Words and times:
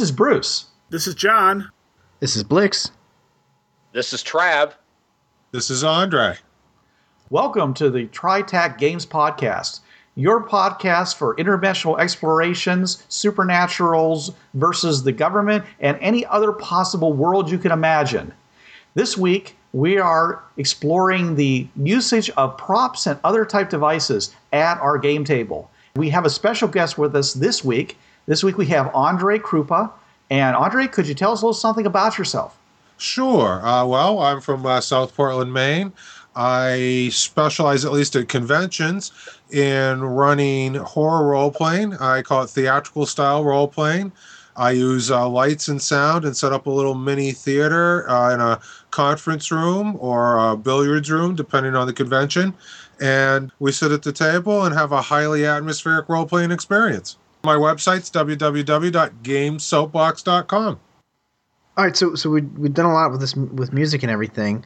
now, 0.00 0.06
your 0.06 0.10
hosts. 0.10 0.10
This 0.10 0.10
is 0.10 0.12
Bruce. 0.12 0.66
This 0.90 1.06
is 1.06 1.14
John. 1.14 1.70
This 2.20 2.36
is 2.36 2.44
Blix. 2.44 2.90
This 3.92 4.12
is 4.12 4.22
Trav. 4.22 4.72
This 5.52 5.70
is 5.70 5.84
Andre. 5.84 6.36
Welcome 7.30 7.72
to 7.74 7.88
the 7.88 8.06
TriTac 8.08 8.76
Games 8.78 9.06
Podcast, 9.06 9.80
your 10.14 10.46
podcast 10.46 11.16
for 11.16 11.34
interdimensional 11.36 11.98
explorations, 11.98 13.04
supernaturals 13.08 14.34
versus 14.52 15.02
the 15.02 15.12
government, 15.12 15.64
and 15.80 15.96
any 16.02 16.26
other 16.26 16.52
possible 16.52 17.14
world 17.14 17.50
you 17.50 17.58
can 17.58 17.72
imagine. 17.72 18.34
This 18.94 19.16
week, 19.16 19.56
we 19.72 19.98
are 19.98 20.44
exploring 20.58 21.36
the 21.36 21.68
usage 21.74 22.28
of 22.36 22.58
props 22.58 23.06
and 23.06 23.18
other 23.24 23.46
type 23.46 23.70
devices 23.70 24.34
at 24.52 24.78
our 24.78 24.98
game 24.98 25.24
table. 25.24 25.70
We 25.96 26.10
have 26.10 26.26
a 26.26 26.30
special 26.30 26.68
guest 26.68 26.98
with 26.98 27.16
us 27.16 27.32
this 27.32 27.64
week. 27.64 27.96
This 28.26 28.42
week 28.42 28.58
we 28.58 28.66
have 28.66 28.90
Andre 28.94 29.38
Krupa. 29.38 29.90
And 30.30 30.56
Andre, 30.56 30.88
could 30.88 31.06
you 31.06 31.14
tell 31.14 31.32
us 31.32 31.42
a 31.42 31.46
little 31.46 31.54
something 31.54 31.86
about 31.86 32.18
yourself? 32.18 32.58
Sure. 32.98 33.64
Uh, 33.64 33.84
well, 33.86 34.18
I'm 34.18 34.40
from 34.40 34.66
uh, 34.66 34.80
South 34.80 35.14
Portland, 35.14 35.52
Maine. 35.52 35.92
I 36.34 37.08
specialize, 37.12 37.84
at 37.84 37.92
least 37.92 38.16
at 38.16 38.28
conventions, 38.28 39.12
in 39.50 40.02
running 40.02 40.74
horror 40.74 41.28
role 41.28 41.50
playing. 41.50 41.94
I 41.94 42.22
call 42.22 42.42
it 42.42 42.50
theatrical 42.50 43.06
style 43.06 43.44
role 43.44 43.68
playing. 43.68 44.12
I 44.56 44.72
use 44.72 45.10
uh, 45.10 45.28
lights 45.28 45.68
and 45.68 45.80
sound 45.80 46.24
and 46.24 46.36
set 46.36 46.52
up 46.52 46.66
a 46.66 46.70
little 46.70 46.94
mini 46.94 47.32
theater 47.32 48.08
uh, 48.10 48.34
in 48.34 48.40
a 48.40 48.60
conference 48.90 49.52
room 49.52 49.96
or 50.00 50.38
a 50.38 50.56
billiards 50.56 51.10
room, 51.10 51.34
depending 51.34 51.74
on 51.74 51.86
the 51.86 51.92
convention 51.92 52.54
and 53.00 53.52
we 53.58 53.72
sit 53.72 53.92
at 53.92 54.02
the 54.02 54.12
table 54.12 54.64
and 54.64 54.74
have 54.74 54.92
a 54.92 55.02
highly 55.02 55.44
atmospheric 55.44 56.08
role 56.08 56.26
playing 56.26 56.50
experience. 56.50 57.16
My 57.46 57.54
website's 57.54 58.10
www.gamesoapbox.com. 58.10 60.80
All 61.78 61.84
right, 61.84 61.96
so 61.96 62.14
so 62.16 62.30
we 62.30 62.40
we've 62.40 62.74
done 62.74 62.86
a 62.86 62.92
lot 62.92 63.12
with 63.12 63.20
this 63.20 63.36
with 63.36 63.72
music 63.72 64.02
and 64.02 64.10
everything. 64.10 64.64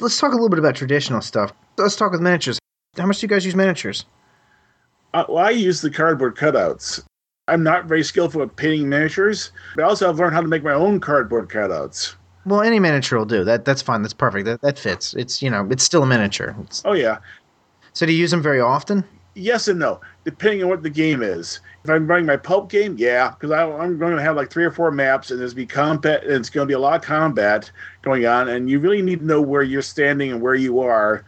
Let's 0.00 0.18
talk 0.18 0.32
a 0.32 0.34
little 0.34 0.48
bit 0.48 0.58
about 0.58 0.74
traditional 0.74 1.20
stuff. 1.20 1.52
Let's 1.78 1.94
talk 1.94 2.10
with 2.10 2.20
miniatures. 2.20 2.58
How 2.96 3.06
much 3.06 3.20
do 3.20 3.24
you 3.24 3.28
guys 3.28 3.44
use 3.44 3.54
miniatures? 3.54 4.04
Uh, 5.14 5.26
well, 5.28 5.44
I 5.44 5.50
use 5.50 5.80
the 5.80 5.90
cardboard 5.90 6.36
cutouts. 6.36 7.04
I'm 7.46 7.62
not 7.62 7.84
very 7.84 8.02
skillful 8.02 8.42
at 8.42 8.56
painting 8.56 8.88
miniatures, 8.88 9.52
but 9.76 9.84
also 9.84 10.08
I've 10.08 10.18
learned 10.18 10.34
how 10.34 10.40
to 10.40 10.48
make 10.48 10.64
my 10.64 10.72
own 10.72 10.98
cardboard 10.98 11.50
cutouts. 11.50 12.16
Well, 12.46 12.62
any 12.62 12.80
miniature 12.80 13.16
will 13.18 13.26
do. 13.26 13.44
That 13.44 13.64
that's 13.64 13.82
fine. 13.82 14.02
That's 14.02 14.12
perfect. 14.12 14.46
That 14.46 14.60
that 14.62 14.76
fits. 14.76 15.14
It's 15.14 15.40
you 15.40 15.50
know 15.50 15.68
it's 15.70 15.84
still 15.84 16.02
a 16.02 16.06
miniature. 16.06 16.56
It's, 16.62 16.82
Oh 16.84 16.94
yeah, 16.94 17.18
so 17.92 18.06
do 18.06 18.12
you 18.12 18.18
use 18.18 18.32
them 18.32 18.42
very 18.42 18.60
often? 18.60 19.04
Yes 19.34 19.68
and 19.68 19.78
no, 19.78 20.00
depending 20.24 20.62
on 20.62 20.68
what 20.68 20.82
the 20.82 20.90
game 20.90 21.22
is. 21.22 21.60
If 21.84 21.90
I'm 21.90 22.06
running 22.06 22.26
my 22.26 22.36
pulp 22.36 22.70
game, 22.70 22.96
yeah, 22.98 23.30
because 23.30 23.50
I'm 23.50 23.98
going 23.98 24.14
to 24.14 24.22
have 24.22 24.36
like 24.36 24.50
three 24.50 24.64
or 24.64 24.70
four 24.70 24.90
maps, 24.90 25.30
and 25.30 25.40
there's 25.40 25.54
be 25.54 25.66
combat, 25.66 26.22
and 26.24 26.34
it's 26.34 26.50
going 26.50 26.66
to 26.66 26.70
be 26.70 26.74
a 26.74 26.78
lot 26.78 26.96
of 26.96 27.02
combat 27.02 27.70
going 28.02 28.26
on, 28.26 28.48
and 28.48 28.68
you 28.68 28.78
really 28.78 29.00
need 29.00 29.20
to 29.20 29.24
know 29.24 29.40
where 29.40 29.62
you're 29.62 29.82
standing 29.82 30.30
and 30.30 30.42
where 30.42 30.54
you 30.54 30.80
are 30.80 31.24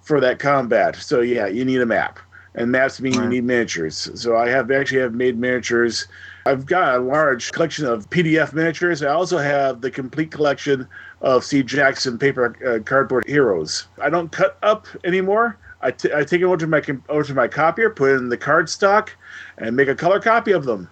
for 0.00 0.20
that 0.20 0.38
combat. 0.38 0.96
So 0.96 1.20
yeah, 1.20 1.46
you 1.46 1.64
need 1.64 1.80
a 1.80 1.86
map, 1.86 2.18
and 2.56 2.72
maps 2.72 3.00
mean 3.00 3.14
you 3.14 3.26
need 3.26 3.44
miniatures. 3.44 4.10
So 4.14 4.36
I 4.36 4.48
have 4.48 4.70
actually 4.70 5.00
have 5.00 5.14
made 5.14 5.38
miniatures. 5.38 6.08
I've 6.46 6.66
got 6.66 6.96
a 6.96 6.98
large 6.98 7.52
collection 7.52 7.86
of 7.86 8.10
PDF 8.10 8.52
miniatures. 8.52 9.02
I 9.02 9.08
also 9.08 9.38
have 9.38 9.80
the 9.80 9.90
complete 9.90 10.30
collection 10.30 10.86
of 11.20 11.44
Steve 11.44 11.66
Jackson 11.66 12.18
paper 12.18 12.56
uh, 12.66 12.82
cardboard 12.82 13.24
heroes. 13.26 13.86
I 14.02 14.10
don't 14.10 14.30
cut 14.30 14.58
up 14.62 14.86
anymore. 15.04 15.58
I, 15.82 15.90
t- 15.90 16.12
I 16.14 16.24
take 16.24 16.40
it 16.40 16.44
over 16.44 16.56
to 16.56 16.66
my 16.66 16.80
com- 16.80 17.02
over 17.08 17.22
to 17.24 17.34
my 17.34 17.48
copier, 17.48 17.90
put 17.90 18.10
it 18.12 18.14
in 18.16 18.28
the 18.28 18.36
card 18.36 18.68
stock, 18.68 19.14
and 19.58 19.76
make 19.76 19.88
a 19.88 19.94
color 19.94 20.20
copy 20.20 20.52
of 20.52 20.64
them. 20.64 20.88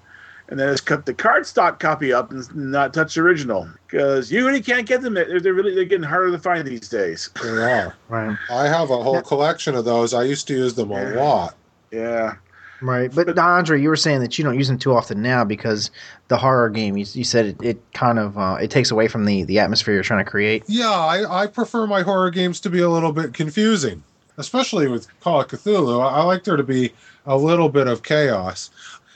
And 0.49 0.61
then 0.61 0.69
just 0.71 0.85
cut 0.85 1.07
the 1.07 1.15
card 1.15 1.47
stock 1.47 1.81
copy 1.81 2.13
up 2.13 2.31
and 2.31 2.55
not 2.55 2.93
touch 2.93 3.15
the 3.15 3.23
original 3.23 3.67
because 3.87 4.31
you 4.31 4.45
really 4.47 4.61
can't 4.61 4.87
get 4.87 5.01
them. 5.01 5.15
They're, 5.15 5.41
they're 5.41 5.55
really 5.55 5.75
they're 5.75 5.87
getting 5.87 6.05
harder 6.07 6.31
to 6.33 6.39
find 6.39 6.69
these 6.69 6.87
days. 6.89 7.31
They 7.43 7.49
are. 7.49 7.95
Right. 8.11 8.37
I 8.51 8.69
have 8.69 8.91
a 8.91 9.03
whole 9.03 9.23
collection 9.23 9.75
of 9.75 9.87
those. 9.87 10.13
I 10.13 10.23
used 10.25 10.47
to 10.49 10.55
use 10.55 10.75
them 10.75 10.91
a 10.91 11.01
Yeah. 11.01 11.23
lot. 11.25 11.55
Yeah. 11.91 12.35
Right. 12.83 13.11
But 13.15 13.39
Andre, 13.39 13.81
you 13.81 13.89
were 13.89 13.97
saying 13.97 14.21
that 14.21 14.37
you 14.37 14.45
don't 14.45 14.59
use 14.59 14.69
them 14.69 14.79
too 14.79 14.93
often 14.95 15.23
now 15.23 15.45
because 15.45 15.91
the 16.29 16.37
horror 16.37 16.69
game. 16.69 16.99
You, 16.99 17.07
you 17.13 17.25
said 17.25 17.47
it, 17.47 17.63
it 17.63 17.93
kind 17.95 18.19
of 18.19 18.37
uh, 18.37 18.59
it 18.61 18.71
takes 18.71 18.91
away 18.91 19.09
from 19.09 19.25
the 19.25 19.45
the 19.45 19.59
atmosphere 19.61 19.95
you're 19.95 20.03
trying 20.03 20.23
to 20.23 20.31
create. 20.31 20.65
Yeah, 20.67 20.91
I, 20.91 21.45
I 21.45 21.47
prefer 21.47 21.87
my 21.87 22.03
horror 22.03 22.31
games 22.31 22.61
to 22.61 22.69
be 22.71 22.81
a 22.81 22.91
little 22.91 23.13
bit 23.13 23.33
confusing, 23.33 24.03
especially 24.39 24.89
with 24.89 25.09
Call 25.21 25.41
of 25.41 25.49
Cthulhu. 25.49 26.01
I, 26.01 26.21
I 26.21 26.23
like 26.23 26.45
there 26.45 26.57
to 26.57 26.63
be 26.63 26.93
a 27.27 27.37
little 27.37 27.69
bit 27.69 27.87
of 27.87 28.03
chaos. 28.03 28.71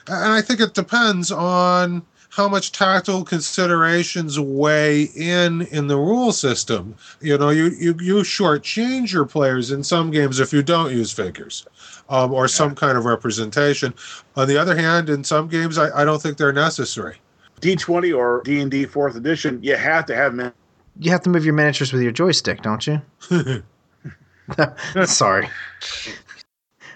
And 0.07 0.33
I 0.33 0.41
think 0.41 0.61
it 0.61 0.75
depends 0.75 1.31
on 1.31 2.03
how 2.31 2.49
much 2.49 2.73
tactical 2.73 3.25
considerations 3.25 4.39
weigh 4.39 5.05
in 5.17 5.63
in 5.63 5.89
the 5.89 5.97
rule 5.97 6.31
system. 6.31 6.95
You 7.21 7.37
know, 7.37 7.51
you, 7.51 7.71
you, 7.71 7.97
you 8.01 8.15
shortchange 8.23 9.13
your 9.13 9.25
players 9.25 9.71
in 9.71 9.83
some 9.83 10.11
games 10.11 10.39
if 10.39 10.53
you 10.53 10.63
don't 10.63 10.93
use 10.93 11.11
figures. 11.13 11.67
Um, 12.11 12.33
or 12.33 12.49
some 12.49 12.75
kind 12.75 12.97
of 12.97 13.05
representation. 13.05 13.93
On 14.37 14.49
the 14.49 14.57
other 14.57 14.75
hand, 14.75 15.11
in 15.11 15.25
some 15.25 15.47
games, 15.47 15.77
I, 15.77 15.91
I 16.01 16.05
don't 16.07 16.23
think 16.23 16.39
they're 16.39 16.55
necessary. 16.55 17.17
D20 17.61 18.17
or 18.17 18.41
D&D 18.45 18.87
4th 18.87 19.15
edition, 19.17 19.63
you 19.63 19.77
have 19.77 20.07
to 20.07 20.15
have 20.15 20.33
min- 20.33 20.53
You 20.99 21.11
have 21.11 21.21
to 21.25 21.29
move 21.31 21.45
your 21.45 21.53
miniatures 21.53 21.93
with 21.93 22.01
your 22.01 22.13
joystick, 22.13 22.63
don't 22.63 22.87
you? 22.87 23.03
Sorry. 25.05 25.49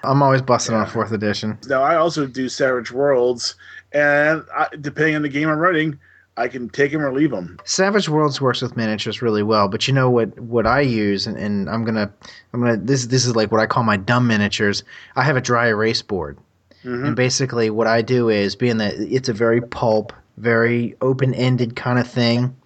I'm 0.04 0.22
always 0.22 0.42
busting 0.42 0.74
on 0.74 0.86
fourth 0.86 1.12
edition. 1.12 1.58
Now, 1.68 1.82
I 1.82 1.96
also 1.96 2.26
do 2.26 2.48
Savage 2.48 2.90
Worlds, 2.90 3.54
and 3.92 4.44
I, 4.54 4.68
depending 4.80 5.16
on 5.16 5.22
the 5.22 5.28
game 5.28 5.48
I'm 5.48 5.58
running, 5.58 5.98
I 6.36 6.48
can 6.48 6.68
take 6.70 6.92
them 6.92 7.02
or 7.02 7.12
leave 7.12 7.30
them. 7.30 7.58
Savage 7.64 8.08
Worlds 8.08 8.40
works 8.40 8.62
with 8.62 8.76
miniatures 8.76 9.20
really 9.20 9.42
well, 9.42 9.68
but 9.68 9.86
you 9.86 9.92
know 9.92 10.08
what 10.08 10.38
what 10.40 10.66
I 10.66 10.80
use 10.80 11.26
and, 11.26 11.36
and 11.36 11.68
I'm 11.68 11.84
gonna 11.84 12.10
I'm 12.52 12.60
gonna 12.60 12.78
this 12.78 13.06
this 13.06 13.26
is 13.26 13.36
like 13.36 13.52
what 13.52 13.60
I 13.60 13.66
call 13.66 13.82
my 13.82 13.98
dumb 13.98 14.26
miniatures. 14.26 14.82
I 15.14 15.24
have 15.24 15.36
a 15.36 15.42
dry 15.42 15.68
erase 15.68 16.00
board. 16.00 16.38
Mm-hmm. 16.84 17.04
And 17.04 17.16
basically 17.16 17.68
what 17.70 17.86
I 17.86 18.00
do 18.02 18.28
is 18.28 18.56
being 18.56 18.78
that 18.78 18.94
it's 18.94 19.28
a 19.28 19.34
very 19.34 19.60
pulp, 19.60 20.12
very 20.38 20.96
open 21.02 21.34
ended 21.34 21.76
kind 21.76 21.98
of 21.98 22.08
thing. 22.08 22.56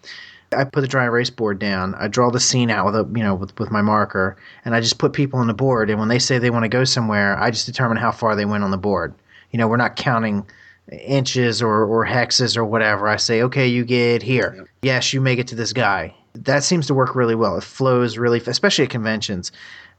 I 0.56 0.64
put 0.64 0.80
the 0.80 0.88
dry 0.88 1.04
erase 1.04 1.30
board 1.30 1.58
down. 1.58 1.94
I 1.96 2.08
draw 2.08 2.30
the 2.30 2.40
scene 2.40 2.70
out 2.70 2.86
with 2.86 2.96
a 2.96 3.08
you 3.14 3.22
know 3.22 3.34
with, 3.34 3.58
with 3.58 3.70
my 3.70 3.82
marker, 3.82 4.36
and 4.64 4.74
I 4.74 4.80
just 4.80 4.98
put 4.98 5.12
people 5.12 5.38
on 5.38 5.46
the 5.46 5.54
board. 5.54 5.90
And 5.90 5.98
when 5.98 6.08
they 6.08 6.18
say 6.18 6.38
they 6.38 6.50
want 6.50 6.64
to 6.64 6.68
go 6.68 6.84
somewhere, 6.84 7.38
I 7.38 7.50
just 7.50 7.66
determine 7.66 7.96
how 7.98 8.10
far 8.12 8.34
they 8.34 8.44
went 8.46 8.64
on 8.64 8.70
the 8.70 8.78
board. 8.78 9.14
You 9.50 9.58
know, 9.58 9.68
we're 9.68 9.76
not 9.76 9.96
counting 9.96 10.46
inches 10.92 11.62
or, 11.62 11.84
or 11.84 12.06
hexes 12.06 12.56
or 12.56 12.64
whatever. 12.64 13.08
I 13.08 13.16
say, 13.16 13.42
okay, 13.42 13.66
you 13.66 13.84
get 13.84 14.22
here. 14.22 14.68
Yes, 14.82 15.12
you 15.12 15.20
make 15.20 15.38
it 15.38 15.48
to 15.48 15.54
this 15.54 15.72
guy. 15.72 16.14
That 16.34 16.62
seems 16.64 16.86
to 16.88 16.94
work 16.94 17.14
really 17.14 17.34
well. 17.34 17.56
It 17.56 17.64
flows 17.64 18.18
really, 18.18 18.40
especially 18.46 18.84
at 18.84 18.90
conventions, 18.90 19.50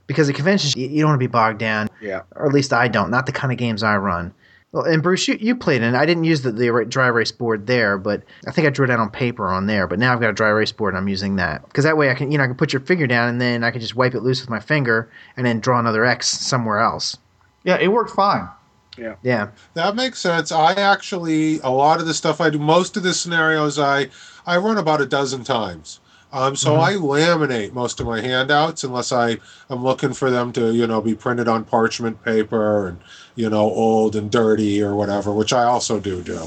because 0.06 0.30
at 0.30 0.36
conventions 0.36 0.76
you, 0.76 0.88
you 0.88 1.02
don't 1.02 1.10
want 1.10 1.20
to 1.20 1.28
be 1.28 1.32
bogged 1.32 1.60
down 1.60 1.90
Yeah. 2.02 2.22
or 2.36 2.46
at 2.48 2.54
least 2.54 2.72
I 2.74 2.88
don't. 2.88 3.10
Not 3.10 3.26
the 3.26 3.32
kind 3.32 3.52
of 3.52 3.58
games 3.58 3.84
I 3.84 3.98
run. 3.98 4.34
Well, 4.74 4.84
and 4.84 5.02
Bruce, 5.02 5.28
you, 5.28 5.38
you 5.40 5.56
played 5.56 5.82
in. 5.82 5.96
it. 5.96 5.98
I 5.98 6.06
didn't 6.06 6.26
use 6.26 6.42
the, 6.42 6.52
the 6.52 6.86
dry 6.88 7.08
erase 7.08 7.32
board 7.32 7.68
there, 7.68 7.98
but 7.98 8.24
I 8.48 8.52
think 8.52 8.68
I 8.68 8.70
drew 8.70 8.84
it 8.86 8.92
out 8.92 9.00
on 9.00 9.10
paper 9.10 9.48
on 9.48 9.66
there. 9.66 9.88
But 9.88 9.98
now 9.98 10.12
I've 10.14 10.20
got 10.20 10.30
a 10.30 10.34
dry 10.34 10.50
erase 10.50 10.74
board, 10.74 10.94
and 10.94 10.98
I'm 11.02 11.08
using 11.08 11.38
that 11.38 11.66
because 11.66 11.86
that 11.86 11.98
way 11.98 12.10
I 12.10 12.14
can, 12.16 12.32
you 12.32 12.38
know, 12.38 12.44
I 12.44 12.48
can 12.48 12.56
put 12.58 12.74
your 12.74 12.82
figure 12.82 13.08
down, 13.08 13.30
and 13.30 13.40
then 13.40 13.64
I 13.64 13.72
can 13.72 13.80
just 13.80 13.96
wipe 13.96 14.14
it 14.14 14.22
loose 14.24 14.42
with 14.42 14.50
my 14.50 14.60
finger, 14.60 15.10
and 15.38 15.46
then 15.46 15.60
draw 15.62 15.80
another 15.80 16.04
X 16.06 16.28
somewhere 16.28 16.80
else. 16.80 17.18
Yeah, 17.64 17.78
it 17.80 17.88
worked 17.88 18.12
fine. 18.12 18.50
Yeah. 18.98 19.16
Yeah, 19.22 19.50
That 19.76 19.96
makes 19.96 20.18
sense. 20.20 20.52
I 20.52 20.74
actually 20.74 21.60
a 21.60 21.70
lot 21.70 22.00
of 22.00 22.08
the 22.08 22.14
stuff 22.16 22.42
I 22.42 22.50
do, 22.50 22.58
most 22.58 22.98
of 22.98 23.04
the 23.04 23.14
scenarios 23.14 23.78
I 23.78 24.10
I 24.46 24.58
run 24.58 24.78
about 24.78 25.02
a 25.02 25.06
dozen 25.06 25.44
times. 25.44 26.00
Um, 26.34 26.58
so 26.58 26.76
I 26.76 26.94
laminate 26.94 27.72
most 27.72 28.02
of 28.02 28.06
my 28.06 28.20
handouts 28.20 28.84
unless 28.84 29.14
I 29.14 29.38
am 29.70 29.84
looking 29.84 30.14
for 30.14 30.30
them 30.30 30.52
to 30.54 30.74
you 30.74 30.86
know 30.86 31.02
be 31.02 31.16
printed 31.16 31.48
on 31.48 31.64
parchment 31.64 32.22
paper 32.24 32.88
and 32.88 33.00
you 33.36 33.50
know 33.50 33.62
old 33.62 34.16
and 34.16 34.30
dirty 34.30 34.82
or 34.82 34.96
whatever, 34.96 35.32
which 35.32 35.54
I 35.54 35.64
also 35.64 36.00
do 36.00 36.22
do. 36.22 36.46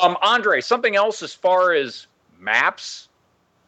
Um, 0.00 0.16
Andre, 0.22 0.60
something 0.60 0.94
else 0.94 1.22
as 1.22 1.32
far 1.32 1.72
as 1.72 2.06
maps, 2.38 3.08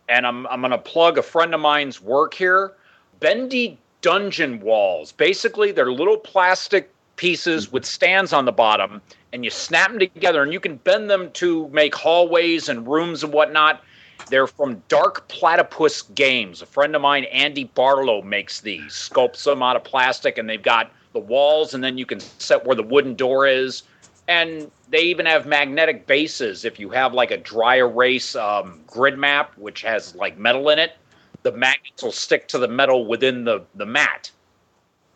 and 0.09 0.27
I'm 0.27 0.47
I'm 0.49 0.61
gonna 0.61 0.77
plug 0.77 1.17
a 1.17 1.23
friend 1.23 1.55
of 1.55 1.61
mine's 1.61 2.03
work 2.03 2.35
here. 2.35 2.73
Bendy 3.21 3.79
dungeon 4.03 4.61
walls. 4.61 5.13
Basically, 5.13 5.73
they're 5.73 5.91
little 5.91 6.19
plastic 6.19 6.91
pieces 7.17 7.73
with 7.73 7.87
stands 7.87 8.33
on 8.33 8.45
the 8.45 8.53
bottom, 8.53 9.01
and 9.33 9.43
you 9.43 9.51
snap 9.51 9.89
them 9.89 9.99
together, 9.99 10.43
and 10.43 10.53
you 10.53 10.61
can 10.61 10.77
bend 10.77 11.09
them 11.09 11.31
to 11.33 11.69
make 11.71 11.95
hallways 11.95 12.69
and 12.69 12.87
rooms 12.87 13.25
and 13.25 13.33
whatnot. 13.33 13.83
They're 14.29 14.47
from 14.47 14.83
Dark 14.89 15.29
Platypus 15.29 16.03
Games. 16.03 16.63
A 16.63 16.67
friend 16.67 16.97
of 16.97 17.03
mine, 17.03 17.25
Andy 17.25 17.65
Barlow, 17.65 18.23
makes 18.23 18.61
these. 18.61 18.93
Sculpts 18.93 19.45
them 19.45 19.63
out 19.63 19.77
of 19.77 19.85
plastic, 19.85 20.39
and 20.39 20.49
they've 20.49 20.63
got 20.63 20.91
the 21.13 21.21
walls, 21.21 21.75
and 21.75 21.83
then 21.83 21.97
you 21.97 22.07
can 22.07 22.21
set 22.21 22.65
where 22.67 22.77
the 22.77 22.83
wooden 22.83 23.15
door 23.15 23.47
is. 23.47 23.85
And 24.29 24.71
they 24.89 25.03
even 25.03 25.27
have 25.27 25.47
magnetic 25.47 26.07
bases. 26.07 26.65
If 26.65 26.81
you 26.81 26.91
have 26.91 27.15
like 27.15 27.31
a 27.31 27.37
dry 27.37 27.77
erase 27.77 28.35
um, 28.35 28.81
grid 28.87 29.17
map, 29.17 29.57
which 29.57 29.83
has 29.83 30.15
like 30.17 30.37
metal 30.37 30.69
in 30.71 30.79
it, 30.81 30.97
the 31.45 31.53
magnets 31.53 32.03
will 32.03 32.11
stick 32.13 32.49
to 32.49 32.59
the 32.59 32.67
metal 32.69 33.07
within 33.07 33.45
the, 33.45 33.65
the 33.77 33.87
mat. 33.87 34.31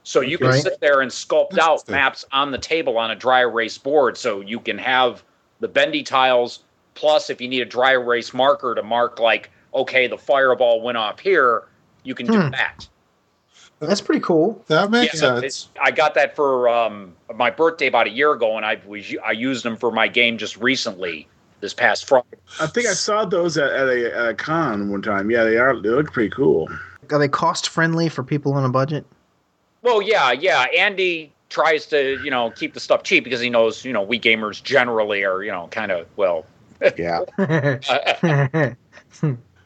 So 0.05 0.21
you 0.21 0.39
can 0.39 0.49
Right. 0.49 0.63
sit 0.63 0.81
there 0.81 1.01
and 1.01 1.11
sculpt 1.11 1.59
out 1.59 1.89
maps 1.89 2.25
on 2.33 2.53
the 2.53 2.59
table 2.59 2.97
on 2.99 3.11
a 3.11 3.17
dry 3.17 3.41
erase 3.41 3.79
board. 3.79 4.17
So 4.17 4.41
you 4.41 4.61
can 4.61 4.79
have 4.79 5.23
the 5.59 5.69
bendy 5.69 6.03
tiles. 6.03 6.61
Plus, 7.01 7.31
if 7.31 7.41
you 7.41 7.49
need 7.49 7.63
a 7.63 7.65
dry 7.65 7.93
erase 7.93 8.35
marker 8.35 8.75
to 8.75 8.83
mark, 8.83 9.19
like, 9.19 9.49
okay, 9.75 10.07
the 10.07 10.19
fireball 10.19 10.83
went 10.83 10.99
off 10.99 11.19
here, 11.19 11.63
you 12.03 12.15
can 12.15 12.27
do 12.27 12.39
Hmm. 12.39 12.51
that. 12.51 12.87
That's 13.79 14.03
pretty 14.03 14.21
cool. 14.21 14.63
That 14.69 14.91
makes 14.91 15.15
Yeah, 15.15 15.41
sense. 15.41 15.69
it- 15.75 15.81
I 15.83 15.93
got 15.93 16.13
that 16.13 16.37
for 16.37 16.69
um, 16.69 17.15
my 17.35 17.49
birthday 17.49 17.87
about 17.87 18.07
a 18.07 18.11
year 18.11 18.33
ago, 18.33 18.59
and 18.59 18.67
I 18.67 18.79
was 18.87 19.17
I 19.25 19.31
used 19.33 19.65
them 19.65 19.79
for 19.79 19.91
my 19.91 20.09
game 20.09 20.37
just 20.37 20.59
recently 20.59 21.27
this 21.61 21.73
past 21.73 22.07
Friday. 22.07 22.27
I 22.61 22.67
think 22.67 22.87
I 22.87 22.93
saw 22.93 23.25
those 23.25 23.57
at, 23.57 23.73
at, 23.73 23.89
a, 23.89 24.15
at 24.15 24.29
a 24.29 24.35
con 24.35 24.91
one 24.91 25.01
time. 25.01 25.31
Yeah, 25.31 25.45
they 25.45 25.57
are. 25.57 25.81
They 25.81 25.89
look 25.89 26.13
pretty 26.13 26.29
cool. 26.29 26.69
Are 27.11 27.19
they 27.19 27.29
cost 27.29 27.71
friendly 27.71 28.11
for 28.11 28.23
people 28.23 28.53
on 28.53 28.63
a 28.67 28.69
budget? 28.69 29.07
Well, 29.81 30.03
yeah, 30.03 30.33
yeah. 30.33 30.67
Andy 30.77 31.33
tries 31.49 31.87
to 31.87 32.23
you 32.23 32.31
know 32.31 32.51
keep 32.51 32.75
the 32.75 32.81
stuff 32.81 33.05
cheap 33.05 33.25
because 33.25 33.41
he 33.41 33.49
knows 33.49 33.87
you 33.87 33.93
know 33.95 34.03
we 34.03 34.21
gamers 34.21 34.63
generally 34.63 35.25
are 35.25 35.43
you 35.43 35.51
know 35.51 35.67
kind 35.71 35.91
of 35.91 36.07
well. 36.17 36.45
Yeah, 36.97 37.21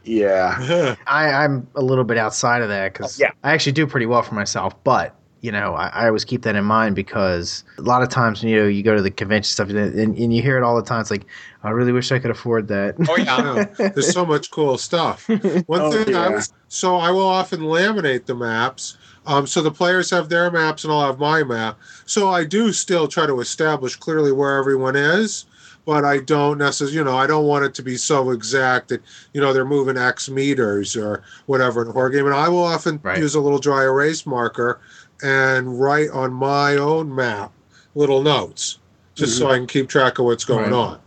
yeah. 0.05 0.97
I, 1.07 1.31
I'm 1.33 1.67
a 1.75 1.83
little 1.83 2.05
bit 2.05 2.19
outside 2.19 2.63
of 2.63 2.69
that 2.69 2.93
because 2.93 3.19
Yeah. 3.19 3.31
I 3.43 3.53
actually 3.53 3.73
do 3.73 3.87
pretty 3.87 4.07
well 4.07 4.23
for 4.23 4.35
myself, 4.35 4.83
but 4.85 5.15
you 5.41 5.53
know, 5.53 5.75
I, 5.75 5.89
I 5.89 6.07
always 6.07 6.25
keep 6.25 6.41
that 6.43 6.57
in 6.57 6.65
mind 6.65 6.97
because 6.97 7.65
a 7.77 7.83
lot 7.83 8.03
of 8.03 8.09
times, 8.09 8.43
you 8.43 8.57
know, 8.57 8.67
you 8.67 8.83
go 8.83 8.95
to 8.97 9.03
the 9.03 9.11
convention 9.11 9.51
stuff 9.53 9.69
and, 9.69 9.77
and, 9.79 10.17
and 10.17 10.35
you 10.35 10.41
hear 10.41 10.57
it 10.57 10.63
all 10.63 10.75
the 10.75 10.83
time. 10.83 11.03
It's 11.03 11.11
like, 11.11 11.27
I 11.63 11.69
really 11.69 11.93
wish 11.93 12.11
I 12.13 12.19
could 12.19 12.31
afford 12.31 12.69
that. 12.69 12.95
Oh 13.07 13.17
yeah, 13.17 13.67
Yeah, 13.79 13.89
there's 13.91 14.11
so 14.11 14.25
much 14.25 14.51
cool 14.51 14.79
stuff. 14.79 15.29
One 15.29 15.83
Oh, 15.83 15.91
thing 15.91 16.17
I 16.17 16.31
was 16.31 16.51
so 16.69 16.97
I 16.97 17.11
will 17.11 17.29
often 17.29 17.61
laminate 17.61 18.25
the 18.25 18.35
maps. 18.35 18.97
Um, 19.27 19.47
so 19.47 19.61
the 19.63 19.71
players 19.71 20.09
have 20.11 20.29
their 20.31 20.51
maps 20.51 20.85
and 20.85 20.93
I'll 20.93 21.07
have 21.07 21.19
my 21.19 21.43
map. 21.45 21.79
So 22.07 22.31
I 22.31 22.45
do 22.45 22.73
still 22.73 23.07
try 23.07 23.27
to 23.27 23.41
establish 23.41 23.97
clearly 23.97 24.33
where 24.33 24.57
everyone 24.59 24.97
is, 24.97 25.45
but 25.87 26.05
I 26.05 26.19
don't 26.19 26.59
necessarily, 26.59 26.97
you 26.97 27.05
know, 27.05 27.17
I 27.17 27.27
don't 27.27 27.47
want 27.47 27.65
it 27.65 27.75
to 27.75 27.83
be 27.83 27.97
so 27.97 28.31
exact 28.31 28.89
that, 28.89 29.03
you 29.33 29.41
know, 29.41 29.53
they're 29.53 29.65
moving 29.65 29.97
X 29.99 30.29
meters 30.31 30.97
or 30.97 31.23
whatever 31.47 31.83
in 31.83 31.89
a 31.89 31.93
horror 31.93 32.11
game. 32.11 32.27
And 32.27 32.35
I 32.35 32.49
will 32.49 32.65
often 32.65 33.01
Right. 33.03 33.19
use 33.19 33.35
a 33.35 33.41
little 33.41 33.59
dry 33.59 33.83
erase 33.83 34.25
marker 34.27 34.81
and 35.23 35.79
write 35.79 36.11
on 36.11 36.33
my 36.33 36.77
own 36.77 37.15
map 37.15 37.53
little 37.95 38.23
notes 38.23 38.79
just 39.15 39.37
so 39.39 39.45
mm-hmm. 39.45 39.53
I 39.53 39.57
can 39.59 39.67
keep 39.67 39.89
track 39.89 40.19
of 40.19 40.25
what's 40.25 40.45
going 40.45 40.65
Right. 40.65 40.73
on. 40.73 41.01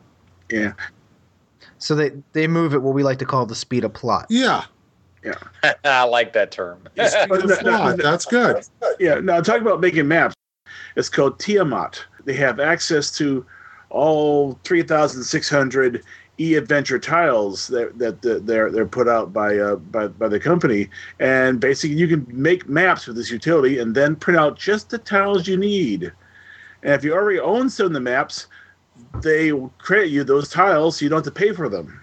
Yeah. 0.50 0.74
so 1.80 1.94
they, 1.94 2.12
they 2.34 2.48
move 2.48 2.74
at 2.74 2.82
what 2.82 2.94
we 2.94 3.04
like 3.04 3.20
to 3.20 3.26
call 3.26 3.46
the 3.46 3.56
speed 3.56 3.84
of 3.84 3.94
plot. 3.94 4.28
Yeah. 4.30 4.64
Yeah. 5.24 5.34
I 5.84 6.04
like 6.04 6.34
that 6.34 6.52
term. 6.52 6.80
But 6.96 7.14
no- 7.30 7.36
no- 7.38 7.62
Plot, 7.62 7.98
That's 7.98 8.26
good. 8.26 8.64
Yeah, 9.00 9.16
now 9.16 9.42
talking 9.42 9.62
about 9.64 9.82
making 9.82 10.08
maps, 10.08 10.36
it's 10.96 11.10
called 11.10 11.40
Tiamat. 11.40 12.04
They 12.26 12.34
have 12.34 12.60
access 12.60 13.12
to 13.18 13.46
all 13.90 14.60
3,600 14.64 16.04
e-adventure 16.40 17.00
tiles 17.00 17.68
that, 17.68 17.98
that, 17.98 18.22
that 18.22 18.46
they're 18.46 18.70
they're 18.72 18.86
put 18.86 19.08
out 19.08 19.34
by 19.34 19.58
uh, 19.58 19.76
by 19.76 20.08
by 20.08 20.28
the 20.28 20.40
company, 20.40 20.90
and 21.20 21.60
basically 21.60 21.96
you 21.96 22.08
can 22.08 22.26
make 22.30 22.70
maps 22.70 23.08
with 23.08 23.16
this 23.16 23.32
utility 23.32 23.80
and 23.80 23.96
then 23.96 24.16
print 24.16 24.40
out 24.40 24.58
just 24.58 24.90
the 24.90 24.98
tiles 24.98 25.48
you 25.48 25.58
need. 25.58 26.12
And 26.84 26.94
if 26.94 27.04
you 27.04 27.14
already 27.14 27.40
own 27.40 27.70
some 27.70 27.88
of 27.88 27.94
the 27.94 28.00
maps, 28.00 28.48
they 29.22 29.52
will 29.52 29.74
credit 29.80 30.10
you 30.10 30.24
those 30.24 30.50
tiles, 30.50 30.98
so 30.98 31.06
you 31.06 31.10
don't 31.10 31.26
have 31.26 31.34
to 31.34 31.40
pay 31.40 31.54
for 31.54 31.70
them. 31.70 32.02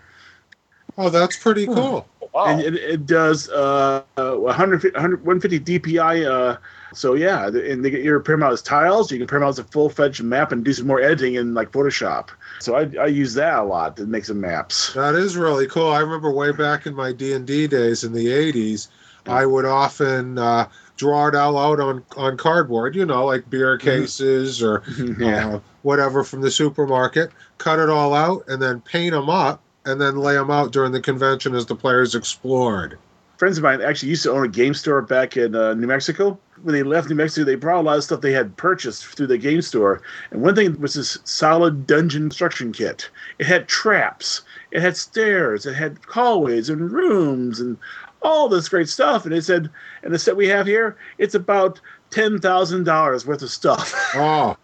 Oh, 0.98 1.10
that's 1.10 1.36
pretty 1.36 1.66
cool. 1.66 2.06
wow. 2.32 2.46
and 2.46 2.60
it, 2.60 2.74
it 2.74 3.06
does 3.06 3.48
uh, 3.50 4.02
uh 4.16 4.34
100, 4.34 4.94
100 4.94 5.24
150 5.24 5.78
dpi 5.78 6.26
uh 6.28 6.56
so 6.94 7.14
yeah 7.14 7.46
and 7.48 7.84
they 7.84 7.90
get 7.90 8.02
your 8.02 8.20
print 8.20 8.42
out 8.42 8.52
as 8.52 8.62
tiles 8.62 9.10
you 9.10 9.18
can 9.18 9.26
print 9.26 9.44
out 9.44 9.48
as 9.48 9.58
a 9.58 9.64
full-fledged 9.64 10.22
map 10.22 10.52
and 10.52 10.64
do 10.64 10.72
some 10.72 10.86
more 10.86 11.00
editing 11.00 11.34
in 11.34 11.54
like 11.54 11.70
photoshop 11.72 12.28
so 12.60 12.74
i, 12.76 12.88
I 13.00 13.06
use 13.06 13.34
that 13.34 13.58
a 13.58 13.62
lot 13.62 13.96
to 13.96 14.06
make 14.06 14.24
some 14.24 14.40
maps 14.40 14.92
That 14.94 15.14
is 15.14 15.36
really 15.36 15.66
cool. 15.66 15.88
I 15.88 16.00
remember 16.00 16.30
way 16.32 16.52
back 16.52 16.86
in 16.86 16.94
my 16.94 17.12
D 17.12 17.32
and 17.32 17.46
D 17.46 17.66
days 17.66 18.04
in 18.04 18.12
the 18.12 18.26
'80s, 18.26 18.88
I 19.26 19.46
would 19.46 19.64
often 19.64 20.38
uh, 20.38 20.68
draw 20.96 21.28
it 21.28 21.34
all 21.34 21.58
out 21.58 21.80
on 21.80 22.04
on 22.16 22.36
cardboard. 22.36 22.94
You 22.94 23.04
know, 23.06 23.24
like 23.24 23.48
beer 23.50 23.76
cases 23.78 24.62
or 24.62 24.82
yeah 25.18 25.54
uh, 25.56 25.60
whatever 25.82 26.24
from 26.24 26.42
the 26.42 26.50
supermarket. 26.50 27.30
Cut 27.58 27.78
it 27.78 27.88
all 27.90 28.14
out 28.14 28.44
and 28.48 28.60
then 28.60 28.80
paint 28.80 29.12
them 29.12 29.28
up 29.30 29.60
and 29.84 30.00
then 30.00 30.16
lay 30.16 30.34
them 30.34 30.50
out 30.50 30.72
during 30.72 30.92
the 30.92 31.00
convention 31.00 31.54
as 31.54 31.66
the 31.66 31.74
players 31.76 32.14
explored. 32.14 32.98
Friends 33.44 33.58
of 33.58 33.62
mine 33.62 33.82
actually 33.82 34.08
used 34.08 34.22
to 34.22 34.32
own 34.32 34.42
a 34.42 34.48
game 34.48 34.72
store 34.72 35.02
back 35.02 35.36
in 35.36 35.54
uh, 35.54 35.74
New 35.74 35.86
Mexico. 35.86 36.38
When 36.62 36.74
they 36.74 36.82
left 36.82 37.10
New 37.10 37.14
Mexico, 37.14 37.44
they 37.44 37.56
brought 37.56 37.80
a 37.80 37.82
lot 37.82 37.98
of 37.98 38.04
stuff 38.04 38.22
they 38.22 38.32
had 38.32 38.56
purchased 38.56 39.04
through 39.04 39.26
the 39.26 39.36
game 39.36 39.60
store. 39.60 40.00
And 40.30 40.40
one 40.40 40.54
thing 40.54 40.80
was 40.80 40.94
this 40.94 41.18
solid 41.24 41.86
dungeon 41.86 42.22
construction 42.22 42.72
kit. 42.72 43.10
It 43.38 43.44
had 43.44 43.68
traps, 43.68 44.40
it 44.70 44.80
had 44.80 44.96
stairs, 44.96 45.66
it 45.66 45.74
had 45.74 45.98
hallways 46.08 46.70
and 46.70 46.90
rooms 46.90 47.60
and 47.60 47.76
all 48.24 48.48
this 48.48 48.68
great 48.68 48.88
stuff. 48.88 49.24
And 49.24 49.32
they 49.32 49.40
said, 49.40 49.70
and 50.02 50.12
the 50.12 50.18
set 50.18 50.36
we 50.36 50.48
have 50.48 50.66
here, 50.66 50.96
it's 51.18 51.34
about 51.34 51.80
ten 52.10 52.40
thousand 52.40 52.84
dollars 52.84 53.26
worth 53.26 53.42
of 53.42 53.50
stuff. 53.50 53.94
Oh, 54.16 54.56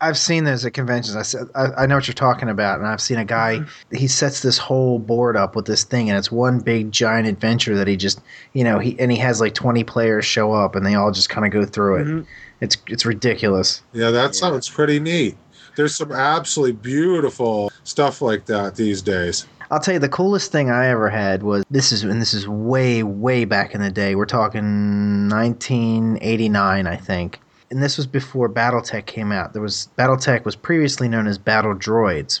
I've 0.00 0.16
seen 0.16 0.44
those 0.44 0.64
at 0.64 0.72
conventions. 0.72 1.14
I, 1.16 1.20
said- 1.22 1.48
I, 1.54 1.66
I 1.82 1.86
know 1.86 1.96
what 1.96 2.06
you're 2.08 2.14
talking 2.14 2.48
about, 2.48 2.78
and 2.78 2.88
I've 2.88 3.00
seen 3.00 3.18
a 3.18 3.24
guy. 3.26 3.60
He 3.92 4.06
sets 4.06 4.40
this 4.40 4.56
whole 4.56 4.98
board 4.98 5.36
up 5.36 5.54
with 5.54 5.66
this 5.66 5.84
thing, 5.84 6.08
and 6.08 6.18
it's 6.18 6.32
one 6.32 6.60
big 6.60 6.92
giant 6.92 7.26
adventure 7.28 7.76
that 7.76 7.86
he 7.86 7.96
just, 7.96 8.20
you 8.54 8.64
know, 8.64 8.78
he 8.78 8.98
and 8.98 9.12
he 9.12 9.18
has 9.18 9.38
like 9.40 9.52
20 9.54 9.84
players 9.84 10.24
show 10.24 10.52
up, 10.52 10.74
and 10.74 10.86
they 10.86 10.94
all 10.94 11.12
just 11.12 11.28
kind 11.28 11.44
of 11.46 11.52
go 11.52 11.66
through 11.66 11.96
it. 11.96 12.06
Mhm. 12.06 12.26
It's 12.62 12.76
it's 12.86 13.04
ridiculous. 13.04 13.82
yeah, 13.92 14.10
that 14.10 14.34
sounds 14.34 14.68
pretty 14.68 14.98
neat. 14.98 15.36
There's 15.76 15.94
some 15.94 16.10
absolutely 16.10 16.72
beautiful 16.72 17.70
stuff 17.84 18.20
like 18.22 18.46
that 18.46 18.74
these 18.76 19.02
days. 19.02 19.46
I'll 19.70 19.80
tell 19.80 19.94
you 19.94 20.00
the 20.00 20.08
coolest 20.08 20.50
thing 20.50 20.70
I 20.70 20.86
ever 20.86 21.10
had 21.10 21.42
was 21.42 21.64
this 21.70 21.92
is 21.92 22.02
and 22.02 22.20
this 22.20 22.32
is 22.32 22.48
way 22.48 23.02
way 23.02 23.44
back 23.44 23.74
in 23.74 23.82
the 23.82 23.90
day. 23.90 24.14
We're 24.14 24.24
talking 24.26 25.28
1989, 25.28 26.86
I 26.86 26.96
think. 26.96 27.40
And 27.70 27.82
this 27.82 27.98
was 27.98 28.06
before 28.06 28.48
BattleTech 28.48 29.04
came 29.04 29.30
out. 29.30 29.52
There 29.52 29.60
was 29.60 29.88
BattleTech 29.98 30.44
was 30.44 30.56
previously 30.56 31.08
known 31.08 31.26
as 31.26 31.36
Battle 31.36 31.74
Droids. 31.74 32.40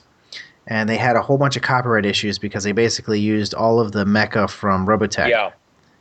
And 0.66 0.88
they 0.88 0.96
had 0.96 1.16
a 1.16 1.22
whole 1.22 1.38
bunch 1.38 1.56
of 1.56 1.62
copyright 1.62 2.04
issues 2.04 2.38
because 2.38 2.64
they 2.64 2.72
basically 2.72 3.20
used 3.20 3.54
all 3.54 3.80
of 3.80 3.92
the 3.92 4.04
mecha 4.04 4.50
from 4.50 4.86
Robotech 4.86 5.28
yeah. 5.28 5.52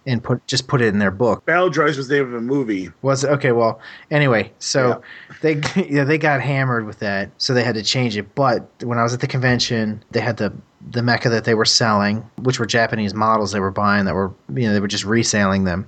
And 0.08 0.24
put 0.24 0.46
just 0.48 0.68
put 0.68 0.82
it 0.82 0.88
in 0.88 1.00
their 1.00 1.12
book. 1.12 1.46
Battle 1.46 1.70
Droids 1.70 1.98
was 1.98 2.08
the 2.08 2.16
name 2.16 2.28
of 2.28 2.34
a 2.34 2.42
movie. 2.42 2.90
Was 3.02 3.26
it 3.26 3.30
okay? 3.32 3.52
Well, 3.52 3.80
anyway, 4.10 4.52
so 4.58 5.02
they 5.42 5.62
yeah, 5.90 6.06
they 6.06 6.18
got 6.18 6.42
hammered 6.42 6.88
with 6.88 7.00
that, 7.00 7.30
so 7.38 7.54
they 7.54 7.64
had 7.64 7.76
to 7.76 7.84
change 7.84 8.18
it. 8.18 8.34
But 8.34 8.68
when 8.82 8.98
I 8.98 9.04
was 9.04 9.14
at 9.14 9.20
the 9.20 9.28
convention, 9.28 10.04
they 10.12 10.22
had 10.22 10.38
the 10.38 10.54
the 10.92 11.02
mecha 11.02 11.30
that 11.30 11.44
they 11.44 11.54
were 11.54 11.66
selling, 11.66 12.28
which 12.42 12.60
were 12.60 12.66
Japanese 12.66 13.14
models 13.14 13.52
they 13.52 13.60
were 13.60 13.70
buying 13.70 14.06
that 14.06 14.16
were 14.16 14.32
you 14.56 14.68
know 14.68 14.74
they 14.74 14.80
were 14.80 14.88
just 14.88 15.06
reselling 15.06 15.66
them. 15.66 15.86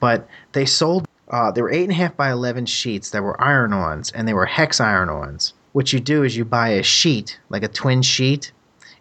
But 0.00 0.28
they 0.52 0.66
sold 0.66 1.06
uh, 1.28 1.52
they 1.52 1.62
were 1.62 1.70
eight 1.70 1.84
and 1.84 1.92
a 1.92 1.96
half 1.96 2.16
by 2.16 2.30
eleven 2.32 2.66
sheets 2.66 3.10
that 3.10 3.22
were 3.22 3.40
iron-ons, 3.40 4.10
and 4.10 4.26
they 4.26 4.34
were 4.34 4.46
hex 4.46 4.80
iron-ons. 4.80 5.54
What 5.72 5.92
you 5.92 6.00
do 6.00 6.24
is 6.24 6.36
you 6.36 6.44
buy 6.44 6.70
a 6.70 6.82
sheet, 6.82 7.38
like 7.48 7.62
a 7.62 7.68
twin 7.68 8.02
sheet, 8.02 8.50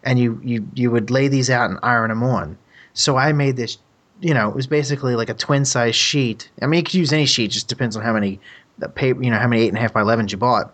and 0.04 0.20
you 0.20 0.40
you 0.44 0.68
you 0.76 0.92
would 0.92 1.10
lay 1.10 1.28
these 1.28 1.50
out 1.50 1.72
and 1.72 1.80
iron 1.82 2.10
them 2.10 2.24
on. 2.24 2.58
So 2.94 3.18
I 3.18 3.34
made 3.34 3.58
this 3.58 3.80
you 4.24 4.34
know, 4.34 4.50
it 4.50 4.56
was 4.56 4.68
basically 4.68 5.16
like 5.16 5.30
a 5.30 5.34
twin 5.34 5.66
size 5.66 5.96
sheet. 5.96 6.50
I 6.62 6.66
mean, 6.66 6.80
you 6.80 6.84
could 6.84 6.94
use 6.94 7.12
any 7.12 7.26
sheet; 7.26 7.52
just 7.52 7.68
depends 7.68 7.98
on 7.98 8.04
how 8.04 8.14
many 8.14 8.40
the 8.80 8.88
paper, 8.88 9.22
you 9.22 9.30
know, 9.30 9.38
how 9.38 9.48
many 9.48 9.64
eight 9.64 9.68
and 9.68 9.78
a 9.78 9.82
half 9.82 9.94
by 9.94 10.02
elevens 10.02 10.32
you 10.32 10.38
bought. 10.38 10.74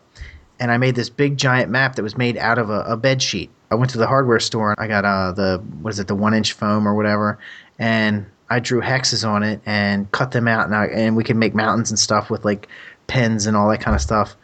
And 0.60 0.72
I 0.72 0.78
made 0.78 0.96
this 0.96 1.10
big 1.10 1.38
giant 1.38 1.72
map 1.72 1.96
that 1.96 2.04
was 2.04 2.18
made 2.18 2.38
out 2.38 2.58
of 2.58 2.70
a, 2.70 2.82
a 2.82 2.98
bed 2.98 3.22
sheet. 3.22 3.50
I 3.72 3.76
went 3.76 3.92
to 3.92 3.98
the 3.98 4.08
hardware 4.08 4.40
store. 4.40 4.72
and 4.72 4.80
I 4.80 4.88
got 4.88 5.04
uh, 5.04 5.32
the 5.32 5.64
what 5.82 5.92
is 5.92 6.00
it, 6.00 6.08
the 6.08 6.16
one 6.16 6.34
inch 6.34 6.54
foam 6.54 6.88
or 6.88 6.94
whatever, 6.94 7.40
and 7.80 8.26
I 8.52 8.60
drew 8.60 8.82
hexes 8.82 9.28
on 9.28 9.42
it 9.42 9.62
and 9.66 10.12
cut 10.12 10.32
them 10.32 10.48
out. 10.48 10.66
And 10.66 10.76
I, 10.76 10.86
and 10.86 11.16
we 11.16 11.24
could 11.24 11.36
make 11.36 11.56
mountains 11.56 11.90
and 11.90 11.98
stuff 11.98 12.30
with 12.30 12.46
like 12.46 12.68
pens 13.08 13.48
and 13.48 13.58
all 13.58 13.68
that 13.70 13.82
kind 13.82 13.96
of 13.96 14.02
stuff. 14.02 14.36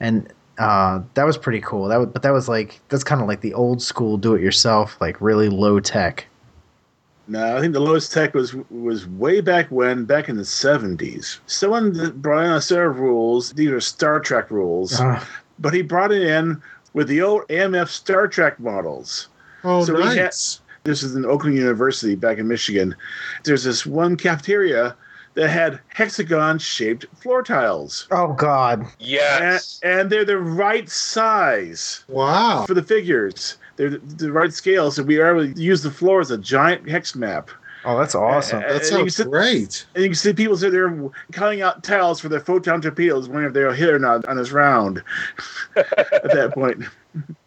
And 0.00 0.32
uh, 0.58 1.00
that 1.14 1.24
was 1.24 1.36
pretty 1.36 1.60
cool. 1.60 1.88
That 1.88 1.98
was, 1.98 2.08
but 2.08 2.22
that 2.22 2.32
was 2.32 2.48
like 2.48 2.80
that's 2.88 3.04
kind 3.04 3.20
of 3.20 3.28
like 3.28 3.42
the 3.42 3.52
old 3.52 3.82
school 3.82 4.16
do 4.16 4.34
it 4.34 4.40
yourself, 4.40 4.96
like 5.02 5.20
really 5.20 5.50
low 5.50 5.80
tech. 5.80 6.26
No, 7.26 7.56
I 7.56 7.60
think 7.60 7.72
the 7.72 7.80
lowest 7.80 8.12
tech 8.12 8.34
was 8.34 8.54
was 8.70 9.06
way 9.08 9.40
back 9.40 9.70
when, 9.70 10.04
back 10.04 10.28
in 10.28 10.36
the 10.36 10.44
seventies. 10.44 11.40
Someone 11.46 12.12
brought 12.20 12.44
in 12.44 12.52
a 12.52 12.60
set 12.60 12.82
of 12.82 12.98
rules. 12.98 13.52
These 13.52 13.70
are 13.70 13.80
Star 13.80 14.20
Trek 14.20 14.50
rules, 14.50 15.00
Uh, 15.00 15.24
but 15.58 15.72
he 15.72 15.80
brought 15.82 16.12
it 16.12 16.22
in 16.22 16.60
with 16.92 17.08
the 17.08 17.22
old 17.22 17.42
AMT 17.48 17.88
Star 17.88 18.28
Trek 18.28 18.60
models. 18.60 19.28
Oh, 19.64 19.84
So 19.84 19.94
we 19.94 20.02
had- 20.02 20.16
nice. 20.16 20.60
This 20.84 21.02
is 21.02 21.16
in 21.16 21.24
Oakland 21.24 21.56
University 21.56 22.14
back 22.14 22.36
in 22.36 22.46
Michigan. 22.46 22.94
There's 23.44 23.64
this 23.64 23.86
one 23.86 24.16
cafeteria 24.16 24.94
that 25.32 25.48
had 25.48 25.80
hexagon 25.88 26.58
shaped 26.58 27.06
floor 27.22 27.42
tiles. 27.42 28.06
oh 28.10 28.34
God. 28.34 28.80
And, 28.80 28.88
Yes. 28.98 29.80
and 29.82 30.10
they're 30.10 30.26
the 30.26 30.36
right 30.38 30.88
size 30.90 32.04
wow. 32.06 32.64
for 32.66 32.74
the 32.74 32.82
figures. 32.82 33.56
They're 33.76 33.90
the, 33.90 33.98
the 33.98 34.32
right 34.32 34.52
scale. 34.52 34.90
So 34.90 35.02
we 35.02 35.18
are 35.18 35.36
able 35.38 35.52
to 35.54 35.60
use 35.60 35.82
the 35.82 35.90
floor 35.90 36.20
as 36.20 36.30
a 36.30 36.38
giant 36.38 36.88
hex 36.88 37.14
map. 37.14 37.50
Oh, 37.86 37.98
that's 37.98 38.14
awesome. 38.14 38.60
That 38.60 38.70
and 38.70 38.80
you 38.80 38.86
sounds 38.86 39.16
sit- 39.16 39.30
great. 39.30 39.84
And 39.94 40.02
you 40.04 40.08
can 40.10 40.14
see 40.16 40.32
people 40.32 40.56
sit 40.56 40.72
there 40.72 41.10
counting 41.32 41.60
out 41.60 41.82
tiles 41.84 42.18
for 42.18 42.30
their 42.30 42.40
photon 42.40 42.80
torpedoes, 42.80 43.28
wondering 43.28 43.48
if 43.48 43.52
they'll 43.52 43.72
hit 43.72 43.90
or 43.90 43.98
not 43.98 44.24
on 44.26 44.36
this 44.38 44.52
round. 44.52 45.02
At 45.76 45.90
that 46.32 46.52
point, 46.54 46.82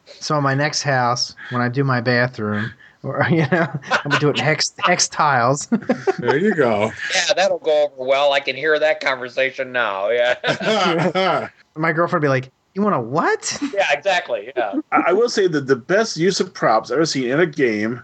So 0.05 0.39
my 0.39 0.53
next 0.53 0.83
house, 0.83 1.35
when 1.49 1.61
I 1.61 1.69
do 1.69 1.83
my 1.83 2.01
bathroom, 2.01 2.71
or 3.01 3.25
you 3.31 3.47
know, 3.51 3.67
I'm 3.91 4.09
gonna 4.11 4.19
do 4.19 4.29
it 4.29 4.37
in 4.37 4.43
hex 4.43 4.73
hex 4.79 5.07
tiles. 5.07 5.67
There 6.19 6.37
you 6.37 6.53
go. 6.55 6.91
Yeah, 7.15 7.33
that'll 7.35 7.59
go 7.59 7.85
over 7.85 8.03
well. 8.03 8.33
I 8.33 8.39
can 8.39 8.55
hear 8.55 8.77
that 8.79 8.99
conversation 8.99 9.71
now. 9.71 10.09
Yeah. 10.09 11.49
my 11.75 11.91
girlfriend 11.93 12.21
would 12.23 12.27
be 12.27 12.29
like, 12.29 12.49
"You 12.77 12.83
want 12.83 12.95
a 12.95 13.01
what?" 13.01 13.57
yeah, 13.73 13.91
exactly. 13.91 14.53
Yeah. 14.55 14.75
I, 14.91 15.05
I 15.07 15.13
will 15.13 15.29
say 15.29 15.47
that 15.47 15.65
the 15.65 15.75
best 15.75 16.15
use 16.15 16.39
of 16.39 16.53
props 16.53 16.91
I've 16.91 16.97
ever 16.97 17.05
seen 17.07 17.29
in 17.29 17.39
a 17.39 17.47
game 17.47 18.03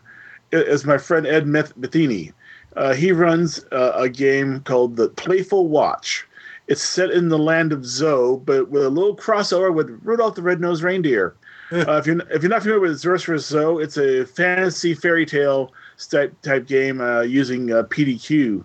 is 0.52 0.84
my 0.84 0.98
friend 0.98 1.28
Ed 1.28 1.46
Meth- 1.46 1.78
Metheny. 1.78 2.34
Uh, 2.76 2.94
he 2.94 3.12
runs 3.12 3.64
uh, 3.72 3.92
a 3.96 4.10
game 4.10 4.62
called 4.62 4.96
the 4.96 5.10
Playful 5.10 5.68
Watch. 5.68 6.28
It's 6.68 6.82
set 6.82 7.12
in 7.12 7.30
the 7.30 7.38
land 7.38 7.72
of 7.72 7.86
Zo, 7.86 8.38
but 8.38 8.70
with 8.70 8.84
a 8.84 8.90
little 8.90 9.16
crossover 9.16 9.72
with 9.72 10.00
Rudolph 10.02 10.34
the 10.34 10.42
Red-Nosed 10.42 10.82
Reindeer. 10.84 11.36
Uh, 11.72 11.98
if 11.98 12.06
you're 12.06 12.20
if 12.30 12.44
you're 12.44 12.52
not 12.52 12.62
familiar 12.62 12.80
with 12.80 13.00
Sorcerer's 13.00 13.48
Zo, 13.48 13.80
it's 13.80 13.98
a 13.98 14.26
fantasy 14.28 14.94
fairy 14.94 15.26
tale 15.26 15.74
type 16.12 16.40
type 16.44 16.68
game 16.68 17.02
uh, 17.02 17.22
using 17.22 17.72
uh, 17.72 17.82
PDQ 17.84 18.64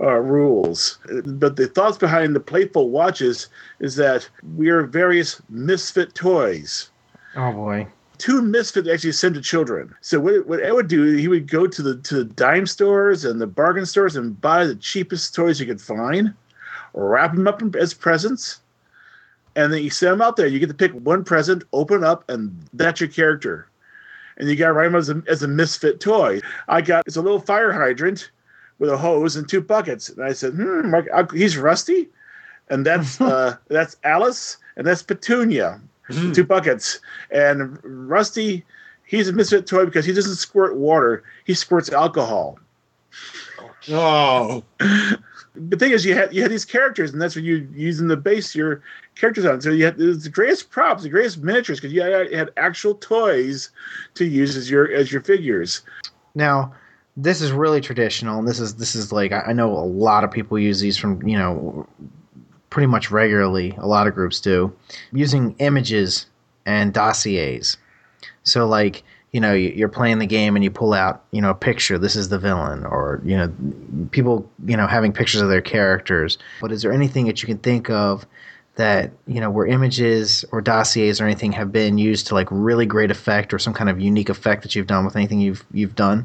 uh, 0.00 0.16
rules. 0.18 0.98
But 1.24 1.56
the 1.56 1.66
thoughts 1.66 1.98
behind 1.98 2.34
the 2.34 2.40
Playful 2.40 2.90
Watches 2.90 3.48
is 3.80 3.96
that 3.96 4.28
we 4.56 4.70
are 4.70 4.82
various 4.82 5.40
misfit 5.50 6.14
toys 6.14 6.90
Oh 7.36 7.52
boy. 7.52 7.86
two 8.18 8.42
misfits 8.42 8.88
actually 8.88 9.12
sent 9.12 9.34
to 9.34 9.40
children. 9.40 9.94
So 10.00 10.20
what 10.20 10.46
what 10.46 10.62
Ed 10.62 10.72
would 10.72 10.88
do, 10.88 11.16
he 11.16 11.28
would 11.28 11.48
go 11.50 11.66
to 11.66 11.82
the 11.82 11.96
to 11.98 12.14
the 12.16 12.24
dime 12.24 12.66
stores 12.66 13.24
and 13.24 13.40
the 13.40 13.46
bargain 13.46 13.86
stores 13.86 14.16
and 14.16 14.40
buy 14.40 14.64
the 14.66 14.74
cheapest 14.76 15.34
toys 15.34 15.58
he 15.58 15.66
could 15.66 15.80
find, 15.80 16.34
wrap 16.94 17.34
them 17.34 17.46
up 17.48 17.62
as 17.76 17.94
presents, 17.94 18.60
and 19.56 19.72
then 19.72 19.82
you 19.82 19.90
send 19.90 20.12
them 20.14 20.22
out 20.22 20.36
there. 20.36 20.46
You 20.46 20.58
get 20.58 20.68
to 20.68 20.74
pick 20.74 20.92
one 20.92 21.24
present, 21.24 21.64
open 21.72 22.04
up, 22.04 22.28
and 22.28 22.56
that's 22.72 23.00
your 23.00 23.10
character. 23.10 23.66
And 24.38 24.48
you 24.48 24.56
got 24.56 24.68
to 24.68 24.72
write 24.72 24.86
them 24.86 24.96
as 24.96 25.10
a, 25.10 25.22
as 25.28 25.42
a 25.42 25.48
misfit 25.48 26.00
toy. 26.00 26.40
I 26.68 26.80
got 26.80 27.04
it's 27.06 27.16
a 27.16 27.22
little 27.22 27.40
fire 27.40 27.72
hydrant 27.72 28.30
with 28.80 28.90
a 28.90 28.96
hose 28.96 29.36
and 29.36 29.48
two 29.48 29.60
buckets. 29.60 30.08
And 30.08 30.24
I 30.24 30.32
said, 30.32 30.54
hmm, 30.54 30.90
Mark, 30.90 31.32
he's 31.32 31.56
rusty, 31.56 32.08
and 32.68 32.84
that's 32.84 33.20
uh, 33.20 33.56
that's 33.68 33.96
Alice, 34.02 34.56
and 34.76 34.84
that's 34.84 35.02
Petunia 35.04 35.80
Hmm. 36.10 36.32
two 36.32 36.44
buckets. 36.44 36.98
And 37.30 37.78
Rusty, 37.84 38.64
he's 39.04 39.28
a 39.28 39.32
misfit 39.32 39.66
toy 39.66 39.84
because 39.84 40.04
he 40.04 40.12
doesn't 40.12 40.34
squirt 40.34 40.76
water; 40.76 41.22
he 41.44 41.54
squirts 41.54 41.92
alcohol. 41.92 42.58
Oh, 43.90 44.64
The 45.56 45.76
thing 45.76 45.90
is, 45.90 46.04
you 46.04 46.14
had 46.14 46.32
you 46.32 46.42
had 46.42 46.50
these 46.50 46.64
characters, 46.64 47.12
and 47.12 47.20
that's 47.20 47.34
what 47.34 47.44
you 47.44 47.68
using 47.74 48.06
the 48.06 48.16
base 48.16 48.54
your 48.54 48.82
characters 49.16 49.44
on. 49.44 49.60
So 49.60 49.70
you 49.70 49.84
had 49.84 49.98
the 49.98 50.30
greatest 50.32 50.70
props, 50.70 51.02
the 51.02 51.08
greatest 51.08 51.38
miniatures, 51.42 51.80
because 51.80 51.92
you 51.92 52.02
had, 52.02 52.32
had 52.32 52.50
actual 52.56 52.94
toys 52.94 53.70
to 54.14 54.24
use 54.24 54.56
as 54.56 54.70
your 54.70 54.92
as 54.92 55.10
your 55.10 55.22
figures. 55.22 55.82
Now, 56.36 56.72
this 57.16 57.40
is 57.40 57.52
really 57.52 57.80
traditional, 57.80 58.38
and 58.38 58.48
this 58.48 58.60
is 58.60 58.74
this 58.76 58.94
is 58.94 59.12
like 59.12 59.32
I 59.32 59.52
know 59.52 59.72
a 59.72 59.84
lot 59.84 60.24
of 60.24 60.30
people 60.30 60.58
use 60.58 60.80
these 60.80 60.96
from 60.96 61.22
you 61.26 61.36
know 61.36 61.86
pretty 62.70 62.86
much 62.86 63.10
regularly. 63.10 63.74
A 63.78 63.86
lot 63.86 64.06
of 64.06 64.14
groups 64.14 64.40
do 64.40 64.72
using 65.12 65.54
images 65.58 66.26
and 66.66 66.92
dossiers. 66.92 67.76
So 68.44 68.66
like 68.66 69.02
you 69.32 69.40
know 69.40 69.52
you- 69.52 69.70
you're 69.76 69.88
playing 69.88 70.18
the 70.18 70.26
game 70.26 70.56
and 70.56 70.64
you 70.64 70.70
pull 70.70 70.92
out 70.94 71.24
you 71.32 71.40
know 71.42 71.50
a 71.50 71.54
picture. 71.54 71.98
This 71.98 72.16
is 72.16 72.28
the 72.28 72.38
villain, 72.38 72.84
or 72.84 73.20
you 73.24 73.36
know 73.36 73.52
people 74.12 74.48
you 74.66 74.76
know 74.76 74.86
having 74.86 75.12
pictures 75.12 75.40
of 75.42 75.48
their 75.48 75.60
characters. 75.60 76.38
But 76.60 76.72
is 76.72 76.82
there 76.82 76.92
anything 76.92 77.26
that 77.26 77.42
you 77.42 77.46
can 77.46 77.58
think 77.58 77.90
of? 77.90 78.26
that 78.76 79.10
you 79.26 79.40
know 79.40 79.50
where 79.50 79.66
images 79.66 80.42
or 80.52 80.60
dossiers 80.62 81.20
or 81.20 81.24
anything 81.24 81.52
have 81.52 81.70
been 81.72 81.98
used 81.98 82.28
to 82.28 82.34
like 82.34 82.46
really 82.50 82.86
great 82.86 83.10
effect 83.10 83.52
or 83.52 83.58
some 83.58 83.74
kind 83.74 83.90
of 83.90 84.00
unique 84.00 84.28
effect 84.30 84.62
that 84.62 84.74
you've 84.74 84.86
done 84.86 85.04
with 85.04 85.16
anything 85.16 85.40
you've 85.40 85.64
you've 85.72 85.94
done 85.96 86.24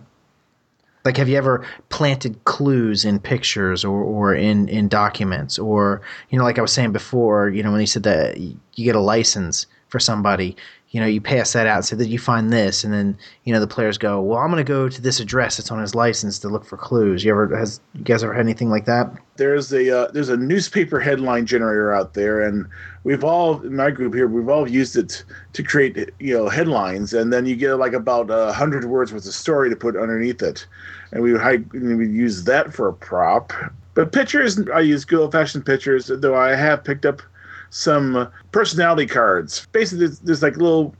like 1.05 1.17
have 1.17 1.29
you 1.29 1.37
ever 1.37 1.65
planted 1.89 2.43
clues 2.45 3.05
in 3.05 3.19
pictures 3.19 3.85
or, 3.85 4.01
or 4.01 4.33
in 4.33 4.67
in 4.67 4.87
documents? 4.89 5.57
Or 5.57 6.01
you 6.29 6.37
know 6.37 6.43
like 6.43 6.59
i 6.59 6.61
was 6.61 6.73
saying 6.73 6.91
before 6.91 7.49
you 7.49 7.63
know 7.63 7.71
when 7.71 7.79
you 7.79 7.87
said 7.87 8.03
that 8.03 8.37
you 8.37 8.57
get 8.75 8.95
a 8.95 8.99
license 8.99 9.67
for 9.87 9.99
somebody 9.99 10.57
you 10.95 11.01
know 11.01 11.07
you 11.07 11.19
pass 11.19 11.51
that 11.51 11.67
out 11.67 11.83
say 11.83 11.97
that 11.97 12.07
you 12.07 12.17
find 12.17 12.53
this. 12.53 12.85
And 12.85 12.93
then 12.93 13.17
you 13.43 13.51
know 13.51 13.59
the 13.59 13.67
players 13.67 13.97
go 13.97 14.21
well 14.21 14.39
i'm 14.39 14.49
going 14.49 14.63
to 14.63 14.73
go 14.73 14.87
to 14.87 15.01
this 15.01 15.19
address 15.19 15.57
that's 15.57 15.69
on 15.69 15.81
his 15.81 15.93
license 15.93 16.39
to 16.39 16.47
look 16.47 16.63
for 16.63 16.77
clues. 16.77 17.25
You 17.25 17.31
ever 17.31 17.53
has 17.57 17.81
you 17.95 18.05
guys 18.05 18.23
ever 18.23 18.33
had 18.33 18.45
anything 18.45 18.69
like 18.69 18.85
that? 18.85 19.11
There's 19.35 19.73
a 19.73 20.03
uh, 20.03 20.11
there's 20.11 20.29
a 20.29 20.37
newspaper 20.37 21.01
headline 21.01 21.45
generator 21.47 21.93
out 21.93 22.13
there, 22.13 22.39
and 22.39 22.65
we've 23.03 23.25
all 23.25 23.59
in 23.59 23.75
my 23.75 23.91
group 23.91 24.13
here 24.13 24.25
we've 24.25 24.47
all 24.47 24.69
used 24.69 24.95
it 24.95 25.25
to 25.51 25.63
create 25.63 26.11
you 26.19 26.33
know 26.37 26.47
headlines, 26.47 27.13
and 27.13 27.33
then 27.33 27.45
you 27.45 27.57
get 27.57 27.73
like 27.73 27.91
about 27.91 28.31
a 28.31 28.53
hundred 28.53 28.85
words 28.85 29.11
worth 29.11 29.25
of 29.25 29.33
story 29.33 29.69
to 29.69 29.75
put 29.75 29.97
underneath 29.97 30.41
it, 30.41 30.65
and 31.11 31.21
we 31.21 31.33
we 31.33 32.07
use 32.07 32.45
that 32.45 32.73
for 32.73 32.87
a 32.87 32.93
prop. 32.93 33.51
But 33.95 34.13
pictures, 34.13 34.61
I 34.73 34.79
use 34.79 35.03
good 35.03 35.19
old 35.19 35.33
fashioned 35.33 35.65
pictures, 35.65 36.09
though 36.13 36.35
I 36.35 36.55
have 36.55 36.85
picked 36.85 37.05
up 37.05 37.21
some 37.69 38.27
personality 38.51 39.05
cards. 39.07 39.67
Basically, 39.71 40.05
there's, 40.07 40.19
there's 40.19 40.41
like 40.43 40.57
little 40.57 40.95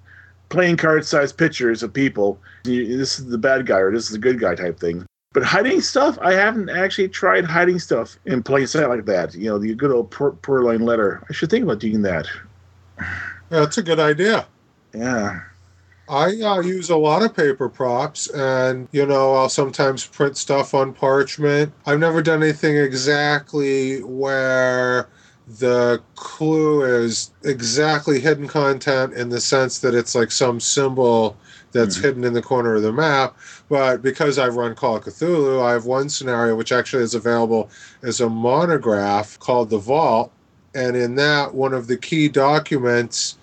playing 0.50 0.78
card 0.78 1.06
sized 1.06 1.38
pictures 1.38 1.84
of 1.84 1.94
people. 1.94 2.40
You- 2.66 2.98
This 2.98 3.20
is 3.20 3.28
the 3.28 3.38
bad 3.38 3.66
guy 3.66 3.80
or 3.80 3.92
this 3.92 4.06
is 4.06 4.12
the 4.12 4.18
good 4.20 4.40
guy 4.40 4.56
type 4.56 4.80
thing. 4.80 5.06
But 5.34 5.44
hiding 5.44 5.82
stuff, 5.82 6.18
I 6.22 6.32
haven't 6.34 6.70
actually 6.70 7.10
tried 7.10 7.44
hiding 7.44 7.78
stuff 7.80 8.18
in 8.26 8.42
plain 8.42 8.68
sight 8.68 8.88
like 8.88 9.04
that. 9.06 9.36
You 9.36 9.50
know, 9.50 9.58
the 9.60 9.76
good 9.76 9.92
old 9.92 10.10
pur- 10.10 10.32
purloin 10.32 10.82
letter. 10.82 11.24
I 11.30 11.34
should 11.34 11.50
think 11.50 11.64
about 11.64 11.80
doing 11.80 12.02
that. 12.04 12.26
that's 13.50 13.78
a 13.78 13.84
good 13.84 14.00
idea. 14.00 14.46
Yeah. 14.94 15.42
I 16.08 16.28
uh, 16.40 16.62
use 16.62 16.90
a 16.92 16.96
lot 16.96 17.24
of 17.24 17.36
paper 17.36 17.68
props, 17.68 18.30
and 18.30 18.88
you 18.92 19.06
know, 19.08 19.34
I'll 19.34 19.50
sometimes 19.50 20.06
print 20.06 20.38
stuff 20.38 20.74
on 20.76 20.94
parchment. 20.94 21.74
I've 21.88 22.00
never 22.00 22.22
done 22.22 22.44
anything 22.44 22.78
exactly 22.78 24.04
where 24.04 25.10
the 25.48 26.02
clue 26.16 26.84
is 26.84 27.32
exactly 27.44 28.20
hidden 28.20 28.48
content 28.48 29.14
in 29.14 29.30
the 29.30 29.40
sense 29.40 29.80
that 29.80 29.94
it's 29.94 30.16
like 30.16 30.32
some 30.32 30.60
symbol 30.60 31.38
that's 31.72 31.98
Mhm. 31.98 32.02
hidden 32.02 32.24
in 32.24 32.34
the 32.34 32.42
corner 32.42 32.76
of 32.76 32.82
the 32.82 32.92
map. 32.92 33.38
But 33.70 34.02
because 34.02 34.40
I've 34.40 34.56
run 34.56 34.76
Call 34.76 34.96
of 34.96 35.04
Cthulhu, 35.04 35.62
I 35.62 35.74
have 35.74 35.86
one 35.86 36.10
scenario 36.10 36.56
which 36.56 36.72
actually 36.72 37.04
is 37.04 37.14
available 37.14 37.70
as 38.02 38.22
a 38.22 38.30
monograph 38.30 39.38
called 39.40 39.70
The 39.70 39.78
Vault. 39.78 40.32
And 40.74 40.96
in 40.96 41.16
that, 41.16 41.54
one 41.54 41.74
of 41.74 41.88
the 41.88 41.98
key 41.98 42.28
documents 42.28 43.38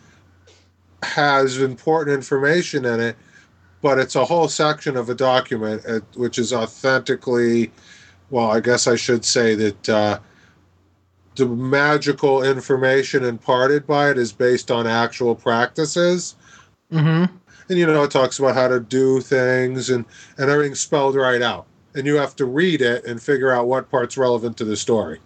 has 1.02 1.58
important 1.58 2.14
information 2.14 2.84
in 2.84 3.00
it, 3.00 3.16
but 3.80 3.98
it's 3.98 4.16
a 4.16 4.24
whole 4.24 4.48
section 4.48 4.96
of 4.96 5.08
a 5.08 5.14
document 5.14 5.82
uh, 5.86 6.00
which 6.14 6.38
is 6.38 6.52
authentically, 6.52 7.70
well, 8.30 8.50
I 8.50 8.60
guess 8.60 8.86
I 8.86 8.96
should 8.96 9.24
say 9.24 9.54
that 9.54 9.88
uh, 9.88 10.18
the 11.36 11.46
magical 11.46 12.42
information 12.42 13.24
imparted 13.24 13.86
by 13.86 14.10
it 14.10 14.18
is 14.18 14.32
based 14.32 14.70
on 14.70 14.86
actual 14.86 15.34
practices. 15.34 16.36
mm-hmm 16.92 17.34
And 17.68 17.78
you 17.78 17.86
know, 17.86 18.02
it 18.02 18.10
talks 18.10 18.38
about 18.38 18.54
how 18.54 18.68
to 18.68 18.80
do 18.80 19.20
things 19.20 19.90
and, 19.90 20.04
and 20.38 20.50
everything's 20.50 20.80
spelled 20.80 21.16
right 21.16 21.42
out. 21.42 21.66
And 21.94 22.06
you 22.06 22.16
have 22.16 22.36
to 22.36 22.46
read 22.46 22.80
it 22.82 23.04
and 23.04 23.22
figure 23.22 23.52
out 23.52 23.66
what 23.66 23.90
part's 23.90 24.16
relevant 24.16 24.56
to 24.58 24.64
the 24.64 24.76
story. 24.76 25.20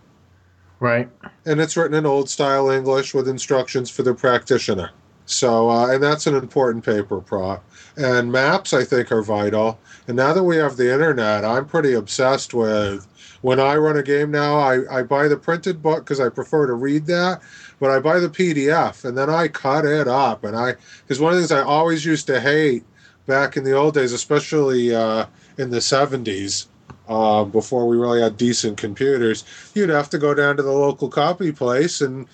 right 0.81 1.09
and 1.45 1.61
it's 1.61 1.77
written 1.77 1.97
in 1.97 2.07
old 2.07 2.29
style 2.29 2.71
English 2.71 3.15
with 3.15 3.29
instructions 3.29 3.91
for 3.91 4.03
the 4.03 4.15
practitioner. 4.15 4.91
So, 5.27 5.69
uh, 5.69 5.93
and 5.93 6.03
that's 6.03 6.27
an 6.29 6.37
important 6.37 6.85
paper 6.85 7.21
prop. 7.21 7.65
And 7.97 8.31
maps, 8.31 8.73
I 8.73 8.85
think, 8.85 9.11
are 9.11 9.23
vital. 9.23 9.79
And 10.07 10.17
now 10.17 10.33
that 10.33 10.45
we 10.45 10.57
have 10.57 10.77
the 10.77 10.93
internet, 10.93 11.45
I'm 11.45 11.67
pretty 11.67 11.95
obsessed 11.95 12.55
with. 12.55 13.07
When 13.47 13.61
I 13.61 13.76
run 13.76 13.97
a 13.97 14.03
game 14.03 14.33
now, 14.33 14.59
I, 14.59 14.99
I 14.99 15.03
buy 15.05 15.29
the 15.29 15.37
printed 15.37 15.81
book 15.81 16.05
because 16.05 16.19
I 16.19 16.29
prefer 16.31 16.67
to 16.67 16.73
read 16.73 17.07
that, 17.07 17.41
but 17.79 17.93
I 17.93 18.00
buy 18.00 18.19
the 18.19 18.29
PDF 18.29 19.05
and 19.05 19.17
then 19.17 19.31
I 19.31 19.47
cut 19.47 19.85
it 19.85 20.09
up. 20.09 20.43
And 20.43 20.57
I, 20.57 20.75
because 21.03 21.21
one 21.21 21.33
of 21.33 21.37
the 21.37 21.43
things 21.43 21.53
I 21.53 21.62
always 21.62 22.05
used 22.05 22.26
to 22.26 22.41
hate 22.41 22.83
back 23.26 23.57
in 23.57 23.62
the 23.62 23.71
old 23.71 23.95
days, 23.95 24.12
especially 24.12 24.93
uh, 24.93 25.26
in 25.59 25.71
the 25.71 25.79
70s, 25.79 26.67
uh, 27.09 27.45
before 27.45 27.87
we 27.87 27.97
really 27.97 28.21
had 28.21 28.37
decent 28.37 28.79
computers, 28.79 29.45
you'd 29.76 29.91
have 29.91 30.11
to 30.11 30.19
go 30.19 30.35
down 30.35 30.57
to 30.57 30.65
the 30.65 30.73
local 30.73 31.09
copy 31.09 31.53
place 31.53 32.00
and 32.00 32.26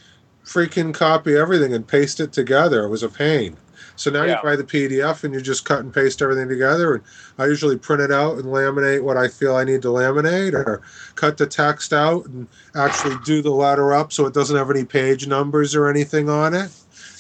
freaking 0.47 0.95
copy 0.95 1.37
everything 1.37 1.75
and 1.75 1.87
paste 1.87 2.21
it 2.21 2.33
together. 2.33 2.85
It 2.85 2.89
was 2.89 3.03
a 3.03 3.11
pain. 3.11 3.59
So 3.97 4.11
now 4.11 4.25
Yeah. 4.25 4.37
you 4.37 4.43
buy 4.43 4.57
the 4.57 4.65
PDF 4.65 5.25
and 5.25 5.35
you 5.35 5.41
just 5.41 5.65
cut 5.65 5.81
and 5.81 5.93
paste 5.93 6.23
everything 6.23 6.49
together. 6.49 6.95
And 6.95 7.03
I 7.39 7.47
usually 7.47 7.77
print 7.77 8.03
it 8.03 8.11
out 8.11 8.37
and 8.37 8.45
laminate 8.45 9.03
what 9.03 9.17
I 9.17 9.29
feel 9.29 9.57
I 9.57 9.65
need 9.65 9.83
to 9.83 9.89
laminate, 9.89 10.55
or 10.55 10.81
cut 11.15 11.37
the 11.37 11.47
text 11.47 11.93
out 11.93 12.27
and 12.27 12.47
actually 12.75 13.17
do 13.25 13.43
the 13.43 13.51
letter 13.51 13.93
up 13.93 14.13
so 14.13 14.27
it 14.27 14.35
doesn't 14.35 14.57
have 14.57 14.71
any 14.71 14.85
page 14.85 15.27
numbers 15.27 15.75
or 15.75 15.89
anything 15.89 16.29
on 16.29 16.55
it. 16.55 16.71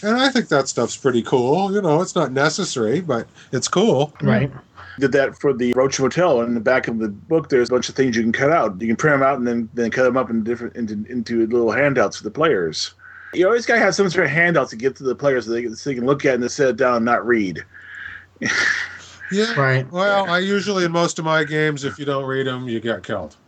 And 0.02 0.17
I 0.17 0.31
think 0.31 0.49
that 0.49 0.69
stuff's 0.69 0.97
pretty 0.97 1.23
cool. 1.23 1.73
You 1.73 1.81
know, 1.81 2.00
it's 2.02 2.14
not 2.17 2.33
necessary, 2.33 3.00
but 3.00 3.29
it's 3.52 3.69
cool. 3.69 4.12
right 4.23 4.50
Did 4.99 5.12
that 5.12 5.38
for 5.38 5.52
the 5.52 5.73
Roach 5.75 5.99
Motel. 6.00 6.41
In 6.43 6.55
the 6.55 6.61
back 6.61 6.88
of 6.88 6.99
the 6.99 7.09
book, 7.09 7.49
there's 7.49 7.69
a 7.71 7.73
bunch 7.73 7.88
of 7.88 7.95
things 7.95 8.17
you 8.17 8.23
can 8.23 8.33
cut 8.33 8.50
out. 8.50 8.81
You 8.81 8.88
can 8.88 8.97
print 8.97 9.14
them 9.14 9.23
out 9.23 9.38
and 9.38 9.47
then, 9.47 9.69
then 9.75 9.91
cut 9.91 10.02
them 10.02 10.17
up 10.17 10.29
in 10.29 10.43
different 10.45 10.76
into, 10.76 11.05
into 11.11 11.47
little 11.47 11.71
handouts 11.71 12.17
for 12.19 12.25
the 12.25 12.31
players. 12.31 12.95
You 13.35 13.47
always 13.47 13.67
got 13.67 13.75
to 13.75 13.81
have 13.81 13.95
some 13.95 14.11
sort 14.11 14.27
of 14.27 14.31
handout 14.33 14.69
to 14.71 14.77
give 14.77 14.95
to 14.97 15.05
the 15.05 15.15
players 15.15 15.47
so 15.47 15.53
they, 15.53 15.67
so 15.69 15.91
they 15.91 15.95
can 15.95 16.07
look 16.07 16.25
at 16.25 16.35
and 16.35 16.51
sit 16.51 16.69
it 16.69 16.77
down 16.77 16.97
and 16.97 17.05
not 17.05 17.27
read. 17.27 17.65
Yeah. 19.33 19.59
Right. 19.59 19.91
Well, 19.91 20.29
I 20.29 20.39
usually 20.41 20.85
in 20.85 20.93
most 20.93 21.19
of 21.19 21.25
my 21.25 21.45
games, 21.45 21.85
if 21.85 21.99
you 21.99 22.05
don't 22.05 22.27
read 22.27 22.47
them, 22.47 22.69
you 22.69 22.81
get 22.81 23.03
killed. 23.03 23.37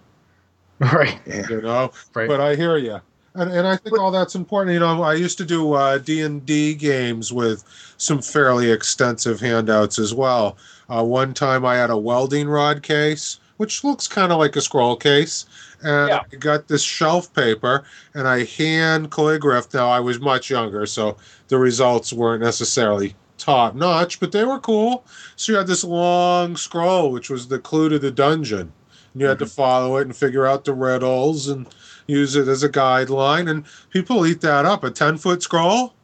Right. 0.80 1.20
You 1.24 1.62
know. 1.62 1.92
Right. 2.14 2.26
But 2.26 2.40
I 2.40 2.56
hear 2.56 2.76
you. 2.78 3.00
And, 3.34 3.50
and 3.50 3.66
I 3.66 3.76
think 3.76 3.96
all 3.96 4.10
that's 4.10 4.34
important. 4.34 4.74
You 4.74 4.80
know, 4.80 5.02
I 5.02 5.14
used 5.14 5.38
to 5.38 5.44
do 5.44 5.72
uh, 5.72 5.98
D 5.98 6.20
and 6.22 6.44
D 6.44 6.74
games 6.74 7.32
with 7.32 7.62
some 7.96 8.20
fairly 8.20 8.72
extensive 8.72 9.40
handouts 9.40 10.00
as 10.00 10.12
well. 10.12 10.56
Uh, 10.88 11.04
one 11.04 11.32
time 11.32 11.64
I 11.64 11.76
had 11.76 11.90
a 11.90 11.96
welding 11.96 12.48
rod 12.48 12.82
case, 12.82 13.38
which 13.56 13.84
looks 13.84 14.08
kind 14.08 14.32
of 14.32 14.38
like 14.38 14.56
a 14.56 14.60
scroll 14.60 14.96
case, 14.96 15.46
and 15.82 16.08
Yeah. 16.08 16.20
I 16.32 16.36
got 16.36 16.68
this 16.68 16.82
shelf 16.82 17.32
paper, 17.34 17.84
and 18.14 18.26
I 18.26 18.44
hand 18.44 19.10
calligraphed. 19.10 19.74
Now 19.74 19.88
I 19.88 20.00
was 20.00 20.20
much 20.20 20.50
younger, 20.50 20.86
so 20.86 21.16
the 21.48 21.58
results 21.58 22.12
weren't 22.12 22.42
necessarily 22.42 23.14
top 23.38 23.74
notch, 23.74 24.20
but 24.20 24.32
they 24.32 24.44
were 24.44 24.58
cool. 24.60 25.04
So 25.36 25.52
you 25.52 25.58
had 25.58 25.66
this 25.66 25.84
long 25.84 26.56
scroll, 26.56 27.10
which 27.12 27.28
was 27.30 27.48
the 27.48 27.58
clue 27.58 27.88
to 27.90 27.98
the 27.98 28.10
dungeon. 28.10 28.72
And 29.12 29.20
you 29.20 29.26
had 29.28 29.38
to 29.40 29.46
follow 29.46 29.96
it 29.98 30.02
and 30.02 30.16
figure 30.16 30.46
out 30.46 30.64
the 30.64 30.72
riddles 30.72 31.48
and 31.48 31.66
use 32.06 32.34
it 32.36 32.48
as 32.48 32.62
a 32.62 32.68
guideline. 32.68 33.48
And 33.50 33.64
people 33.90 34.26
eat 34.26 34.40
that 34.40 34.64
up. 34.64 34.82
A 34.82 34.90
10 34.90 35.18
foot 35.18 35.42
scroll? 35.42 35.94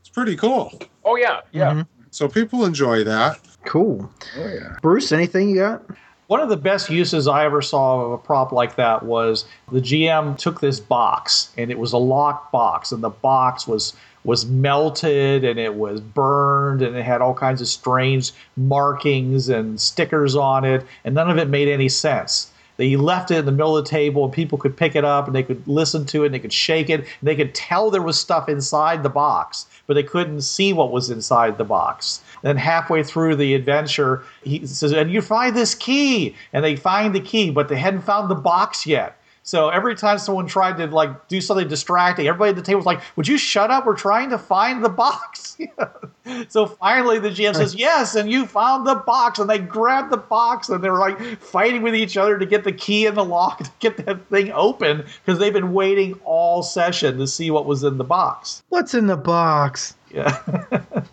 It's 0.00 0.08
pretty 0.08 0.36
cool. 0.36 0.72
Oh 1.04 1.16
yeah, 1.16 1.40
yeah. 1.52 1.72
Mhm. 1.72 1.86
So 2.10 2.26
people 2.28 2.64
enjoy 2.64 3.04
that. 3.04 3.38
Cool. 3.66 4.10
Oh, 4.38 4.46
yeah. 4.48 4.76
Bruce, 4.82 5.12
anything 5.12 5.50
you 5.50 5.56
got? 5.56 5.82
One 6.30 6.38
of 6.38 6.48
the 6.48 6.56
best 6.56 6.88
uses 6.88 7.26
I 7.26 7.44
ever 7.44 7.60
saw 7.60 8.02
of 8.02 8.12
a 8.12 8.18
prop 8.18 8.52
like 8.52 8.76
that 8.76 9.02
was 9.02 9.46
the 9.72 9.80
GM 9.80 10.38
took 10.38 10.60
this 10.60 10.78
box 10.78 11.50
and 11.58 11.72
it 11.72 11.78
was 11.80 11.92
a 11.92 11.98
locked 11.98 12.52
box 12.52 12.92
and 12.92 13.02
the 13.02 13.10
box 13.10 13.66
was 13.66 13.94
was 14.22 14.46
melted 14.46 15.42
and 15.42 15.58
it 15.58 15.74
was 15.74 16.00
burned 16.00 16.82
and 16.82 16.94
it 16.94 17.02
had 17.02 17.20
all 17.20 17.34
kinds 17.34 17.60
of 17.60 17.66
strange 17.66 18.30
markings 18.56 19.48
and 19.48 19.80
stickers 19.80 20.36
on 20.36 20.64
it 20.64 20.86
and 21.04 21.16
none 21.16 21.28
of 21.28 21.36
it 21.36 21.48
made 21.48 21.66
any 21.66 21.88
sense. 21.88 22.52
They 22.76 22.94
left 22.94 23.32
it 23.32 23.38
in 23.38 23.44
the 23.44 23.50
middle 23.50 23.76
of 23.76 23.84
the 23.84 23.90
table 23.90 24.24
and 24.24 24.32
people 24.32 24.56
could 24.56 24.76
pick 24.76 24.94
it 24.94 25.04
up 25.04 25.26
and 25.26 25.34
they 25.34 25.42
could 25.42 25.66
listen 25.66 26.06
to 26.06 26.22
it 26.22 26.26
and 26.26 26.34
they 26.34 26.38
could 26.38 26.52
shake 26.52 26.90
it 26.90 27.00
and 27.00 27.08
they 27.24 27.34
could 27.34 27.56
tell 27.56 27.90
there 27.90 28.00
was 28.00 28.20
stuff 28.20 28.48
inside 28.48 29.02
the 29.02 29.10
box, 29.10 29.66
but 29.88 29.94
they 29.94 30.04
couldn't 30.04 30.42
see 30.42 30.72
what 30.72 30.92
was 30.92 31.10
inside 31.10 31.58
the 31.58 31.64
box. 31.64 32.22
Then 32.42 32.56
halfway 32.56 33.02
through 33.02 33.36
the 33.36 33.54
adventure, 33.54 34.22
he 34.42 34.66
says, 34.66 34.92
"And 34.92 35.10
you 35.10 35.20
find 35.20 35.56
this 35.56 35.74
key," 35.74 36.34
and 36.52 36.64
they 36.64 36.76
find 36.76 37.14
the 37.14 37.20
key, 37.20 37.50
but 37.50 37.68
they 37.68 37.76
hadn't 37.76 38.02
found 38.02 38.30
the 38.30 38.34
box 38.34 38.86
yet. 38.86 39.16
So 39.42 39.70
every 39.70 39.94
time 39.94 40.18
someone 40.18 40.46
tried 40.46 40.76
to 40.76 40.86
like 40.86 41.28
do 41.28 41.40
something 41.40 41.66
distracting, 41.66 42.28
everybody 42.28 42.50
at 42.50 42.56
the 42.56 42.62
table 42.62 42.78
was 42.78 42.86
like, 42.86 43.00
"Would 43.16 43.26
you 43.26 43.38
shut 43.38 43.70
up? 43.70 43.86
We're 43.86 43.96
trying 43.96 44.30
to 44.30 44.38
find 44.38 44.84
the 44.84 44.88
box." 44.88 45.56
so 46.48 46.66
finally, 46.66 47.18
the 47.18 47.30
GM 47.30 47.54
says, 47.56 47.74
"Yes," 47.74 48.14
and 48.14 48.30
you 48.30 48.46
found 48.46 48.86
the 48.86 48.96
box, 48.96 49.38
and 49.38 49.48
they 49.48 49.58
grabbed 49.58 50.10
the 50.10 50.18
box, 50.18 50.68
and 50.68 50.84
they 50.84 50.90
were 50.90 50.98
like 50.98 51.18
fighting 51.40 51.82
with 51.82 51.94
each 51.94 52.16
other 52.16 52.38
to 52.38 52.46
get 52.46 52.64
the 52.64 52.72
key 52.72 53.06
in 53.06 53.14
the 53.14 53.24
lock 53.24 53.64
to 53.64 53.70
get 53.80 53.96
that 54.04 54.24
thing 54.28 54.52
open 54.52 55.04
because 55.24 55.38
they've 55.38 55.52
been 55.52 55.72
waiting 55.72 56.20
all 56.24 56.62
session 56.62 57.18
to 57.18 57.26
see 57.26 57.50
what 57.50 57.66
was 57.66 57.82
in 57.82 57.98
the 57.98 58.04
box. 58.04 58.62
What's 58.68 58.94
in 58.94 59.06
the 59.06 59.16
box? 59.16 59.96
Yeah. 60.12 60.38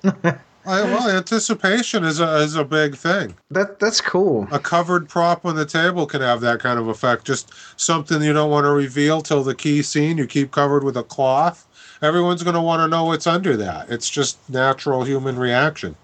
I, 0.67 0.83
well, 0.83 1.09
anticipation 1.09 2.03
is 2.03 2.19
a, 2.19 2.35
is 2.37 2.55
a 2.55 2.65
big 2.65 2.95
thing. 2.95 3.35
That 3.51 3.79
that's 3.79 4.01
cool. 4.01 4.47
A 4.51 4.59
covered 4.59 5.07
prop 5.07 5.45
on 5.45 5.55
the 5.55 5.65
table 5.65 6.05
can 6.05 6.21
have 6.21 6.41
that 6.41 6.59
kind 6.59 6.77
of 6.77 6.89
effect. 6.89 7.25
Just 7.25 7.51
something 7.79 8.21
you 8.21 8.33
don't 8.33 8.51
want 8.51 8.65
to 8.65 8.71
reveal 8.71 9.21
till 9.21 9.43
the 9.43 9.55
key 9.55 9.81
scene. 9.81 10.17
You 10.17 10.27
keep 10.27 10.51
covered 10.51 10.83
with 10.83 10.97
a 10.97 11.03
cloth. 11.03 11.65
Everyone's 12.01 12.43
going 12.43 12.55
to 12.55 12.61
want 12.61 12.81
to 12.81 12.87
know 12.87 13.05
what's 13.05 13.25
under 13.25 13.55
that. 13.57 13.89
It's 13.89 14.09
just 14.09 14.37
natural 14.49 15.03
human 15.03 15.39
reaction. 15.39 15.95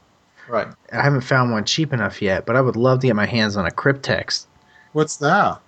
right. 0.47 0.67
I 0.91 1.01
haven't 1.03 1.21
found 1.21 1.51
one 1.51 1.65
cheap 1.65 1.91
enough 1.93 2.21
yet, 2.21 2.45
but 2.45 2.55
I 2.55 2.61
would 2.61 2.75
love 2.77 3.01
to 3.01 3.07
get 3.07 3.15
my 3.15 3.25
hands 3.27 3.57
on 3.57 3.67
a 3.67 3.71
Cryptex. 3.71 4.45
What's 4.93 5.17
that? 5.17 5.59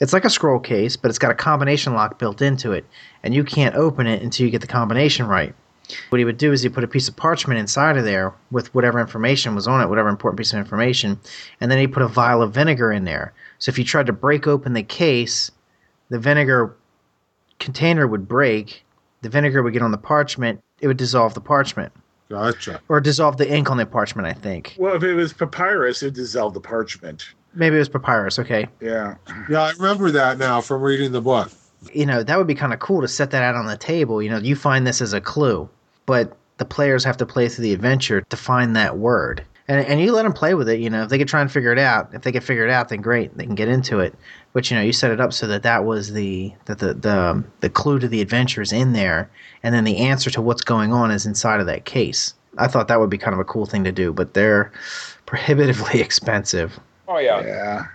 It's 0.00 0.12
like 0.14 0.24
a 0.24 0.30
scroll 0.30 0.60
case, 0.60 0.96
but 0.96 1.08
it's 1.10 1.18
got 1.18 1.30
a 1.30 1.34
combination 1.34 1.94
lock 1.94 2.18
built 2.18 2.40
into 2.40 2.72
it, 2.72 2.86
and 3.22 3.34
you 3.34 3.44
can't 3.44 3.74
open 3.74 4.06
it 4.06 4.22
until 4.22 4.46
you 4.46 4.52
get 4.52 4.62
the 4.62 4.66
combination 4.66 5.26
right. 5.26 5.54
What 6.08 6.18
he 6.18 6.24
would 6.24 6.38
do 6.38 6.52
is 6.52 6.62
he 6.62 6.68
put 6.68 6.84
a 6.84 6.88
piece 6.88 7.08
of 7.08 7.16
parchment 7.16 7.60
inside 7.60 7.96
of 7.96 8.04
there 8.04 8.34
with 8.50 8.74
whatever 8.74 8.98
information 9.00 9.54
was 9.54 9.68
on 9.68 9.80
it, 9.80 9.88
whatever 9.88 10.08
important 10.08 10.38
piece 10.38 10.52
of 10.52 10.58
information, 10.58 11.18
and 11.60 11.70
then 11.70 11.78
he 11.78 11.86
put 11.86 12.02
a 12.02 12.08
vial 12.08 12.42
of 12.42 12.52
vinegar 12.52 12.90
in 12.92 13.04
there. 13.04 13.32
So 13.58 13.70
if 13.70 13.78
you 13.78 13.84
tried 13.84 14.06
to 14.06 14.12
break 14.12 14.46
open 14.46 14.72
the 14.72 14.82
case, 14.82 15.50
the 16.08 16.18
vinegar 16.18 16.74
container 17.58 18.06
would 18.06 18.26
break, 18.28 18.84
the 19.22 19.28
vinegar 19.28 19.62
would 19.62 19.72
get 19.72 19.82
on 19.82 19.92
the 19.92 19.98
parchment, 19.98 20.60
it 20.80 20.88
would 20.88 20.96
dissolve 20.96 21.34
the 21.34 21.40
parchment. 21.40 21.92
Gotcha. 22.28 22.80
Or 22.88 23.00
dissolve 23.00 23.36
the 23.36 23.48
ink 23.50 23.70
on 23.70 23.76
the 23.76 23.86
parchment, 23.86 24.26
I 24.26 24.32
think. 24.32 24.74
Well, 24.78 24.96
if 24.96 25.02
it 25.04 25.14
was 25.14 25.32
papyrus, 25.32 26.02
it 26.02 26.06
would 26.06 26.14
dissolve 26.14 26.54
the 26.54 26.60
parchment. 26.60 27.24
Maybe 27.54 27.76
it 27.76 27.78
was 27.78 27.88
papyrus, 27.88 28.38
okay. 28.40 28.66
Yeah. 28.80 29.14
Yeah, 29.48 29.62
I 29.62 29.70
remember 29.70 30.10
that 30.10 30.36
now 30.36 30.60
from 30.60 30.82
reading 30.82 31.12
the 31.12 31.20
book. 31.22 31.50
you 31.94 32.04
know, 32.04 32.22
that 32.22 32.36
would 32.36 32.46
be 32.46 32.54
kind 32.54 32.72
of 32.72 32.80
cool 32.80 33.00
to 33.00 33.08
set 33.08 33.30
that 33.30 33.42
out 33.42 33.54
on 33.54 33.66
the 33.66 33.76
table. 33.76 34.20
You 34.22 34.30
know, 34.30 34.38
you 34.38 34.56
find 34.56 34.86
this 34.86 35.00
as 35.00 35.12
a 35.12 35.20
clue, 35.20 35.68
but 36.06 36.36
the 36.58 36.64
players 36.64 37.04
have 37.04 37.16
to 37.18 37.26
play 37.26 37.48
through 37.48 37.64
the 37.64 37.72
adventure 37.72 38.22
to 38.22 38.36
find 38.36 38.74
that 38.76 38.98
word. 38.98 39.44
And, 39.68 39.84
and 39.84 40.00
you 40.00 40.12
let 40.12 40.22
them 40.22 40.32
play 40.32 40.54
with 40.54 40.68
it. 40.68 40.78
You 40.78 40.88
know, 40.88 41.02
if 41.02 41.08
they 41.08 41.18
could 41.18 41.28
try 41.28 41.40
and 41.40 41.50
figure 41.50 41.72
it 41.72 41.78
out, 41.78 42.14
if 42.14 42.22
they 42.22 42.32
can 42.32 42.40
figure 42.40 42.64
it 42.64 42.70
out, 42.70 42.88
then 42.88 43.00
great, 43.00 43.36
they 43.36 43.44
can 43.44 43.56
get 43.56 43.68
into 43.68 43.98
it. 43.98 44.14
But 44.52 44.70
you 44.70 44.76
know, 44.76 44.82
you 44.82 44.92
set 44.92 45.10
it 45.10 45.20
up 45.20 45.32
so 45.32 45.46
that 45.48 45.64
that 45.64 45.84
was 45.84 46.12
the 46.12 46.52
that 46.66 46.78
the 46.78 46.94
the 46.94 47.44
the 47.60 47.68
clue 47.68 47.98
to 47.98 48.08
the 48.08 48.20
adventure 48.20 48.62
is 48.62 48.72
in 48.72 48.92
there, 48.92 49.28
and 49.62 49.74
then 49.74 49.84
the 49.84 49.98
answer 49.98 50.30
to 50.30 50.40
what's 50.40 50.62
going 50.62 50.92
on 50.92 51.10
is 51.10 51.26
inside 51.26 51.60
of 51.60 51.66
that 51.66 51.84
case. 51.84 52.32
I 52.58 52.68
thought 52.68 52.88
that 52.88 53.00
would 53.00 53.10
be 53.10 53.18
kind 53.18 53.34
of 53.34 53.40
a 53.40 53.44
cool 53.44 53.66
thing 53.66 53.84
to 53.84 53.92
do, 53.92 54.12
but 54.12 54.34
they're 54.34 54.72
prohibitively 55.26 56.00
expensive. 56.00 56.78
Oh 57.08 57.18
yeah. 57.18 57.40
Yeah. 57.44 57.86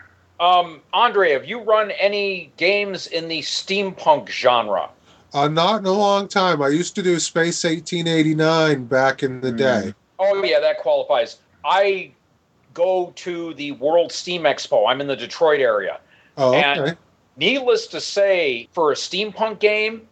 Um, 0.41 0.82
Andre, 0.91 1.32
have 1.34 1.45
you 1.45 1.62
run 1.62 1.91
any 1.91 2.52
games 2.58 3.06
in 3.08 3.28
the 3.28 3.41
steampunk 3.41 4.28
genre? 4.28 4.89
Uh, 5.34 5.48
not 5.48 5.80
in 5.80 5.86
a 5.86 5.91
long 5.91 6.28
time. 6.28 6.62
I 6.62 6.67
used 6.70 6.96
to 6.96 7.04
do 7.04 7.20
Space 7.20 7.63
1889 7.63 8.86
back 8.86 9.24
in 9.24 9.41
the 9.41 9.52
day. 9.52 9.94
Oh 10.20 10.44
yeah, 10.44 10.60
that 10.60 10.80
qualifies. 10.80 11.38
I 11.63 12.12
go 12.74 13.12
to 13.15 13.54
the 13.54 13.72
World 13.74 14.12
Steam 14.12 14.44
Expo. 14.44 14.88
I'm 14.88 15.02
in 15.02 15.08
the 15.08 15.15
Detroit 15.15 15.62
area. 15.62 16.00
Oh, 16.38 16.54
And- 16.54 16.98
Needless 17.38 17.88
to 17.88 18.02
say, 18.02 18.67
for 18.74 18.91
a 18.91 18.96
steampunk 18.96 19.60
game, 19.60 20.06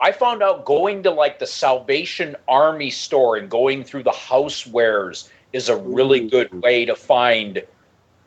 I 0.00 0.10
found 0.12 0.42
out 0.42 0.64
going 0.64 1.04
to 1.04 1.10
like 1.10 1.38
the 1.38 1.46
Salvation 1.46 2.36
Army 2.48 2.90
store 2.90 3.36
and 3.36 3.48
going 3.48 3.84
through 3.84 4.02
the 4.02 4.10
housewares 4.10 5.28
is 5.52 5.68
a 5.68 5.76
really 5.76 6.28
good 6.28 6.52
way 6.62 6.84
to 6.84 6.94
find 6.94 7.62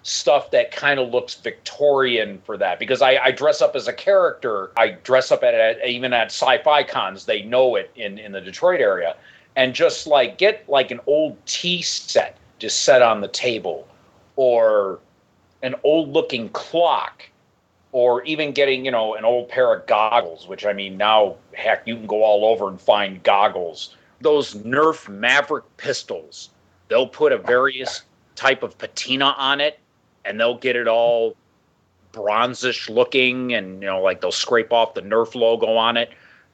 stuff 0.03 0.51
that 0.51 0.71
kind 0.71 0.99
of 0.99 1.09
looks 1.09 1.35
Victorian 1.35 2.41
for 2.45 2.57
that 2.57 2.79
because 2.79 3.01
I, 3.01 3.17
I 3.17 3.31
dress 3.31 3.61
up 3.61 3.75
as 3.75 3.87
a 3.87 3.93
character. 3.93 4.71
I 4.77 4.97
dress 5.03 5.31
up 5.31 5.43
at, 5.43 5.53
at 5.53 5.87
even 5.87 6.13
at 6.13 6.27
sci-fi 6.27 6.83
cons. 6.83 7.25
They 7.25 7.43
know 7.43 7.75
it 7.75 7.91
in 7.95 8.17
in 8.17 8.31
the 8.31 8.41
Detroit 8.41 8.81
area, 8.81 9.15
and 9.55 9.73
just 9.73 10.07
like 10.07 10.37
get 10.37 10.67
like 10.67 10.91
an 10.91 10.99
old 11.07 11.37
tea 11.45 11.81
set 11.81 12.37
just 12.59 12.81
set 12.81 13.01
on 13.01 13.21
the 13.21 13.27
table, 13.27 13.87
or 14.35 14.99
an 15.63 15.75
old 15.83 16.09
looking 16.09 16.49
clock 16.49 17.23
or 17.91 18.23
even 18.23 18.51
getting 18.51 18.85
you 18.85 18.91
know 18.91 19.15
an 19.15 19.25
old 19.25 19.49
pair 19.49 19.73
of 19.73 19.85
goggles 19.85 20.47
which 20.47 20.65
i 20.65 20.73
mean 20.73 20.97
now 20.97 21.35
heck 21.53 21.85
you 21.85 21.95
can 21.95 22.07
go 22.07 22.23
all 22.23 22.45
over 22.45 22.67
and 22.67 22.79
find 22.79 23.21
goggles 23.23 23.95
those 24.21 24.53
nerf 24.55 25.09
maverick 25.09 25.65
pistols 25.77 26.49
they'll 26.87 27.07
put 27.07 27.31
a 27.31 27.37
various 27.37 28.03
type 28.35 28.63
of 28.63 28.77
patina 28.77 29.35
on 29.37 29.59
it 29.59 29.79
and 30.25 30.39
they'll 30.39 30.57
get 30.57 30.75
it 30.75 30.88
all 30.88 31.36
bronzish 32.13 32.89
looking 32.89 33.53
and 33.53 33.81
you 33.81 33.88
know 33.88 34.01
like 34.01 34.21
they'll 34.21 34.31
scrape 34.31 34.73
off 34.73 34.93
the 34.93 35.01
nerf 35.01 35.34
logo 35.34 35.75
on 35.75 35.95
it 35.95 36.12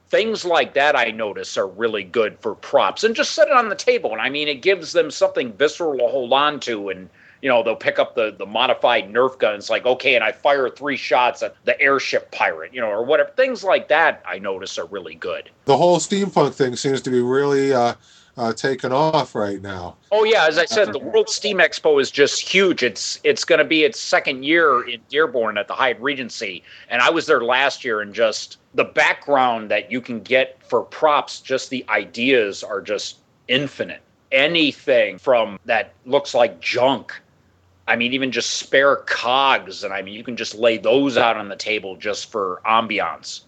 things 0.08 0.44
like 0.44 0.74
that 0.74 0.94
i 0.94 1.10
notice 1.10 1.56
are 1.56 1.66
really 1.66 2.04
good 2.04 2.38
for 2.38 2.54
props 2.54 3.02
and 3.02 3.16
just 3.16 3.32
set 3.32 3.48
it 3.48 3.54
on 3.54 3.68
the 3.68 3.74
table 3.74 4.12
and 4.12 4.20
i 4.20 4.28
mean 4.28 4.46
it 4.46 4.62
gives 4.62 4.92
them 4.92 5.10
something 5.10 5.52
visceral 5.54 5.98
to 5.98 6.06
hold 6.06 6.32
on 6.32 6.60
to 6.60 6.88
and 6.90 7.08
you 7.42 7.48
know, 7.48 7.62
they'll 7.62 7.76
pick 7.76 7.98
up 7.98 8.14
the 8.14 8.34
the 8.36 8.46
modified 8.46 9.12
Nerf 9.12 9.38
guns, 9.38 9.70
like 9.70 9.86
okay, 9.86 10.14
and 10.14 10.24
I 10.24 10.32
fire 10.32 10.68
three 10.68 10.96
shots 10.96 11.42
at 11.42 11.54
the 11.64 11.80
airship 11.80 12.30
pirate, 12.32 12.74
you 12.74 12.80
know, 12.80 12.88
or 12.88 13.04
whatever. 13.04 13.30
Things 13.30 13.62
like 13.62 13.88
that 13.88 14.22
I 14.26 14.38
notice 14.38 14.78
are 14.78 14.86
really 14.86 15.14
good. 15.14 15.50
The 15.66 15.76
whole 15.76 15.98
steampunk 15.98 16.54
thing 16.54 16.76
seems 16.76 17.00
to 17.02 17.10
be 17.10 17.20
really 17.20 17.72
uh, 17.72 17.94
uh, 18.38 18.52
taken 18.52 18.92
off 18.92 19.34
right 19.34 19.60
now. 19.60 19.96
Oh 20.12 20.24
yeah, 20.24 20.46
as 20.46 20.56
I 20.58 20.64
said, 20.64 20.92
the 20.92 20.98
World 20.98 21.28
Steam 21.28 21.58
Expo 21.58 22.00
is 22.00 22.10
just 22.10 22.40
huge. 22.40 22.82
It's 22.82 23.20
it's 23.24 23.44
going 23.44 23.58
to 23.58 23.64
be 23.64 23.84
its 23.84 24.00
second 24.00 24.44
year 24.44 24.88
in 24.88 25.00
Dearborn 25.10 25.58
at 25.58 25.68
the 25.68 25.74
Hyatt 25.74 26.00
Regency, 26.00 26.62
and 26.88 27.02
I 27.02 27.10
was 27.10 27.26
there 27.26 27.42
last 27.42 27.84
year, 27.84 28.00
and 28.00 28.14
just 28.14 28.58
the 28.74 28.84
background 28.84 29.70
that 29.70 29.90
you 29.90 30.00
can 30.00 30.20
get 30.20 30.62
for 30.68 30.82
props, 30.82 31.40
just 31.40 31.68
the 31.68 31.84
ideas 31.88 32.62
are 32.62 32.80
just 32.80 33.18
infinite. 33.48 34.00
Anything 34.30 35.18
from 35.18 35.58
that 35.64 35.94
looks 36.06 36.32
like 36.34 36.60
junk 36.60 37.20
I 37.88 37.96
mean, 37.96 38.12
even 38.12 38.30
just 38.30 38.50
spare 38.50 38.96
cogs, 38.96 39.82
and 39.82 39.94
I 39.94 40.02
mean, 40.02 40.12
you 40.12 40.22
can 40.22 40.36
just 40.36 40.54
lay 40.54 40.76
those 40.76 41.16
out 41.16 41.38
on 41.38 41.48
the 41.48 41.56
table 41.56 41.96
just 41.96 42.30
for 42.30 42.60
ambiance. 42.66 43.40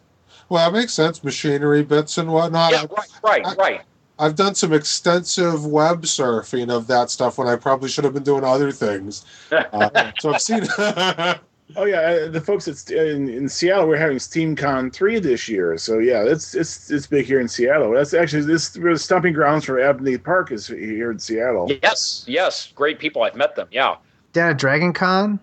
Well, 0.49 0.69
that 0.69 0.77
makes 0.77 0.95
sense. 0.95 1.23
Machinery 1.23 1.83
bits 1.83 2.17
and 2.17 2.33
whatnot. 2.33 2.73
Yeah, 2.73 2.87
right, 2.91 3.09
right, 3.23 3.47
I- 3.47 3.55
right. 3.55 3.81
I've 4.21 4.37
done 4.37 4.55
some 4.55 4.73
extensive 4.75 5.65
web 5.65 6.03
surfing 6.03 6.71
of 6.71 6.87
that 6.89 7.11
stuff 7.11 7.39
when 7.39 7.49
I 7.49 7.57
probably 7.57 7.89
should 7.89 8.05
have 8.05 8.13
been 8.13 8.23
doing 8.23 8.45
other 8.45 8.71
things. 8.71 9.25
Uh, 9.73 10.13
so 10.21 10.35
I've 10.35 10.43
seen. 10.43 10.67
Oh 11.77 11.85
yeah, 11.85 12.01
uh, 12.01 12.29
the 12.29 12.41
folks 12.41 12.67
at, 12.67 12.91
in, 12.91 13.29
in 13.29 13.49
Seattle 13.49 13.87
we're 13.87 13.97
having 13.97 14.17
SteamCon 14.17 14.93
three 14.93 15.21
this 15.21 15.49
year. 15.49 15.79
So 15.79 15.99
yeah, 15.99 16.25
it's 16.25 16.53
it's 16.55 16.91
it's 16.91 17.07
big 17.07 17.27
here 17.27 17.41
in 17.41 17.47
Seattle. 17.47 17.93
That's 17.93 18.13
actually 18.13 18.43
this 18.43 18.71
the 18.71 18.99
stomping 18.99 19.33
grounds 19.33 19.67
for 19.67 19.79
Abney 19.79 20.19
Park 20.19 20.51
is 20.51 20.67
here 20.67 21.13
in 21.13 21.21
Seattle. 21.21 21.71
Yes, 21.83 22.25
yes, 22.27 22.73
great 22.75 22.99
people. 22.99 23.23
I've 23.23 23.37
met 23.37 23.55
them. 23.55 23.69
Yeah. 23.71 23.97
Down 24.33 24.51
at 24.51 24.59
Dragon 24.59 24.93
Con, 24.93 25.39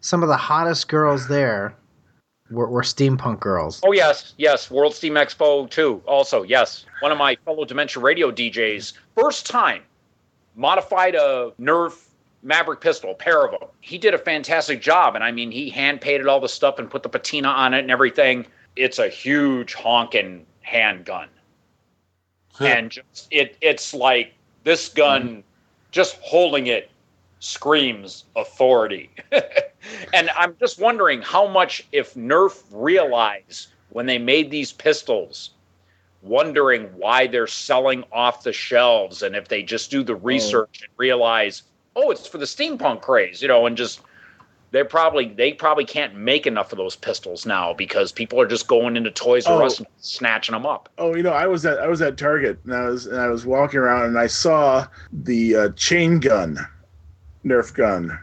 some 0.00 0.22
of 0.22 0.30
the 0.30 0.36
hottest 0.38 0.88
girls 0.88 1.28
there 1.28 1.74
were, 2.50 2.68
were 2.68 2.82
steampunk 2.82 3.40
girls. 3.40 3.80
Oh 3.84 3.92
yes, 3.92 4.34
yes. 4.36 4.70
World 4.70 4.94
Steam 4.94 5.14
Expo 5.14 5.68
too. 5.68 6.02
Also 6.06 6.42
yes, 6.42 6.84
one 7.00 7.12
of 7.12 7.18
my 7.18 7.36
fellow 7.44 7.64
Dementia 7.64 8.02
Radio 8.02 8.30
DJs, 8.30 8.92
first 9.16 9.46
time 9.46 9.82
modified 10.54 11.14
a 11.14 11.52
Nerf 11.60 12.08
Maverick 12.42 12.80
pistol, 12.80 13.12
a 13.12 13.14
pair 13.14 13.44
of 13.44 13.52
them. 13.52 13.68
He 13.80 13.98
did 13.98 14.14
a 14.14 14.18
fantastic 14.18 14.80
job, 14.80 15.14
and 15.14 15.24
I 15.24 15.32
mean, 15.32 15.50
he 15.50 15.70
hand 15.70 16.00
painted 16.00 16.26
all 16.28 16.40
the 16.40 16.48
stuff 16.48 16.78
and 16.78 16.90
put 16.90 17.02
the 17.02 17.08
patina 17.08 17.48
on 17.48 17.74
it 17.74 17.80
and 17.80 17.90
everything. 17.90 18.46
It's 18.76 18.98
a 18.98 19.08
huge 19.08 19.74
honking 19.74 20.46
handgun, 20.60 21.28
and 22.60 22.90
just, 22.90 23.28
it 23.30 23.56
it's 23.60 23.92
like 23.92 24.34
this 24.64 24.88
gun, 24.88 25.22
mm-hmm. 25.22 25.40
just 25.90 26.16
holding 26.20 26.68
it 26.68 26.90
screams 27.40 28.24
authority. 28.36 29.10
and 30.12 30.30
I'm 30.36 30.56
just 30.58 30.78
wondering 30.78 31.22
how 31.22 31.46
much 31.46 31.86
if 31.92 32.14
Nerf 32.14 32.62
realized 32.70 33.68
when 33.90 34.06
they 34.06 34.18
made 34.18 34.50
these 34.50 34.72
pistols, 34.72 35.50
wondering 36.22 36.84
why 36.96 37.26
they're 37.26 37.46
selling 37.46 38.04
off 38.12 38.42
the 38.42 38.52
shelves, 38.52 39.22
and 39.22 39.36
if 39.36 39.48
they 39.48 39.62
just 39.62 39.90
do 39.90 40.02
the 40.02 40.14
research 40.16 40.82
and 40.82 40.90
realize, 40.96 41.62
oh, 41.96 42.10
it's 42.10 42.26
for 42.26 42.38
the 42.38 42.44
steampunk 42.44 43.00
craze, 43.02 43.40
you 43.40 43.48
know, 43.48 43.66
and 43.66 43.76
just 43.76 44.00
they 44.70 44.84
probably 44.84 45.28
they 45.28 45.52
probably 45.52 45.84
can't 45.84 46.14
make 46.14 46.46
enough 46.46 46.72
of 46.72 46.78
those 46.78 46.96
pistols 46.96 47.46
now 47.46 47.72
because 47.72 48.12
people 48.12 48.40
are 48.40 48.46
just 48.46 48.68
going 48.68 48.96
into 48.96 49.10
Toys 49.10 49.46
R 49.46 49.62
Oh. 49.62 49.66
Us 49.66 49.78
and 49.78 49.86
snatching 49.98 50.52
them 50.52 50.66
up. 50.66 50.88
Oh, 50.98 51.14
you 51.14 51.22
know, 51.22 51.32
I 51.32 51.46
was 51.46 51.64
at 51.64 51.78
I 51.78 51.88
was 51.88 52.02
at 52.02 52.18
Target 52.18 52.58
and 52.64 52.74
I 52.74 52.88
was 52.88 53.06
and 53.06 53.18
I 53.18 53.28
was 53.28 53.46
walking 53.46 53.78
around 53.80 54.06
and 54.06 54.18
I 54.18 54.26
saw 54.26 54.86
the 55.12 55.56
uh, 55.56 55.68
chain 55.70 56.20
gun, 56.20 56.58
Nerf 57.44 57.72
gun. 57.74 58.18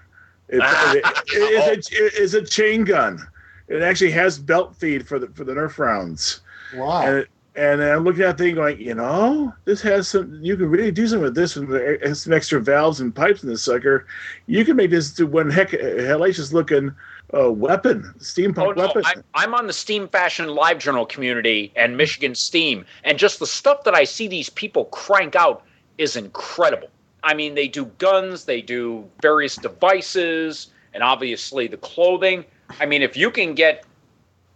It's, 0.50 0.62
Ah. 0.64 0.92
it- 0.94 0.98
it- 0.98 1.78
it's, 1.78 1.92
a, 1.94 2.24
it's 2.24 2.34
a 2.34 2.42
chain 2.44 2.84
gun. 2.84 3.20
It 3.68 3.82
actually 3.82 4.12
has 4.12 4.38
belt 4.38 4.76
feed 4.76 5.08
for 5.08 5.18
the 5.20 5.28
for 5.30 5.44
the 5.44 5.54
Nerf 5.54 5.78
rounds. 5.80 6.42
wow. 6.76 7.02
And 7.02 7.16
it, 7.18 7.30
and 7.58 7.82
I'm 7.82 8.04
looking 8.04 8.22
at 8.24 8.38
that 8.38 8.44
thing 8.44 8.56
going, 8.56 8.80
you 8.82 8.94
know, 8.94 9.54
this 9.64 9.82
has 9.82 10.10
some. 10.10 10.38
You 10.44 10.58
can 10.58 10.70
really 10.70 10.92
do 10.92 11.08
something 11.08 11.24
with 11.24 11.36
this. 11.36 11.56
And 11.56 11.72
it 11.74 12.06
has 12.06 12.22
some 12.24 12.34
extra 12.34 12.60
valves 12.60 13.00
and 13.00 13.16
pipes 13.16 13.44
in 13.44 13.50
this 13.50 13.64
sucker. 13.64 14.06
You 14.46 14.66
can 14.66 14.76
make 14.76 14.92
this 14.92 15.14
to 15.14 15.26
one 15.26 15.50
heck 15.50 15.70
hellacious 15.70 16.52
looking 16.52 16.94
uh, 17.34 17.50
weapon, 17.52 18.14
steampunk 18.20 18.58
Oh 18.68 18.72
no, 18.74 18.86
weapon. 18.88 19.04
I'm, 19.06 19.24
I'm 19.34 19.56
on 19.56 19.68
the 19.68 19.74
Steam 19.74 20.08
Fashion 20.10 20.50
Live 20.50 20.80
Journal 20.80 21.06
community 21.06 21.72
and 21.78 21.96
Michigan 21.98 22.36
Steam, 22.36 22.86
and 23.06 23.18
just 23.18 23.40
the 23.40 23.48
stuff 23.48 23.84
that 23.86 23.96
I 23.96 24.04
see 24.04 24.28
these 24.28 24.50
people 24.50 24.86
crank 24.86 25.36
out 25.36 25.64
is 25.98 26.16
incredible. 26.18 26.90
I 27.26 27.34
mean, 27.34 27.56
they 27.56 27.68
do 27.68 27.86
guns, 27.98 28.46
they 28.46 28.62
do 28.62 29.10
various 29.20 29.58
devices, 29.58 30.68
and 30.94 31.02
obviously 31.02 31.66
the 31.68 31.78
clothing. 31.78 32.46
I 32.80 32.86
mean, 32.86 33.02
if 33.02 33.18
you 33.18 33.32
can 33.32 33.56
get 33.56 33.84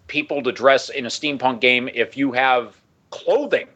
people 0.07 0.43
to 0.43 0.51
dress 0.51 0.89
in 0.89 1.05
a 1.05 1.09
steampunk 1.09 1.61
game, 1.61 1.89
if 1.93 2.15
you 2.15 2.31
have 2.31 2.79
clothing, 3.09 3.67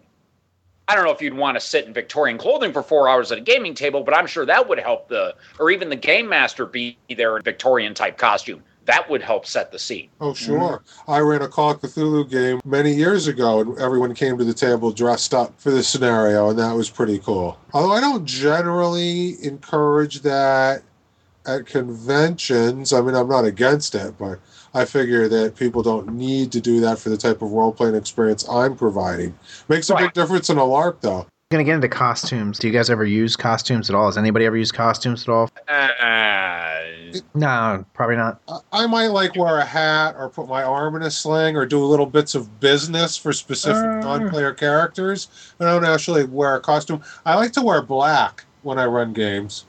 I 0.88 0.96
don't 0.96 1.06
know 1.06 1.12
if 1.12 1.22
you'd 1.22 1.34
want 1.34 1.56
to 1.56 1.60
sit 1.60 1.86
in 1.86 1.94
Victorian 1.94 2.38
clothing 2.38 2.72
for 2.72 2.84
four 2.84 3.10
hours 3.10 3.32
at 3.32 3.40
a 3.40 3.42
gaming 3.42 3.74
table, 3.74 4.04
but 4.04 4.16
I'm 4.16 4.28
sure 4.28 4.46
that 4.46 4.70
would 4.70 4.80
help 4.80 5.08
the, 5.08 5.36
or 5.60 5.72
even 5.72 5.90
the 5.90 5.96
game 5.96 6.30
master 6.30 6.66
be 6.68 6.98
there 7.18 7.38
in 7.38 7.44
Victorian 7.44 7.96
type 7.96 8.18
costume. 8.20 8.62
That 8.86 9.10
would 9.10 9.22
help 9.22 9.46
set 9.46 9.72
the 9.72 9.80
scene. 9.80 10.10
Oh, 10.20 10.34
sure. 10.34 10.84
I 11.08 11.20
ran 11.20 11.42
a 11.42 11.48
Call 11.48 11.72
of 11.72 11.82
Cthulhu 11.82 12.30
game 12.30 12.60
many 12.66 12.94
years 12.94 13.28
ago, 13.28 13.62
and 13.62 13.78
everyone 13.80 14.14
came 14.14 14.38
to 14.38 14.44
the 14.44 14.54
table 14.54 14.92
dressed 14.92 15.34
up 15.34 15.60
for 15.60 15.72
this 15.72 15.88
scenario, 15.88 16.50
and 16.50 16.60
that 16.60 16.74
was 16.74 16.90
pretty 16.90 17.20
cool. 17.20 17.58
Although 17.74 17.94
I 17.94 18.02
don't 18.02 18.26
generally 18.26 19.38
encourage 19.42 20.22
that 20.22 20.84
at 21.46 21.66
conventions. 21.66 22.94
I 22.94 23.02
mean, 23.02 23.16
I'm 23.16 23.28
not 23.28 23.46
against 23.46 23.96
it, 23.96 24.18
but 24.18 24.40
I 24.74 24.86
figure 24.86 25.28
that 25.28 25.56
people 25.56 25.84
don't 25.84 26.14
need 26.14 26.52
to 26.54 26.62
do 26.62 26.80
that 26.82 27.00
for 27.00 27.10
the 27.10 27.18
type 27.18 27.42
of 27.42 27.52
role 27.52 27.72
playing 27.72 27.96
experience 27.96 28.48
I'm 28.50 28.76
providing. 28.76 29.38
Makes 29.68 29.90
a 29.90 29.96
big 29.96 30.14
difference 30.14 30.50
in 30.50 30.58
a 30.58 30.62
LARP, 30.62 31.02
though. 31.02 31.28
gonna 31.52 31.64
get 31.64 31.76
into 31.76 31.90
costumes. 31.90 32.58
Do 32.60 32.68
you 32.68 32.74
guys 32.74 32.90
ever 32.90 33.06
use 33.06 33.36
costumes 33.36 33.90
at 33.90 33.96
all? 33.96 34.08
Has 34.08 34.18
anybody 34.18 34.46
ever 34.46 34.58
used 34.58 34.74
costumes 34.74 35.24
at 35.24 35.30
all? 35.30 35.50
Uh, 35.68 35.90
No, 37.36 37.86
probably 37.94 38.16
not. 38.16 38.40
I- 38.48 38.84
I 38.84 38.88
might 38.88 39.08
like 39.08 39.36
wear 39.36 39.58
a 39.60 39.66
hat 39.66 40.16
or 40.18 40.30
put 40.30 40.48
my 40.48 40.64
arm 40.64 40.96
in 40.96 41.02
a 41.04 41.12
sling 41.12 41.56
or 41.56 41.66
do 41.66 41.84
little 41.84 42.06
bits 42.06 42.36
of 42.36 42.60
business 42.60 43.18
for 43.18 43.34
specific 43.34 43.84
Uh. 43.84 44.00
non-player 44.00 44.54
characters. 44.54 45.28
But 45.58 45.68
I 45.68 45.72
don't 45.74 45.86
actually 45.86 46.24
wear 46.26 46.56
a 46.56 46.60
costume. 46.60 47.02
I 47.26 47.36
like 47.36 47.52
to 47.54 47.62
wear 47.62 47.82
black 47.82 48.46
when 48.64 48.80
I 48.80 48.86
run 48.86 49.14
games, 49.14 49.66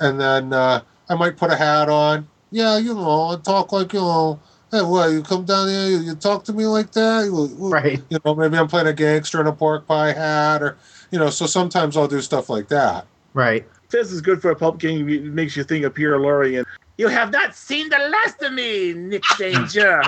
and 0.00 0.20
then 0.20 0.52
uh, 0.52 0.80
I 1.08 1.14
might 1.14 1.36
put 1.36 1.50
a 1.50 1.56
hat 1.56 1.88
on. 1.88 2.28
Yeah, 2.50 2.78
you 2.78 2.94
know, 2.94 3.30
and 3.32 3.44
talk 3.44 3.72
like 3.72 3.92
you 3.92 4.00
know. 4.00 4.38
Hey, 4.72 4.82
what? 4.82 5.10
You 5.12 5.22
come 5.22 5.44
down 5.44 5.68
here, 5.68 5.86
you, 5.88 5.98
you 5.98 6.14
talk 6.16 6.44
to 6.44 6.52
me 6.52 6.66
like 6.66 6.90
that. 6.92 7.24
You- 7.26 7.46
Right. 7.58 8.02
You 8.08 8.18
know, 8.24 8.34
maybe 8.34 8.58
I'm 8.58 8.66
playing 8.68 8.88
a 8.88 8.92
gangster 8.92 9.40
in 9.40 9.46
a 9.46 9.52
pork 9.52 9.86
pie 9.86 10.12
hat, 10.12 10.62
or 10.62 10.76
you 11.10 11.18
know. 11.18 11.30
So 11.30 11.46
sometimes 11.46 11.96
I'll 11.96 12.08
do 12.08 12.20
stuff 12.20 12.48
like 12.48 12.68
that. 12.68 13.06
Right. 13.32 13.66
This 13.90 14.10
is 14.12 14.20
good 14.20 14.42
for 14.42 14.50
a 14.50 14.56
pulp 14.56 14.78
game. 14.78 15.08
It 15.08 15.24
makes 15.24 15.56
you 15.56 15.64
think 15.64 15.84
of 15.84 15.94
Peter 15.94 16.18
Lorre 16.18 16.58
and 16.58 16.66
you 16.98 17.08
have 17.08 17.30
not 17.30 17.54
seen 17.54 17.88
the 17.90 17.98
last 17.98 18.42
of 18.42 18.52
me, 18.52 18.94
Nick 18.94 19.22
Danger. 19.38 20.02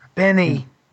Benny. 0.14 0.66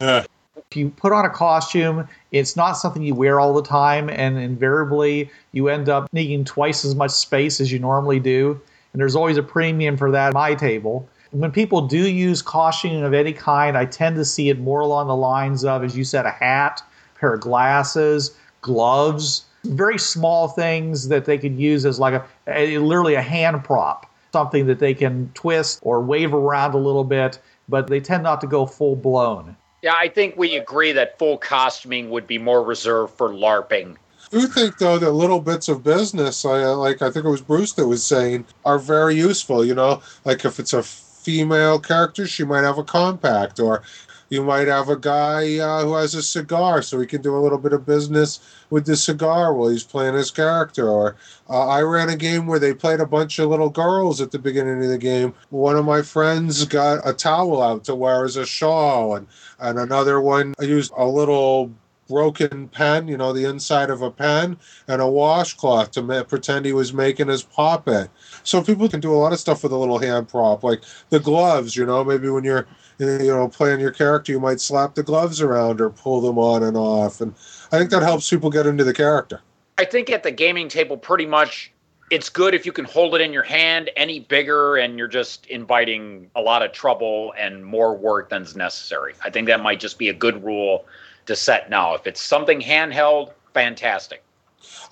if 0.00 0.26
you 0.74 0.88
put 0.90 1.12
on 1.12 1.26
a 1.26 1.30
costume, 1.30 2.08
it's 2.32 2.56
not 2.56 2.74
something 2.74 3.02
you 3.02 3.14
wear 3.14 3.38
all 3.38 3.52
the 3.52 3.62
time, 3.62 4.08
and 4.08 4.38
invariably 4.38 5.30
you 5.52 5.68
end 5.68 5.88
up 5.90 6.10
needing 6.12 6.44
twice 6.44 6.84
as 6.84 6.94
much 6.94 7.10
space 7.10 7.60
as 7.60 7.70
you 7.70 7.78
normally 7.78 8.18
do. 8.18 8.58
And 8.92 9.00
there's 9.00 9.14
always 9.14 9.36
a 9.36 9.42
premium 9.42 9.98
for 9.98 10.10
that 10.10 10.28
at 10.28 10.34
my 10.34 10.54
table. 10.54 11.06
When 11.32 11.52
people 11.52 11.86
do 11.86 12.08
use 12.08 12.40
costume 12.40 13.02
of 13.02 13.12
any 13.12 13.34
kind, 13.34 13.76
I 13.76 13.84
tend 13.84 14.16
to 14.16 14.24
see 14.24 14.48
it 14.48 14.58
more 14.58 14.80
along 14.80 15.08
the 15.08 15.16
lines 15.16 15.64
of, 15.64 15.84
as 15.84 15.94
you 15.94 16.04
said, 16.04 16.24
a 16.24 16.30
hat, 16.30 16.82
a 17.14 17.18
pair 17.18 17.34
of 17.34 17.40
glasses, 17.40 18.34
gloves, 18.62 19.44
very 19.64 19.98
small 19.98 20.48
things 20.48 21.08
that 21.08 21.24
they 21.24 21.38
could 21.38 21.58
use 21.58 21.84
as 21.84 21.98
like 21.98 22.14
a, 22.14 22.24
a 22.46 22.78
literally 22.78 23.14
a 23.14 23.22
hand 23.22 23.64
prop, 23.64 24.06
something 24.32 24.66
that 24.66 24.78
they 24.78 24.94
can 24.94 25.30
twist 25.34 25.80
or 25.82 26.00
wave 26.00 26.34
around 26.34 26.74
a 26.74 26.78
little 26.78 27.04
bit, 27.04 27.38
but 27.68 27.88
they 27.88 28.00
tend 28.00 28.22
not 28.22 28.40
to 28.40 28.46
go 28.46 28.66
full 28.66 28.96
blown. 28.96 29.56
yeah, 29.82 29.94
I 29.98 30.08
think 30.08 30.36
we 30.36 30.56
agree 30.56 30.92
that 30.92 31.18
full 31.18 31.38
costuming 31.38 32.10
would 32.10 32.26
be 32.26 32.38
more 32.38 32.62
reserved 32.62 33.14
for 33.16 33.30
LARPing. 33.30 33.96
I 34.32 34.40
do 34.40 34.46
think 34.48 34.78
though 34.78 34.98
that 34.98 35.12
little 35.12 35.40
bits 35.40 35.68
of 35.68 35.84
business, 35.84 36.44
uh, 36.44 36.76
like 36.76 37.02
I 37.02 37.10
think 37.10 37.24
it 37.24 37.30
was 37.30 37.42
Bruce 37.42 37.72
that 37.74 37.86
was 37.86 38.04
saying, 38.04 38.44
are 38.64 38.78
very 38.78 39.14
useful. 39.14 39.64
You 39.64 39.74
know, 39.74 40.02
like 40.24 40.44
if 40.44 40.58
it's 40.58 40.72
a 40.72 40.82
female 40.82 41.78
character, 41.78 42.26
she 42.26 42.44
might 42.44 42.62
have 42.62 42.78
a 42.78 42.84
compact, 42.84 43.60
or 43.60 43.82
you 44.28 44.42
might 44.42 44.68
have 44.68 44.88
a 44.88 44.96
guy 44.96 45.58
uh, 45.58 45.84
who 45.84 45.94
has 45.94 46.14
a 46.14 46.22
cigar, 46.22 46.82
so 46.82 46.98
he 46.98 47.06
can 47.06 47.22
do 47.22 47.36
a 47.36 47.40
little 47.40 47.58
bit 47.58 47.72
of 47.72 47.86
business 47.86 48.40
with 48.70 48.86
the 48.86 48.96
cigar 48.96 49.54
while 49.54 49.68
he's 49.68 49.84
playing 49.84 50.14
his 50.14 50.30
character. 50.30 50.88
Or 50.88 51.16
uh, 51.48 51.68
I 51.68 51.82
ran 51.82 52.08
a 52.08 52.16
game 52.16 52.46
where 52.46 52.58
they 52.58 52.74
played 52.74 53.00
a 53.00 53.06
bunch 53.06 53.38
of 53.38 53.50
little 53.50 53.70
girls 53.70 54.20
at 54.20 54.30
the 54.30 54.38
beginning 54.38 54.82
of 54.82 54.88
the 54.88 54.98
game. 54.98 55.34
One 55.50 55.76
of 55.76 55.84
my 55.84 56.02
friends 56.02 56.64
got 56.64 57.06
a 57.08 57.12
towel 57.12 57.62
out 57.62 57.84
to 57.84 57.94
wear 57.94 58.24
as 58.24 58.36
a 58.36 58.46
shawl, 58.46 59.16
and 59.16 59.26
and 59.58 59.78
another 59.78 60.20
one 60.20 60.54
used 60.60 60.92
a 60.96 61.06
little 61.06 61.72
broken 62.08 62.68
pen, 62.68 63.08
you 63.08 63.16
know, 63.16 63.32
the 63.32 63.44
inside 63.44 63.90
of 63.90 64.02
a 64.02 64.10
pen, 64.10 64.56
and 64.88 65.02
a 65.02 65.06
washcloth 65.06 65.90
to 65.92 66.02
ma- 66.02 66.22
pretend 66.22 66.64
he 66.64 66.72
was 66.72 66.92
making 66.92 67.28
his 67.28 67.42
puppet. 67.42 68.10
So 68.42 68.62
people 68.62 68.88
can 68.88 69.00
do 69.00 69.12
a 69.12 69.16
lot 69.16 69.32
of 69.32 69.40
stuff 69.40 69.62
with 69.62 69.72
a 69.72 69.76
little 69.76 69.98
hand 69.98 70.28
prop, 70.28 70.62
like 70.62 70.82
the 71.10 71.20
gloves. 71.20 71.76
You 71.76 71.86
know, 71.86 72.04
maybe 72.04 72.28
when 72.28 72.44
you're 72.44 72.66
you 72.98 73.28
know 73.28 73.48
playing 73.48 73.80
your 73.80 73.92
character, 73.92 74.32
you 74.32 74.40
might 74.40 74.60
slap 74.60 74.94
the 74.94 75.02
gloves 75.02 75.40
around 75.40 75.80
or 75.80 75.90
pull 75.90 76.20
them 76.20 76.38
on 76.38 76.62
and 76.62 76.76
off, 76.76 77.20
and 77.20 77.34
I 77.72 77.78
think 77.78 77.90
that 77.90 78.02
helps 78.02 78.28
people 78.28 78.50
get 78.50 78.66
into 78.66 78.84
the 78.84 78.94
character. 78.94 79.40
I 79.78 79.84
think 79.84 80.08
at 80.10 80.22
the 80.22 80.30
gaming 80.30 80.68
table, 80.68 80.96
pretty 80.96 81.26
much 81.26 81.70
it's 82.10 82.28
good 82.28 82.54
if 82.54 82.64
you 82.64 82.72
can 82.72 82.84
hold 82.84 83.14
it 83.14 83.20
in 83.20 83.32
your 83.32 83.42
hand 83.42 83.90
any 83.96 84.20
bigger 84.20 84.76
and 84.76 84.96
you're 84.96 85.08
just 85.08 85.46
inviting 85.46 86.30
a 86.36 86.40
lot 86.40 86.62
of 86.62 86.72
trouble 86.72 87.34
and 87.36 87.64
more 87.64 87.96
work 87.96 88.30
than's 88.30 88.54
necessary. 88.54 89.14
I 89.24 89.30
think 89.30 89.48
that 89.48 89.60
might 89.60 89.80
just 89.80 89.98
be 89.98 90.08
a 90.08 90.14
good 90.14 90.42
rule 90.44 90.86
to 91.26 91.36
set 91.36 91.70
now. 91.70 91.94
If 91.94 92.06
it's 92.06 92.20
something 92.20 92.60
handheld, 92.60 93.32
fantastic. 93.54 94.22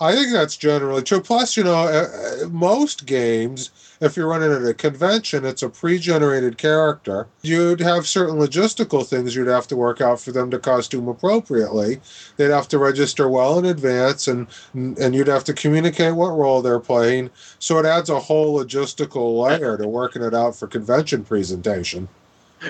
I 0.01 0.15
think 0.15 0.33
that's 0.33 0.57
generally 0.57 1.03
true. 1.03 1.21
Plus, 1.21 1.57
you 1.57 1.65
know, 1.65 1.87
uh, 1.87 2.49
most 2.49 3.07
games, 3.07 3.71
if 4.01 4.17
you're 4.17 4.29
running 4.29 4.53
at 4.53 4.69
a 4.69 4.75
convention, 4.75 5.45
it's 5.45 5.63
a 5.63 5.69
pre-generated 5.69 6.59
character. 6.59 7.29
You'd 7.43 7.81
have 7.81 8.07
certain 8.07 8.37
logistical 8.37 9.07
things 9.07 9.37
you'd 9.37 9.47
have 9.47 9.69
to 9.69 9.77
work 9.77 10.01
out 10.01 10.21
for 10.21 10.33
them 10.33 10.51
to 10.51 10.59
costume 10.59 11.09
appropriately. 11.09 12.01
They'd 12.37 12.51
have 12.51 12.69
to 12.69 12.79
register 12.79 13.29
well 13.29 13.59
in 13.59 13.65
advance, 13.65 14.27
and 14.27 14.49
and 14.75 15.15
you'd 15.15 15.29
have 15.29 15.45
to 15.45 15.53
communicate 15.55 16.15
what 16.15 16.31
role 16.31 16.61
they're 16.61 16.81
playing. 16.81 17.31
So 17.59 17.79
it 17.79 17.87
adds 17.87 18.11
a 18.11 18.19
whole 18.19 18.59
logistical 18.59 19.47
layer 19.47 19.77
to 19.77 19.87
working 19.87 20.23
it 20.23 20.35
out 20.35 20.57
for 20.57 20.67
convention 20.67 21.25
presentation. 21.25 22.09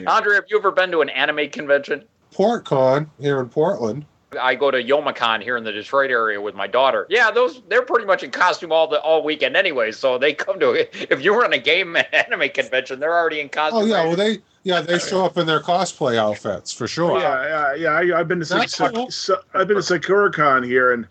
Andre, 0.06 0.34
have 0.34 0.44
you 0.48 0.58
ever 0.58 0.72
been 0.72 0.90
to 0.90 1.00
an 1.00 1.08
anime 1.08 1.48
convention? 1.50 2.04
PortCon 2.34 3.08
here 3.20 3.40
in 3.40 3.48
Portland. 3.48 4.04
I 4.40 4.54
go 4.54 4.70
to 4.70 4.82
Youmacon 4.82 5.42
here 5.42 5.56
in 5.56 5.64
the 5.64 5.72
Detroit 5.72 6.10
area 6.10 6.40
with 6.40 6.54
my 6.54 6.66
daughter. 6.66 7.06
Yeah, 7.08 7.30
those 7.30 7.62
they're 7.68 7.84
pretty 7.84 8.06
much 8.06 8.22
in 8.22 8.30
costume 8.30 8.72
all 8.72 8.88
the 8.88 9.00
all 9.00 9.22
weekend 9.22 9.56
anyway. 9.56 9.92
So 9.92 10.18
they 10.18 10.34
come 10.34 10.58
to 10.60 10.72
if 11.12 11.22
you 11.22 11.38
run 11.38 11.52
a 11.52 11.58
game 11.58 11.96
anime 12.12 12.48
convention, 12.50 13.00
they're 13.00 13.16
already 13.16 13.40
in 13.40 13.46
oh, 13.46 13.50
costume. 13.50 13.82
Oh 13.82 13.84
yeah, 13.84 14.04
well 14.04 14.16
they 14.16 14.38
yeah 14.64 14.80
they 14.80 14.98
show 14.98 15.24
up 15.24 15.38
in 15.38 15.46
their 15.46 15.60
cosplay 15.60 16.16
outfits 16.16 16.72
for 16.72 16.88
sure. 16.88 17.20
Yeah, 17.20 17.74
yeah, 17.76 18.00
yeah. 18.00 18.14
I, 18.16 18.18
have 18.18 18.28
been 18.28 18.40
to 18.40 18.46
cool. 18.46 19.08
I've 19.54 19.68
been 19.68 19.76
to 19.76 19.82
SakuraCon 19.82 20.66
here, 20.66 20.92
and 20.92 21.06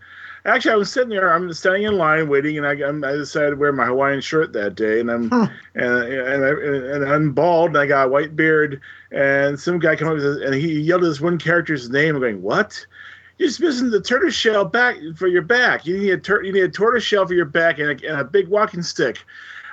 actually 0.45 0.71
I 0.71 0.75
was 0.75 0.91
sitting 0.91 1.09
there. 1.09 1.33
I'm 1.33 1.51
standing 1.53 1.83
in 1.83 1.97
line 1.97 2.27
waiting, 2.27 2.57
and 2.57 2.67
I, 2.67 2.71
I 2.71 3.11
decided 3.13 3.51
to 3.51 3.55
wear 3.55 3.71
my 3.71 3.85
Hawaiian 3.85 4.21
shirt 4.21 4.53
that 4.53 4.75
day, 4.75 4.99
and 4.99 5.09
I'm 5.09 5.29
huh. 5.29 5.47
and 5.75 5.93
and, 5.93 6.45
I, 6.45 6.49
and 6.95 7.05
I'm 7.05 7.31
bald, 7.31 7.69
and 7.69 7.77
I 7.77 7.85
got 7.85 8.07
a 8.07 8.09
white 8.09 8.35
beard, 8.35 8.81
and 9.11 9.59
some 9.59 9.79
guy 9.79 9.95
came 9.95 10.07
up 10.07 10.15
with 10.15 10.41
and 10.43 10.53
he 10.53 10.79
yelled 10.79 11.03
at 11.03 11.07
this 11.07 11.21
one 11.21 11.37
character's 11.37 11.89
name. 11.89 12.15
I'm 12.15 12.21
going, 12.21 12.41
what? 12.41 12.85
You're 13.37 13.49
just 13.49 13.61
missing 13.61 13.89
the 13.89 14.01
tortoise 14.01 14.35
shell 14.35 14.65
back 14.65 14.97
for 15.15 15.27
your 15.27 15.41
back. 15.41 15.85
You 15.85 15.97
need 15.97 16.11
a 16.11 16.17
tur- 16.17 16.43
you 16.43 16.53
need 16.53 16.63
a 16.63 16.69
tortoise 16.69 17.03
shell 17.03 17.25
for 17.25 17.33
your 17.33 17.45
back 17.45 17.79
and 17.79 17.89
a, 17.89 18.09
and 18.09 18.21
a 18.21 18.23
big 18.23 18.47
walking 18.47 18.83
stick. 18.83 19.19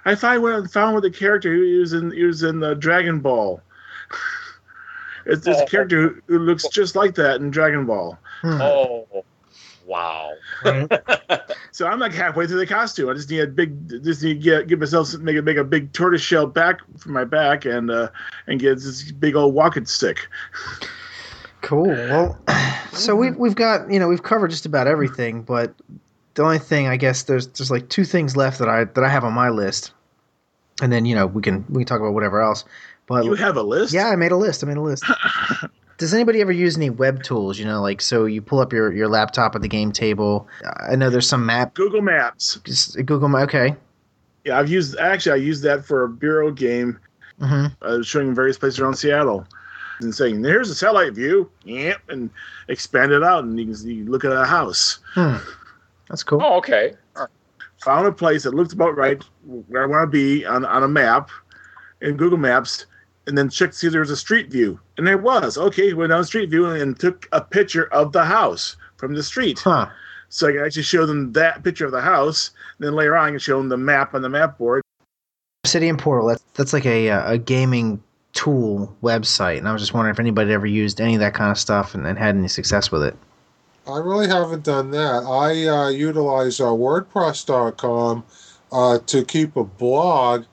I 0.05 0.15
find 0.15 0.43
when 0.43 0.67
found 0.69 0.95
with 0.95 1.05
the 1.05 1.11
character 1.11 1.55
who 1.55 1.81
was 1.81 1.93
in 1.93 2.11
he 2.11 2.25
was 2.25 2.43
in 2.43 2.61
the 2.61 2.75
Dragon 2.75 3.21
Ball. 3.21 3.61
it's 5.27 5.45
this 5.45 5.59
oh. 5.61 5.67
character 5.67 6.01
who, 6.03 6.23
who, 6.27 6.39
looks 6.39 6.67
just 6.69 6.97
like 6.97 7.15
that 7.17 7.41
in 7.41 7.51
Dragon 7.51 7.85
Ball. 7.85 8.19
Hmm. 8.41 8.61
Oh, 8.63 9.25
wow! 9.91 10.33
so 11.73 11.87
I'm 11.87 11.99
like 11.99 12.13
halfway 12.13 12.47
through 12.47 12.59
the 12.59 12.67
costume. 12.67 13.11
I 13.11 13.15
just 13.15 13.29
need 13.29 13.41
a 13.41 13.47
big, 13.47 13.89
just 14.05 14.23
need 14.23 14.35
to 14.35 14.41
get 14.41 14.69
give 14.69 14.79
myself 14.79 15.13
make 15.19 15.37
a 15.37 15.43
make 15.43 15.57
a 15.57 15.65
big 15.65 15.93
tortoise 15.93 16.23
shell 16.23 16.47
back 16.47 16.79
for 16.97 17.11
my 17.11 17.25
back 17.25 17.65
and 17.65 17.91
uh 17.91 18.09
and 18.47 18.61
get 18.61 18.77
this 18.77 19.11
big 19.13 19.35
old 19.35 19.55
walking 19.55 19.87
stick. 19.87 20.29
Cool. 21.61 21.89
Well, 21.89 22.39
so 22.93 23.17
we've 23.17 23.37
we've 23.37 23.55
got 23.55 23.91
you 23.91 23.99
know 23.99 24.09
we've 24.09 24.23
covered 24.23 24.51
just 24.51 24.65
about 24.65 24.87
everything, 24.87 25.43
but 25.43 25.75
the 26.35 26.43
only 26.43 26.59
thing 26.59 26.87
I 26.87 26.97
guess 26.97 27.25
there's 27.25 27.49
there's 27.49 27.71
like 27.71 27.89
two 27.89 28.05
things 28.05 28.37
left 28.37 28.61
that 28.61 28.69
I 28.69 28.85
that 28.85 29.05
I 29.05 29.09
have 29.09 29.25
on 29.25 29.33
my 29.33 29.51
list, 29.51 29.93
and 30.81 30.93
then 30.93 31.05
you 31.05 31.15
know 31.15 31.27
we 31.27 31.43
can 31.43 31.65
we 31.69 31.81
can 31.81 31.87
talk 31.87 32.01
about 32.01 32.15
whatever 32.15 32.41
else. 32.41 32.65
But 33.07 33.25
you 33.25 33.35
have 33.35 33.57
a 33.57 33.63
list? 33.63 33.93
Yeah, 33.93 34.07
I 34.07 34.17
made 34.17 34.31
a 34.31 34.37
list. 34.37 34.63
I 34.63 34.69
made 34.69 34.77
a 34.77 34.83
list. 34.83 35.05
Does 36.01 36.15
anybody 36.15 36.41
ever 36.41 36.51
use 36.51 36.79
any 36.79 36.89
web 36.89 37.23
tools? 37.23 37.59
You 37.59 37.67
know, 37.67 37.83
like 37.83 38.01
so 38.01 38.25
you 38.25 38.41
pull 38.41 38.59
up 38.61 38.73
your, 38.73 38.91
your 38.91 39.07
laptop 39.07 39.55
at 39.55 39.61
the 39.61 39.69
game 39.69 39.93
table. 39.93 40.49
I 40.89 40.97
know 40.97 41.11
there's 41.11 41.29
some 41.29 41.45
map. 41.45 41.75
Google 41.75 42.01
Maps. 42.01 42.57
Google 43.05 43.29
Maps, 43.29 43.55
Okay. 43.55 43.77
Yeah, 44.47 44.59
I've 44.59 44.71
used 44.71 44.97
actually 44.97 45.33
I 45.33 45.45
used 45.45 45.63
that 45.65 45.85
for 45.85 46.05
a 46.05 46.09
bureau 46.09 46.53
game. 46.53 46.99
Mm-hmm. 47.39 47.85
I 47.85 47.97
was 47.99 48.07
showing 48.07 48.35
various 48.35 48.57
places 48.57 48.81
around 48.81 48.95
Seattle 48.95 49.47
and 50.01 50.15
saying, 50.15 50.43
"Here's 50.43 50.71
a 50.71 50.75
satellite 50.75 51.13
view," 51.13 51.51
yep, 51.65 52.01
and 52.09 52.31
expand 52.69 53.13
it 53.13 53.23
out, 53.23 53.45
and 53.45 53.61
you 53.61 53.67
can, 53.67 53.87
you 53.87 54.05
can 54.05 54.11
look 54.11 54.25
at 54.25 54.33
a 54.33 54.47
house. 54.47 55.01
Hmm. 55.13 55.37
That's 56.09 56.23
cool. 56.23 56.41
Oh, 56.43 56.57
okay. 56.57 56.95
Found 57.85 58.07
a 58.07 58.13
place 58.13 58.45
that 58.45 58.55
looked 58.55 58.73
about 58.73 58.97
right 58.97 59.23
where 59.45 59.83
I 59.83 59.87
want 59.87 60.11
to 60.11 60.11
be 60.11 60.47
on 60.47 60.65
on 60.65 60.83
a 60.83 60.89
map 60.89 61.29
in 62.01 62.17
Google 62.17 62.39
Maps, 62.39 62.87
and 63.31 63.39
then 63.39 63.49
checked 63.49 63.73
to 63.75 63.79
see 63.79 63.87
if 63.87 63.93
there 63.93 64.01
was 64.01 64.11
a 64.11 64.17
street 64.17 64.51
view, 64.51 64.79
and 64.99 65.07
there 65.07 65.17
was. 65.17 65.57
Okay, 65.57 65.95
went 65.95 66.11
down 66.11 66.25
street 66.25 66.51
view 66.51 66.67
and 66.67 66.99
took 66.99 67.29
a 67.33 67.41
picture 67.41 67.87
of 67.93 68.13
the 68.13 68.25
house 68.25 68.77
from 68.97 69.15
the 69.15 69.23
street. 69.23 69.61
Huh. 69.61 69.89
So 70.29 70.49
I 70.49 70.53
can 70.53 70.65
actually 70.65 70.83
show 70.83 71.07
them 71.07 71.33
that 71.33 71.65
picture 71.65 71.87
of 71.87 71.93
the 71.93 72.01
house. 72.01 72.51
And 72.79 72.87
then 72.87 72.95
later 72.95 73.17
on, 73.17 73.29
I 73.29 73.31
can 73.31 73.39
show 73.39 73.57
them 73.57 73.69
the 73.69 73.77
map 73.77 74.15
on 74.15 74.23
the 74.23 74.29
map 74.29 74.59
board. 74.59 74.83
Obsidian 75.65 75.97
Portal. 75.97 76.27
That's 76.27 76.43
that's 76.55 76.73
like 76.73 76.87
a 76.87 77.09
a 77.09 77.39
gaming 77.39 78.03
tool 78.33 78.95
website, 79.03 79.59
and 79.59 79.69
I 79.69 79.73
was 79.73 79.81
just 79.81 79.95
wondering 79.95 80.15
if 80.15 80.21
anybody 80.21 80.53
ever 80.53 80.67
used 80.67 81.01
any 81.01 81.15
of 81.15 81.21
that 81.21 81.35
kind 81.35 81.51
of 81.51 81.59
stuff 81.59 81.95
and, 81.95 82.07
and 82.07 82.19
had 82.19 82.35
any 82.37 82.49
success 82.49 82.91
with 82.91 83.03
it. 83.05 83.17
I 83.87 83.99
really 83.99 84.29
haven't 84.29 84.65
done 84.65 84.91
that. 84.91 85.25
I 85.25 85.67
uh, 85.67 85.89
utilize 85.89 86.61
uh, 86.61 86.67
WordPress.com 86.67 88.25
uh, 88.73 88.99
to 88.99 89.25
keep 89.25 89.57
a 89.57 89.65
blog 89.65 90.45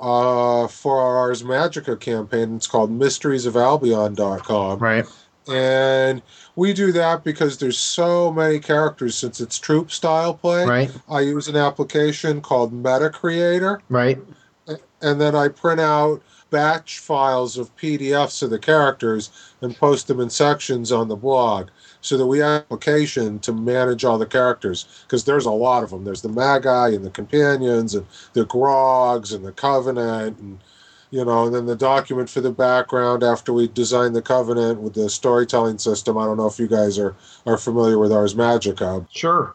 uh, 0.00 0.66
for 0.66 1.00
our 1.00 1.16
Ars 1.16 1.42
Magica 1.42 1.98
campaign. 1.98 2.56
It's 2.56 2.66
called 2.66 2.90
mysteriesofalbion.com. 2.90 4.78
Right. 4.78 5.06
And 5.46 6.22
we 6.56 6.72
do 6.72 6.92
that 6.92 7.22
because 7.22 7.58
there's 7.58 7.78
so 7.78 8.32
many 8.32 8.58
characters 8.58 9.14
since 9.14 9.40
it's 9.40 9.58
troop 9.58 9.90
style 9.90 10.34
play. 10.34 10.64
Right. 10.64 10.90
I 11.08 11.20
use 11.20 11.48
an 11.48 11.56
application 11.56 12.40
called 12.40 12.72
MetaCreator. 12.72 13.80
Right. 13.88 14.18
And 15.02 15.20
then 15.20 15.34
I 15.34 15.48
print 15.48 15.80
out 15.80 16.22
batch 16.50 17.00
files 17.00 17.58
of 17.58 17.74
PDFs 17.76 18.42
of 18.42 18.50
the 18.50 18.58
characters 18.58 19.30
and 19.60 19.76
post 19.76 20.06
them 20.06 20.20
in 20.20 20.30
sections 20.30 20.92
on 20.92 21.08
the 21.08 21.16
blog 21.16 21.68
so 22.04 22.18
that 22.18 22.26
we 22.26 22.38
have 22.38 22.62
application 22.62 23.38
to 23.38 23.50
manage 23.50 24.04
all 24.04 24.18
the 24.18 24.26
characters 24.26 25.04
because 25.04 25.24
there's 25.24 25.46
a 25.46 25.50
lot 25.50 25.82
of 25.82 25.88
them. 25.88 26.04
There's 26.04 26.20
the 26.20 26.28
Magi 26.28 26.88
and 26.88 27.02
the 27.02 27.10
companions 27.10 27.94
and 27.94 28.06
the 28.34 28.44
Grogs 28.44 29.34
and 29.34 29.42
the 29.42 29.52
Covenant 29.52 30.38
and 30.38 30.58
you 31.10 31.24
know, 31.24 31.46
and 31.46 31.54
then 31.54 31.64
the 31.64 31.76
document 31.76 32.28
for 32.28 32.40
the 32.40 32.50
background 32.50 33.22
after 33.22 33.52
we 33.52 33.68
designed 33.68 34.16
the 34.16 34.20
Covenant 34.20 34.80
with 34.80 34.94
the 34.94 35.08
storytelling 35.08 35.78
system. 35.78 36.18
I 36.18 36.24
don't 36.24 36.36
know 36.36 36.46
if 36.46 36.58
you 36.58 36.68
guys 36.68 36.98
are 36.98 37.14
are 37.46 37.56
familiar 37.56 37.98
with 37.98 38.12
Ars 38.12 38.34
Magica. 38.34 39.06
Sure, 39.10 39.54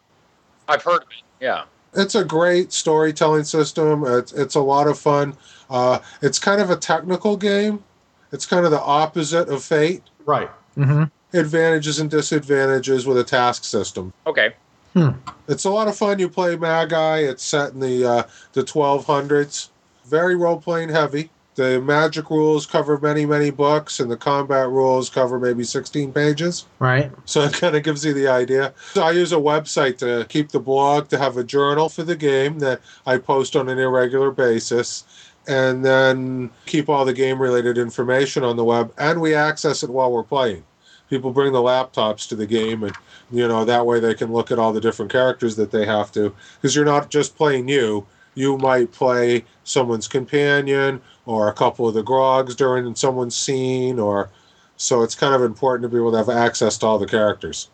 I've 0.66 0.82
heard 0.82 1.02
of 1.02 1.08
it. 1.10 1.22
Yeah, 1.38 1.64
it's 1.94 2.16
a 2.16 2.24
great 2.24 2.72
storytelling 2.72 3.44
system. 3.44 4.04
It's 4.06 4.32
it's 4.32 4.56
a 4.56 4.60
lot 4.60 4.88
of 4.88 4.98
fun. 4.98 5.36
Uh, 5.68 6.00
it's 6.20 6.38
kind 6.40 6.60
of 6.60 6.70
a 6.70 6.76
technical 6.76 7.36
game. 7.36 7.84
It's 8.32 8.46
kind 8.46 8.64
of 8.64 8.72
the 8.72 8.80
opposite 8.80 9.48
of 9.48 9.62
Fate. 9.62 10.02
Right. 10.24 10.50
Mm-hmm. 10.76 11.04
Advantages 11.32 11.98
and 12.00 12.10
disadvantages 12.10 13.06
with 13.06 13.18
a 13.18 13.24
task 13.24 13.64
system. 13.64 14.12
Okay. 14.26 14.54
Hmm. 14.94 15.10
It's 15.48 15.64
a 15.64 15.70
lot 15.70 15.88
of 15.88 15.96
fun. 15.96 16.18
You 16.18 16.28
play 16.28 16.56
Magi. 16.56 17.18
It's 17.18 17.44
set 17.44 17.72
in 17.72 17.80
the 17.80 18.04
uh, 18.04 18.22
the 18.52 18.62
1200s. 18.62 19.68
Very 20.06 20.34
role 20.34 20.60
playing 20.60 20.88
heavy. 20.88 21.30
The 21.56 21.80
magic 21.80 22.30
rules 22.30 22.64
cover 22.64 22.98
many, 22.98 23.26
many 23.26 23.50
books, 23.50 24.00
and 24.00 24.10
the 24.10 24.16
combat 24.16 24.68
rules 24.70 25.10
cover 25.10 25.38
maybe 25.38 25.62
16 25.62 26.12
pages. 26.12 26.64
Right. 26.78 27.12
So 27.26 27.42
it 27.42 27.52
kind 27.52 27.76
of 27.76 27.82
gives 27.82 28.04
you 28.04 28.14
the 28.14 28.28
idea. 28.28 28.72
So 28.92 29.02
I 29.02 29.10
use 29.10 29.32
a 29.32 29.36
website 29.36 29.98
to 29.98 30.26
keep 30.28 30.50
the 30.50 30.60
blog, 30.60 31.08
to 31.08 31.18
have 31.18 31.36
a 31.36 31.44
journal 31.44 31.88
for 31.88 32.02
the 32.02 32.16
game 32.16 32.60
that 32.60 32.80
I 33.06 33.18
post 33.18 33.56
on 33.56 33.68
an 33.68 33.78
irregular 33.78 34.30
basis 34.30 35.04
and 35.46 35.84
then 35.84 36.50
keep 36.66 36.88
all 36.88 37.04
the 37.04 37.12
game 37.12 37.40
related 37.40 37.78
information 37.78 38.44
on 38.44 38.56
the 38.56 38.64
web 38.64 38.92
and 38.98 39.20
we 39.20 39.34
access 39.34 39.82
it 39.82 39.90
while 39.90 40.12
we're 40.12 40.22
playing 40.22 40.62
people 41.10 41.32
bring 41.32 41.52
the 41.52 41.58
laptops 41.58 42.26
to 42.28 42.36
the 42.36 42.46
game 42.46 42.84
and 42.84 42.96
you 43.30 43.46
know 43.46 43.64
that 43.64 43.84
way 43.84 44.00
they 44.00 44.14
can 44.14 44.32
look 44.32 44.50
at 44.50 44.58
all 44.58 44.72
the 44.72 44.80
different 44.80 45.12
characters 45.12 45.56
that 45.56 45.70
they 45.70 45.84
have 45.84 46.10
to. 46.12 46.34
Because 46.54 46.74
you're 46.74 46.84
not 46.84 47.10
just 47.10 47.36
playing 47.36 47.68
you. 47.68 48.06
You 48.34 48.56
might 48.56 48.92
play 48.92 49.44
someone's 49.64 50.08
companion 50.08 51.02
or 51.26 51.48
a 51.48 51.52
couple 51.52 51.88
of 51.88 51.94
the 51.94 52.04
grogs 52.04 52.54
during 52.56 52.94
someone's 52.94 53.36
scene 53.36 53.98
or 53.98 54.30
so 54.76 55.02
it's 55.02 55.14
kind 55.14 55.34
of 55.34 55.42
important 55.42 55.82
to 55.82 55.88
be 55.88 55.98
able 56.00 56.12
to 56.12 56.16
have 56.16 56.30
access 56.30 56.78
to 56.78 56.86
all 56.86 56.98
the 56.98 57.06
characters. 57.06 57.68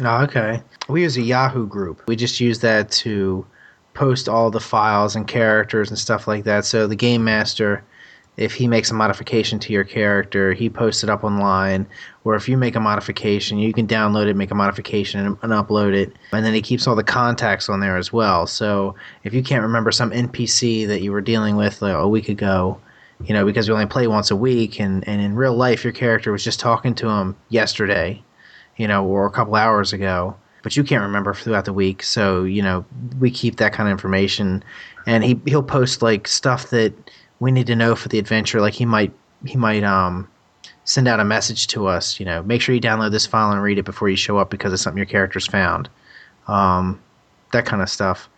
Oh, 0.00 0.22
okay. 0.22 0.62
We 0.88 1.02
use 1.02 1.16
a 1.16 1.22
yahoo 1.22 1.66
group. 1.66 2.02
We 2.06 2.16
just 2.16 2.40
use 2.40 2.60
that 2.60 2.90
to 2.92 3.46
post 3.92 4.28
all 4.28 4.50
the 4.50 4.60
files 4.60 5.16
and 5.16 5.26
characters 5.26 5.90
and 5.90 5.98
stuff 5.98 6.26
like 6.26 6.44
that. 6.44 6.64
So 6.64 6.86
the 6.86 6.96
game 6.96 7.24
master, 7.24 7.82
if 8.36 8.52
he 8.52 8.68
makes 8.68 8.90
a 8.90 8.94
modification 8.94 9.58
to 9.60 9.72
your 9.72 9.84
character, 9.84 10.52
he 10.52 10.68
posts 10.68 11.02
it 11.02 11.08
up 11.08 11.24
online. 11.24 11.86
Or 12.24 12.34
if 12.34 12.48
you 12.48 12.56
make 12.56 12.76
a 12.76 12.80
modification, 12.80 13.58
you 13.58 13.72
can 13.72 13.86
download 13.86 14.26
it, 14.26 14.36
make 14.36 14.50
a 14.50 14.54
modification, 14.54 15.24
and, 15.24 15.38
and 15.42 15.52
upload 15.52 15.94
it. 15.94 16.12
And 16.32 16.44
then 16.44 16.52
he 16.52 16.60
keeps 16.60 16.86
all 16.86 16.94
the 16.94 17.04
contacts 17.04 17.68
on 17.68 17.80
there 17.80 17.96
as 17.96 18.12
well. 18.12 18.46
So 18.46 18.94
if 19.24 19.32
you 19.32 19.42
can't 19.42 19.62
remember 19.62 19.90
some 19.90 20.10
NPC 20.10 20.86
that 20.86 21.00
you 21.00 21.12
were 21.12 21.22
dealing 21.22 21.56
with 21.56 21.80
like, 21.80 21.94
a 21.94 22.08
week 22.08 22.28
ago, 22.28 22.78
you 23.24 23.32
know, 23.32 23.46
because 23.46 23.68
we 23.68 23.72
only 23.72 23.86
play 23.86 24.06
once 24.06 24.30
a 24.30 24.36
week, 24.36 24.78
and, 24.78 25.06
and 25.08 25.22
in 25.22 25.34
real 25.34 25.54
life, 25.54 25.82
your 25.82 25.92
character 25.94 26.30
was 26.30 26.44
just 26.44 26.60
talking 26.60 26.94
to 26.96 27.08
him 27.08 27.34
yesterday, 27.48 28.22
you 28.76 28.86
know, 28.86 29.06
or 29.06 29.24
a 29.24 29.30
couple 29.30 29.54
hours 29.54 29.92
ago 29.92 30.36
but 30.62 30.76
you 30.76 30.82
can't 30.82 31.02
remember 31.02 31.32
throughout 31.32 31.64
the 31.64 31.72
week. 31.72 32.02
So 32.02 32.42
you 32.42 32.60
know 32.60 32.84
we 33.20 33.30
keep 33.30 33.54
that 33.58 33.72
kind 33.72 33.88
of 33.88 33.92
information, 33.92 34.64
and 35.06 35.22
he 35.22 35.40
he'll 35.46 35.62
post 35.62 36.02
like 36.02 36.26
stuff 36.26 36.70
that 36.70 36.92
we 37.40 37.52
need 37.52 37.66
to 37.66 37.76
know 37.76 37.94
for 37.94 38.08
the 38.08 38.18
adventure. 38.18 38.60
Like 38.60 38.74
he 38.74 38.84
might 38.84 39.12
he 39.44 39.56
might 39.56 39.84
um 39.84 40.28
send 40.84 41.08
out 41.08 41.20
a 41.20 41.24
message 41.24 41.66
to 41.68 41.86
us. 41.86 42.18
You 42.18 42.26
know, 42.26 42.42
make 42.42 42.62
sure 42.62 42.74
you 42.74 42.80
download 42.80 43.10
this 43.10 43.26
file 43.26 43.52
and 43.52 43.62
read 43.62 43.78
it 43.78 43.84
before 43.84 44.08
you 44.08 44.16
show 44.16 44.38
up 44.38 44.50
because 44.50 44.72
it's 44.72 44.82
something 44.82 44.98
your 44.98 45.06
character's 45.06 45.46
found. 45.46 45.88
Um, 46.48 47.00
that 47.52 47.66
kind 47.66 47.82
of 47.82 47.90
stuff. 47.90 48.28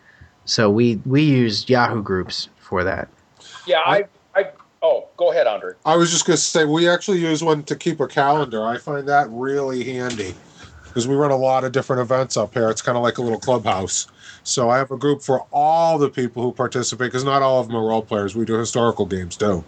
So 0.44 0.70
we 0.70 0.96
we 1.04 1.22
use 1.22 1.68
Yahoo 1.68 2.02
groups 2.02 2.48
for 2.58 2.84
that. 2.84 3.08
Yeah, 3.66 3.80
I, 3.84 4.04
I. 4.34 4.50
Oh, 4.82 5.08
go 5.16 5.30
ahead, 5.30 5.46
Andre. 5.46 5.74
I 5.84 5.96
was 5.96 6.10
just 6.10 6.26
going 6.26 6.36
to 6.36 6.42
say 6.42 6.64
we 6.64 6.88
actually 6.88 7.18
use 7.18 7.42
one 7.42 7.64
to 7.64 7.76
keep 7.76 8.00
a 8.00 8.06
calendar. 8.06 8.66
I 8.66 8.78
find 8.78 9.06
that 9.08 9.28
really 9.30 9.84
handy 9.84 10.34
because 10.84 11.06
we 11.06 11.16
run 11.16 11.30
a 11.30 11.36
lot 11.36 11.64
of 11.64 11.72
different 11.72 12.00
events 12.00 12.36
up 12.36 12.54
here. 12.54 12.70
It's 12.70 12.80
kind 12.80 12.96
of 12.96 13.02
like 13.02 13.18
a 13.18 13.22
little 13.22 13.40
clubhouse. 13.40 14.06
So 14.42 14.70
I 14.70 14.78
have 14.78 14.90
a 14.90 14.96
group 14.96 15.22
for 15.22 15.46
all 15.52 15.98
the 15.98 16.08
people 16.08 16.42
who 16.42 16.52
participate 16.52 17.08
because 17.08 17.24
not 17.24 17.42
all 17.42 17.60
of 17.60 17.68
them 17.68 17.76
are 17.76 17.86
role 17.86 18.02
players. 18.02 18.34
We 18.34 18.44
do 18.44 18.54
historical 18.54 19.06
games 19.06 19.36
too. 19.36 19.64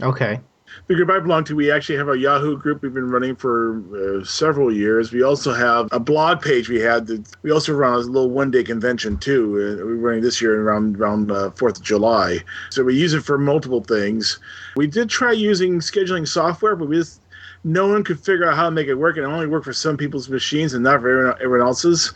Okay. 0.00 0.40
The 0.86 0.94
group 0.94 1.10
I 1.10 1.20
belong 1.20 1.44
to, 1.44 1.54
we 1.54 1.70
actually 1.70 1.98
have 1.98 2.08
a 2.08 2.18
Yahoo 2.18 2.56
group 2.56 2.82
we've 2.82 2.94
been 2.94 3.10
running 3.10 3.36
for 3.36 3.82
uh, 3.94 4.24
several 4.24 4.72
years. 4.72 5.12
We 5.12 5.22
also 5.22 5.52
have 5.52 5.88
a 5.92 6.00
blog 6.00 6.40
page 6.40 6.68
we 6.68 6.80
had. 6.80 7.06
That, 7.06 7.26
we 7.42 7.50
also 7.50 7.72
run 7.74 7.92
a 7.92 7.98
little 7.98 8.30
one 8.30 8.50
day 8.50 8.64
convention 8.64 9.18
too. 9.18 9.52
Uh, 9.54 9.84
we're 9.84 9.96
running 9.96 10.22
this 10.22 10.40
year 10.40 10.62
around 10.62 10.96
around 10.96 11.30
uh, 11.30 11.50
Fourth 11.50 11.78
of 11.78 11.84
July. 11.84 12.38
So 12.70 12.84
we 12.84 12.98
use 12.98 13.14
it 13.14 13.22
for 13.22 13.38
multiple 13.38 13.82
things. 13.82 14.38
We 14.76 14.86
did 14.86 15.10
try 15.10 15.32
using 15.32 15.80
scheduling 15.80 16.26
software, 16.26 16.74
but 16.74 16.88
we 16.88 16.96
just 16.96 17.21
no 17.64 17.86
one 17.88 18.02
could 18.02 18.18
figure 18.18 18.48
out 18.48 18.56
how 18.56 18.64
to 18.64 18.70
make 18.70 18.88
it 18.88 18.94
work. 18.94 19.16
and 19.16 19.24
It 19.24 19.28
only 19.28 19.46
worked 19.46 19.64
for 19.64 19.72
some 19.72 19.96
people's 19.96 20.28
machines 20.28 20.74
and 20.74 20.82
not 20.82 21.00
for 21.00 21.10
everyone, 21.10 21.42
everyone 21.42 21.66
else's. 21.66 22.12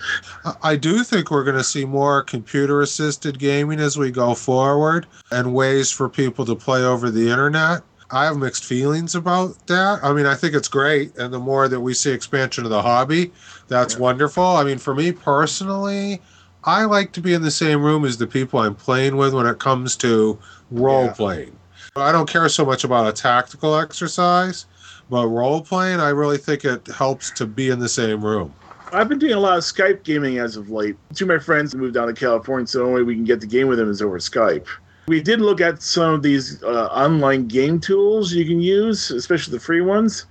I 0.62 0.76
do 0.76 1.04
think 1.04 1.30
we're 1.30 1.44
going 1.44 1.56
to 1.56 1.64
see 1.64 1.84
more 1.84 2.22
computer 2.22 2.80
assisted 2.80 3.38
gaming 3.38 3.78
as 3.78 3.96
we 3.96 4.10
go 4.10 4.34
forward 4.34 5.06
and 5.30 5.54
ways 5.54 5.90
for 5.90 6.08
people 6.08 6.44
to 6.46 6.56
play 6.56 6.82
over 6.82 7.10
the 7.10 7.30
internet. 7.30 7.82
I 8.10 8.24
have 8.24 8.36
mixed 8.36 8.64
feelings 8.64 9.14
about 9.14 9.66
that. 9.66 10.00
I 10.02 10.12
mean, 10.12 10.26
I 10.26 10.34
think 10.34 10.54
it's 10.54 10.68
great. 10.68 11.16
And 11.16 11.32
the 11.32 11.40
more 11.40 11.68
that 11.68 11.80
we 11.80 11.92
see 11.94 12.12
expansion 12.12 12.64
of 12.64 12.70
the 12.70 12.82
hobby, 12.82 13.32
that's 13.68 13.94
yeah. 13.94 14.00
wonderful. 14.00 14.44
I 14.44 14.64
mean, 14.64 14.78
for 14.78 14.94
me 14.94 15.10
personally, 15.10 16.20
I 16.64 16.84
like 16.84 17.12
to 17.12 17.20
be 17.20 17.34
in 17.34 17.42
the 17.42 17.50
same 17.50 17.82
room 17.82 18.04
as 18.04 18.16
the 18.16 18.26
people 18.26 18.60
I'm 18.60 18.74
playing 18.74 19.16
with 19.16 19.34
when 19.34 19.46
it 19.46 19.58
comes 19.58 19.96
to 19.96 20.38
role 20.70 21.06
yeah. 21.06 21.12
playing. 21.12 21.56
I 21.96 22.12
don't 22.12 22.28
care 22.28 22.48
so 22.48 22.64
much 22.64 22.84
about 22.84 23.08
a 23.08 23.12
tactical 23.12 23.76
exercise. 23.76 24.66
But 25.08 25.28
role 25.28 25.60
playing, 25.60 26.00
I 26.00 26.08
really 26.08 26.38
think 26.38 26.64
it 26.64 26.86
helps 26.88 27.30
to 27.32 27.46
be 27.46 27.70
in 27.70 27.78
the 27.78 27.88
same 27.88 28.24
room. 28.24 28.52
I've 28.92 29.08
been 29.08 29.18
doing 29.18 29.34
a 29.34 29.40
lot 29.40 29.58
of 29.58 29.64
Skype 29.64 30.04
gaming 30.04 30.38
as 30.38 30.56
of 30.56 30.70
late. 30.70 30.96
Two 31.14 31.24
of 31.24 31.28
my 31.28 31.38
friends 31.38 31.74
moved 31.74 31.94
down 31.94 32.08
to 32.08 32.14
California, 32.14 32.66
so 32.66 32.78
the 32.78 32.84
only 32.84 33.02
way 33.02 33.06
we 33.06 33.14
can 33.14 33.24
get 33.24 33.40
the 33.40 33.46
game 33.46 33.68
with 33.68 33.78
them 33.78 33.90
is 33.90 34.00
over 34.00 34.18
Skype. 34.18 34.66
We 35.08 35.20
did 35.20 35.40
look 35.40 35.60
at 35.60 35.82
some 35.82 36.14
of 36.14 36.22
these 36.22 36.62
uh, 36.62 36.86
online 36.86 37.46
game 37.46 37.80
tools 37.80 38.32
you 38.32 38.44
can 38.44 38.60
use, 38.60 39.10
especially 39.10 39.52
the 39.52 39.60
free 39.60 39.80
ones, 39.80 40.26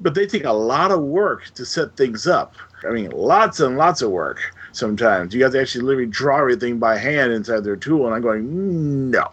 but 0.00 0.14
they 0.14 0.26
take 0.26 0.44
a 0.44 0.52
lot 0.52 0.90
of 0.90 1.00
work 1.00 1.50
to 1.54 1.66
set 1.66 1.96
things 1.96 2.26
up. 2.26 2.56
I 2.88 2.92
mean, 2.92 3.10
lots 3.10 3.60
and 3.60 3.76
lots 3.76 4.02
of 4.02 4.10
work 4.10 4.40
sometimes. 4.72 5.34
You 5.34 5.42
have 5.44 5.52
to 5.52 5.60
actually 5.60 5.84
literally 5.84 6.06
draw 6.06 6.40
everything 6.40 6.78
by 6.78 6.96
hand 6.96 7.32
inside 7.32 7.64
their 7.64 7.76
tool, 7.76 8.06
and 8.06 8.14
I'm 8.14 8.22
going, 8.22 9.10
no. 9.10 9.32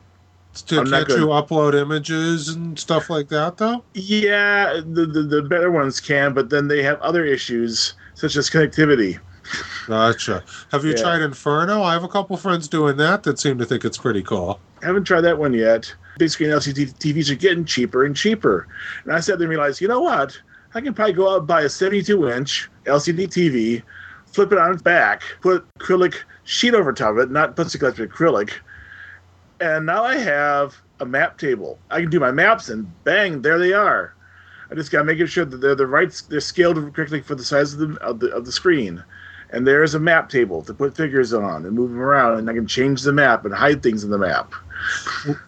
To, 0.54 0.84
can't 0.84 1.08
you 1.08 1.28
upload 1.28 1.74
images 1.80 2.50
and 2.50 2.78
stuff 2.78 3.10
like 3.10 3.30
that, 3.30 3.58
though? 3.58 3.84
Yeah, 3.94 4.82
the, 4.86 5.06
the, 5.06 5.22
the 5.24 5.42
better 5.42 5.72
ones 5.72 6.02
can, 6.02 6.34
but 6.34 6.50
then 6.50 6.68
they 6.68 6.84
have 6.84 7.00
other 7.00 7.24
issues 7.24 7.94
such 8.16 8.36
as 8.36 8.50
connectivity. 8.50 9.20
Gotcha. 9.88 10.44
Have 10.72 10.84
you 10.84 10.92
yeah. 10.92 10.98
tried 10.98 11.22
Infrno? 11.22 11.84
I 11.84 11.94
have 11.94 12.04
a 12.04 12.10
couple 12.10 12.36
friends 12.38 12.68
doing 12.68 12.98
that 12.98 13.24
that 13.24 13.40
seem 13.40 13.58
to 13.58 13.66
think 13.66 13.86
it's 13.86 13.98
pretty 13.98 14.22
cool. 14.22 14.60
I 14.82 14.88
haven't 14.88 15.06
tried 15.06 15.22
that 15.22 15.38
one 15.38 15.54
yet. 15.54 15.94
Big 16.18 16.30
screen 16.30 16.50
LCD 16.50 16.94
TVs 16.96 17.30
are 17.30 17.36
getting 17.36 17.66
cheaper 17.66 18.06
and 18.06 18.16
cheaper. 18.16 18.68
And 19.04 19.14
I 19.14 19.20
sat 19.20 19.40
there 19.40 19.46
and 19.46 19.50
realized, 19.50 19.82
you 19.82 19.88
know 19.88 20.02
what? 20.02 20.38
I 20.74 20.82
can 20.82 20.94
probably 20.94 21.14
go 21.14 21.34
out 21.34 21.40
and 21.40 21.48
buy 21.48 21.62
a 21.62 21.70
72 21.70 22.30
inch 22.30 22.70
LCD 22.86 23.28
TV, 23.28 23.84
flip 24.26 24.52
it 24.52 24.58
on 24.58 24.74
its 24.74 24.82
back, 24.82 25.24
put 25.42 25.66
acrylic 25.80 26.16
sheet 26.44 26.74
over 26.74 26.94
top 26.94 27.12
of 27.12 27.18
it, 27.20 27.32
not 27.32 27.56
plexiglass, 27.56 27.98
but 27.98 28.10
acrylic, 28.10 28.52
and 29.62 29.86
now 29.86 30.04
I 30.04 30.18
have 30.18 30.76
a 31.00 31.06
map 31.06 31.38
table. 31.38 31.80
I 31.90 32.02
can 32.02 32.10
do 32.10 32.20
my 32.20 32.32
maps, 32.32 32.70
and 32.70 32.92
bang, 33.04 33.42
there 33.42 33.60
they 33.60 33.74
are. 33.74 34.14
I 34.72 34.76
just 34.76 34.92
got 34.92 35.00
to 35.00 35.04
make 35.04 35.26
sure 35.28 35.46
that 35.46 35.58
they're 35.58 35.76
the 35.76 35.88
right, 35.88 36.22
they're 36.30 36.40
scaled 36.40 36.94
correctly 36.94 37.22
for 37.22 37.36
the 37.36 37.44
size 37.44 37.74
of 37.74 37.80
the, 37.80 38.02
of 38.02 38.20
the 38.20 38.32
of 38.32 38.46
the 38.46 38.52
screen. 38.52 39.04
And 39.54 39.68
there's 39.68 39.94
a 39.94 40.00
map 40.00 40.30
table 40.30 40.62
to 40.62 40.74
put 40.74 40.96
figures 40.96 41.34
on 41.34 41.66
and 41.66 41.76
move 41.76 41.92
them 41.92 42.00
around, 42.00 42.40
and 42.40 42.50
I 42.50 42.54
can 42.54 42.66
change 42.66 43.02
the 43.02 43.12
map 43.12 43.44
and 43.44 43.54
hide 43.54 43.84
things 43.84 44.04
in 44.06 44.10
the 44.10 44.18
map. 44.18 44.54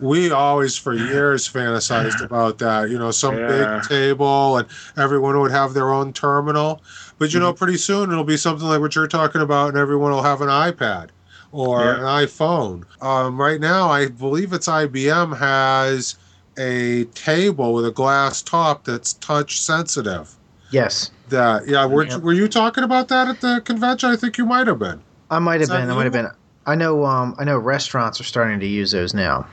We 0.02 0.30
always, 0.30 0.78
for 0.78 0.94
years, 0.94 1.48
fantasized 1.48 2.22
about 2.26 2.58
that. 2.60 2.90
You 2.90 3.00
know, 3.00 3.12
some 3.12 3.38
yeah. 3.38 3.48
big 3.48 3.90
table, 3.90 4.58
and 4.58 4.68
everyone 4.98 5.40
would 5.40 5.52
have 5.52 5.74
their 5.74 5.92
own 5.92 6.12
terminal. 6.12 6.82
But 7.18 7.34
you 7.34 7.40
mm-hmm. 7.40 7.48
know, 7.48 7.54
pretty 7.54 7.78
soon 7.78 8.12
it'll 8.12 8.26
be 8.26 8.38
something 8.38 8.68
like 8.68 8.82
what 8.82 8.94
you're 8.94 9.08
talking 9.08 9.42
about, 9.42 9.70
and 9.70 9.78
everyone 9.78 10.12
will 10.12 10.24
have 10.24 10.42
an 10.42 10.50
iPad 10.50 11.10
or 11.54 11.86
yeah. 11.86 11.96
an 11.96 12.28
iPhone. 12.28 12.84
Um, 13.02 13.40
right 13.40 13.62
now, 13.62 13.90
I 13.90 14.08
believe 14.08 14.52
it's 14.52 14.68
IBM 14.68 15.38
has 15.38 16.16
a 16.58 17.06
table 17.16 17.74
with 17.74 17.86
a 17.86 17.92
glass 17.92 18.42
top 18.42 18.84
that's 18.84 19.14
touch 19.14 19.62
sensitive. 19.62 20.34
Yes. 20.72 21.12
That 21.30 21.68
yeah. 21.68 21.86
Were, 21.86 22.06
yeah. 22.06 22.18
were 22.18 22.34
you 22.34 22.48
talking 22.48 22.84
about 22.84 23.08
that 23.08 23.28
at 23.28 23.40
the 23.40 23.62
convention? 23.64 24.10
I 24.10 24.16
think 24.16 24.38
you 24.38 24.46
might 24.46 24.68
have 24.68 24.80
been. 24.80 25.02
I 25.30 25.40
might 25.40 25.62
have 25.62 25.70
been. 25.70 25.90
I 25.90 25.94
might 25.94 26.04
have 26.04 26.14
been. 26.14 26.30
I 26.66 26.76
know. 26.76 27.06
Um, 27.06 27.36
I 27.38 27.44
know 27.44 27.58
restaurants 27.58 28.20
are 28.20 28.26
starting 28.26 28.60
to 28.60 28.68
use 28.68 28.92
those 28.92 29.14
now. 29.14 29.48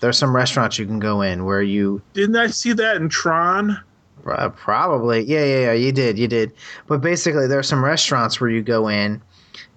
There's 0.00 0.18
some 0.18 0.36
restaurants 0.36 0.78
you 0.78 0.86
can 0.86 0.98
go 0.98 1.22
in 1.22 1.44
where 1.44 1.62
you 1.62 2.02
didn't 2.12 2.36
I 2.36 2.48
see 2.48 2.72
that 2.74 2.96
in 2.96 3.08
Tron. 3.08 3.78
Uh, 4.26 4.50
probably, 4.50 5.22
yeah, 5.22 5.44
yeah, 5.44 5.60
yeah. 5.60 5.72
You 5.72 5.92
did, 5.92 6.18
you 6.18 6.28
did. 6.28 6.52
But 6.86 7.00
basically, 7.00 7.46
there 7.46 7.58
are 7.58 7.62
some 7.62 7.82
restaurants 7.82 8.40
where 8.40 8.50
you 8.50 8.62
go 8.62 8.88
in, 8.88 9.22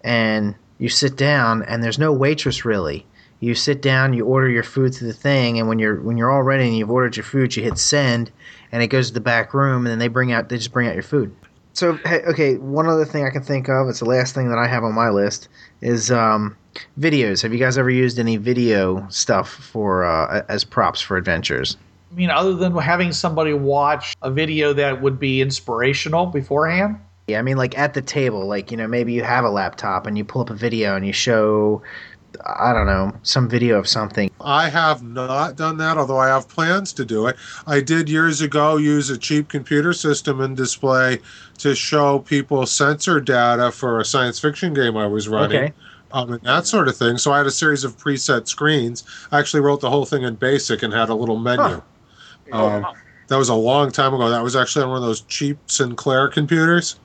and 0.04 0.56
you 0.78 0.90
sit 0.90 1.16
down 1.16 1.64
and 1.64 1.84
there's 1.84 2.00
no 2.00 2.12
waitress 2.12 2.66
really. 2.66 3.06
You 3.40 3.56
sit 3.56 3.82
down, 3.82 4.14
you 4.14 4.26
order 4.26 4.48
your 4.48 4.64
food 4.64 4.96
through 4.96 5.08
the 5.08 5.14
thing, 5.14 5.60
and 5.60 5.68
when 5.68 5.78
you're 5.78 6.00
when 6.02 6.18
you're 6.18 6.32
all 6.32 6.44
ready 6.44 6.66
and 6.66 6.78
you've 6.78 6.90
ordered 6.90 7.18
your 7.18 7.26
food, 7.26 7.56
you 7.56 7.64
hit 7.64 7.78
send, 7.78 8.32
and 8.72 8.82
it 8.82 8.88
goes 8.88 9.10
to 9.10 9.14
the 9.14 9.20
back 9.20 9.54
room, 9.54 9.86
and 9.86 9.88
then 9.88 10.00
they 10.00 10.08
bring 10.08 10.32
out 10.32 10.48
they 10.48 10.56
just 10.56 10.72
bring 10.72 10.88
out 10.88 10.94
your 10.94 11.04
food. 11.04 11.36
So 11.74 11.98
hey, 12.06 12.22
okay, 12.22 12.56
one 12.56 12.88
other 12.88 13.04
thing 13.04 13.26
I 13.26 13.32
can 13.32 13.44
think 13.44 13.68
of, 13.68 13.90
it's 13.90 14.00
the 14.00 14.06
last 14.06 14.34
thing 14.34 14.48
that 14.50 14.58
I 14.58 14.68
have 14.68 14.84
on 14.86 14.94
my 14.94 15.10
list, 15.10 15.50
is 15.82 16.10
um, 16.10 16.56
videos. 17.00 17.42
Have 17.42 17.52
you 17.52 17.60
guys 17.60 17.78
ever 17.78 17.90
used 17.90 18.18
any 18.18 18.38
video 18.38 19.06
stuff 19.10 19.50
for 19.50 20.06
uh, 20.06 20.44
as 20.48 20.64
props 20.64 21.02
for 21.02 21.18
adventures? 21.18 21.76
I 22.12 22.16
mean, 22.16 22.30
other 22.30 22.54
than 22.54 22.78
having 22.78 23.12
somebody 23.12 23.54
watch 23.54 24.16
a 24.22 24.30
video 24.32 24.72
that 24.74 25.02
would 25.02 25.20
be 25.20 25.42
inspirational 25.42 26.28
beforehand? 26.28 26.98
Yeah, 27.28 27.40
I 27.40 27.42
mean, 27.42 27.56
like 27.58 27.78
at 27.78 27.94
the 27.94 28.02
table, 28.02 28.46
like, 28.46 28.70
you 28.70 28.78
know, 28.78 28.88
maybe 28.88 29.14
you 29.14 29.24
have 29.24 29.46
a 29.46 29.50
laptop 29.50 30.06
and 30.06 30.18
you 30.18 30.26
pull 30.26 30.42
up 30.42 30.50
a 30.50 30.56
video 30.56 30.96
and 30.98 31.08
you 31.08 31.14
show, 31.14 31.82
I 32.46 32.74
don't 32.74 32.86
know, 32.86 33.14
some 33.24 33.48
video 33.48 33.80
of 33.80 33.88
something. 33.88 34.30
I 34.42 34.68
have 34.68 35.04
not 35.04 35.56
done 35.56 35.78
that, 35.78 35.98
although 35.98 36.18
I 36.18 36.28
have 36.28 36.50
plans 36.50 36.92
to 36.94 37.06
do 37.06 37.28
it. 37.28 37.38
I 37.66 37.80
did 37.80 38.10
years 38.10 38.42
ago 38.42 38.76
use 38.76 39.10
a 39.10 39.18
cheap 39.18 39.48
computer 39.48 39.94
system 39.94 40.42
and 40.42 40.58
display 40.58 41.20
to 41.60 41.74
show 41.76 42.20
people 42.20 42.66
sensor 42.66 43.22
data 43.22 43.72
for 43.72 44.02
a 44.02 44.06
science 44.06 44.38
fiction 44.38 44.74
game 44.74 44.98
I 44.98 45.08
was 45.08 45.30
running. 45.30 45.64
Okay. 45.64 45.74
Um, 46.12 46.34
and 46.34 46.42
that 46.44 46.68
sort 46.68 46.90
of 46.90 46.98
thing. 46.98 47.18
So 47.18 47.32
I 47.32 47.38
had 47.38 47.48
a 47.48 47.52
series 47.52 47.86
of 47.86 47.98
preset 47.98 48.50
screens. 48.50 49.06
I 49.32 49.40
actually 49.40 49.62
wrote 49.62 49.80
the 49.80 49.90
whole 49.90 50.06
thing 50.06 50.24
in 50.24 50.36
BASIC 50.36 50.84
and 50.84 50.94
had 50.94 51.08
a 51.08 51.16
little 51.16 51.40
menu. 51.40 51.82
Huh. 52.52 52.66
Um, 52.66 52.86
that 53.28 53.38
was 53.38 53.48
a 53.48 53.56
long 53.56 53.92
time 53.92 54.14
ago. 54.14 54.30
That 54.30 54.44
was 54.44 54.58
actually 54.58 54.84
on 54.84 54.90
one 54.90 54.98
of 54.98 55.04
those 55.04 55.22
cheap 55.22 55.58
Sinclair 55.68 56.28
computers. 56.28 57.00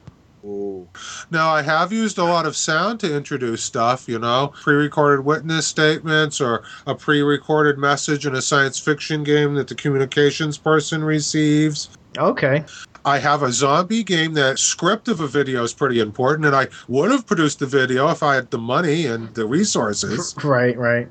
Now, 1.30 1.50
I 1.50 1.62
have 1.62 1.92
used 1.92 2.18
a 2.18 2.24
lot 2.24 2.46
of 2.46 2.56
sound 2.56 3.00
to 3.00 3.14
introduce 3.14 3.62
stuff, 3.62 4.08
you 4.08 4.18
know, 4.18 4.52
pre 4.62 4.74
recorded 4.74 5.24
witness 5.24 5.66
statements 5.66 6.40
or 6.40 6.62
a 6.86 6.94
pre 6.94 7.22
recorded 7.22 7.78
message 7.78 8.26
in 8.26 8.34
a 8.34 8.42
science 8.42 8.78
fiction 8.78 9.24
game 9.24 9.54
that 9.54 9.68
the 9.68 9.74
communications 9.74 10.58
person 10.58 11.02
receives. 11.02 11.90
Okay. 12.16 12.64
I 13.04 13.18
have 13.18 13.42
a 13.42 13.52
zombie 13.52 14.02
game 14.02 14.34
that 14.34 14.58
script 14.58 15.08
of 15.08 15.20
a 15.20 15.26
video 15.26 15.62
is 15.62 15.72
pretty 15.72 16.00
important, 16.00 16.46
and 16.46 16.54
I 16.54 16.68
would 16.88 17.10
have 17.10 17.26
produced 17.26 17.58
the 17.58 17.66
video 17.66 18.08
if 18.10 18.22
I 18.22 18.34
had 18.34 18.50
the 18.50 18.58
money 18.58 19.06
and 19.06 19.32
the 19.34 19.46
resources. 19.46 20.34
Right, 20.44 20.76
right. 20.76 21.08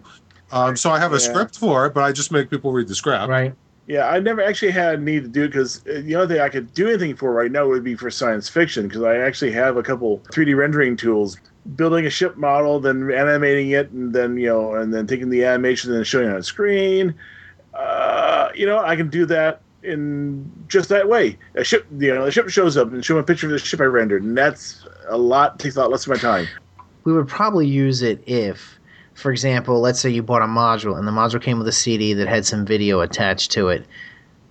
Um, 0.52 0.78
so 0.78 0.90
I 0.92 1.00
have 1.00 1.12
a 1.12 1.16
yeah. 1.16 1.30
script 1.30 1.58
for 1.58 1.86
it, 1.86 1.94
but 1.94 2.04
I 2.04 2.12
just 2.12 2.32
make 2.32 2.50
people 2.50 2.72
read 2.72 2.88
the 2.88 2.96
script. 2.96 3.28
Right. 3.28 3.54
Yeah, 3.88 4.10
I 4.10 4.20
never 4.20 4.44
actually 4.44 4.72
had 4.72 4.96
a 4.96 4.98
need 5.02 5.24
to 5.24 5.30
do 5.30 5.48
because 5.48 5.80
uh, 5.88 6.02
the 6.04 6.16
only 6.18 6.36
thing 6.36 6.42
I 6.42 6.50
could 6.50 6.74
do 6.74 6.90
anything 6.90 7.16
for 7.16 7.32
right 7.32 7.50
now 7.50 7.66
would 7.68 7.86
be 7.86 7.96
for 7.96 8.12
science 8.12 8.50
fiction 8.50 8.88
because 8.88 9.02
I 9.02 9.16
actually 9.18 9.54
have 9.54 9.78
a 9.78 9.84
couple 9.84 10.20
3D 10.32 10.56
rendering 10.58 10.98
tools. 10.98 11.38
Building 11.76 12.06
a 12.06 12.10
ship 12.10 12.38
model, 12.38 12.80
then 12.80 13.12
animating 13.12 13.72
it, 13.72 13.90
and 13.92 14.14
then 14.14 14.38
you 14.38 14.48
know, 14.48 14.76
and 14.76 14.94
then 14.94 15.06
taking 15.06 15.30
the 15.30 15.44
animation 15.44 15.94
and 15.94 16.08
showing 16.08 16.30
it 16.30 16.34
on 16.34 16.44
screen. 16.44 17.14
Uh, 17.74 18.50
you 18.56 18.66
know, 18.66 18.80
I 18.80 18.96
can 18.96 19.10
do 19.10 19.26
that 19.26 19.62
in 19.84 20.50
just 20.68 20.88
that 20.90 21.10
way. 21.10 21.38
A 21.56 21.64
ship, 21.66 21.86
you 21.98 22.14
know, 22.14 22.24
the 22.24 22.32
ship 22.32 22.48
shows 22.50 22.78
up 22.78 22.92
and 22.94 23.04
show 23.04 23.18
a 23.18 23.24
picture 23.24 23.48
of 23.48 23.52
the 23.52 23.60
ship 23.60 23.82
I 23.82 23.86
rendered, 23.86 24.24
and 24.24 24.38
that's 24.38 24.86
a 25.08 25.18
lot 25.18 25.60
takes 25.60 25.76
a 25.76 25.82
lot 25.82 25.92
less 25.92 26.08
of 26.08 26.10
my 26.12 26.18
time. 26.18 26.48
We 27.04 27.14
would 27.14 27.28
probably 27.28 27.68
use 27.68 28.02
it 28.02 28.24
if 28.28 28.77
for 29.18 29.32
example, 29.32 29.80
let's 29.80 30.00
say 30.00 30.12
you 30.12 30.22
bought 30.22 30.44
a 30.44 30.46
module 30.46 30.96
and 30.98 31.08
the 31.08 31.12
module 31.12 31.42
came 31.42 31.58
with 31.58 31.68
a 31.68 31.72
CD 31.72 32.14
that 32.14 32.28
had 32.28 32.46
some 32.46 32.66
video 32.66 33.00
attached 33.00 33.52
to 33.52 33.68
it. 33.70 33.84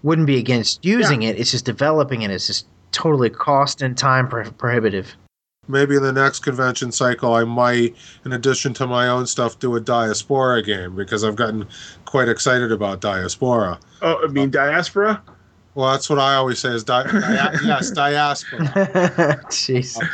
Wouldn't 0.02 0.26
be 0.26 0.38
against 0.38 0.84
using 0.84 1.22
yeah. 1.22 1.30
it. 1.30 1.38
It's 1.38 1.52
just 1.52 1.64
developing 1.64 2.22
it. 2.22 2.32
It's 2.32 2.48
just 2.48 2.66
totally 2.90 3.30
cost 3.30 3.80
and 3.80 3.96
time 3.96 4.26
pro- 4.28 4.50
prohibitive. 4.50 5.14
maybe 5.68 5.94
in 5.96 6.02
the 6.02 6.12
next 6.12 6.40
convention 6.40 6.90
cycle, 6.90 7.34
I 7.34 7.44
might, 7.44 7.94
in 8.24 8.32
addition 8.32 8.74
to 8.74 8.86
my 8.88 9.06
own 9.08 9.26
stuff, 9.26 9.58
do 9.60 9.76
a 9.76 9.80
Diaspora 9.80 10.62
game 10.62 10.96
because 10.96 11.22
I've 11.22 11.36
gotten 11.36 11.68
quite 12.04 12.28
excited 12.28 12.72
about 12.72 13.00
Diaspora. 13.00 13.78
Oh, 14.02 14.20
I 14.24 14.26
mean 14.32 14.50
diaspora. 14.50 15.22
Well, 15.76 15.92
that's 15.92 16.08
what 16.10 16.18
I 16.18 16.34
always 16.34 16.58
say 16.58 16.70
is 16.70 16.82
di- 16.84 17.04
dia- 17.04 17.52
yes, 17.64 17.90
Diaspora. 17.90 18.62
Jeez. 19.48 20.02
Uh, 20.02 20.06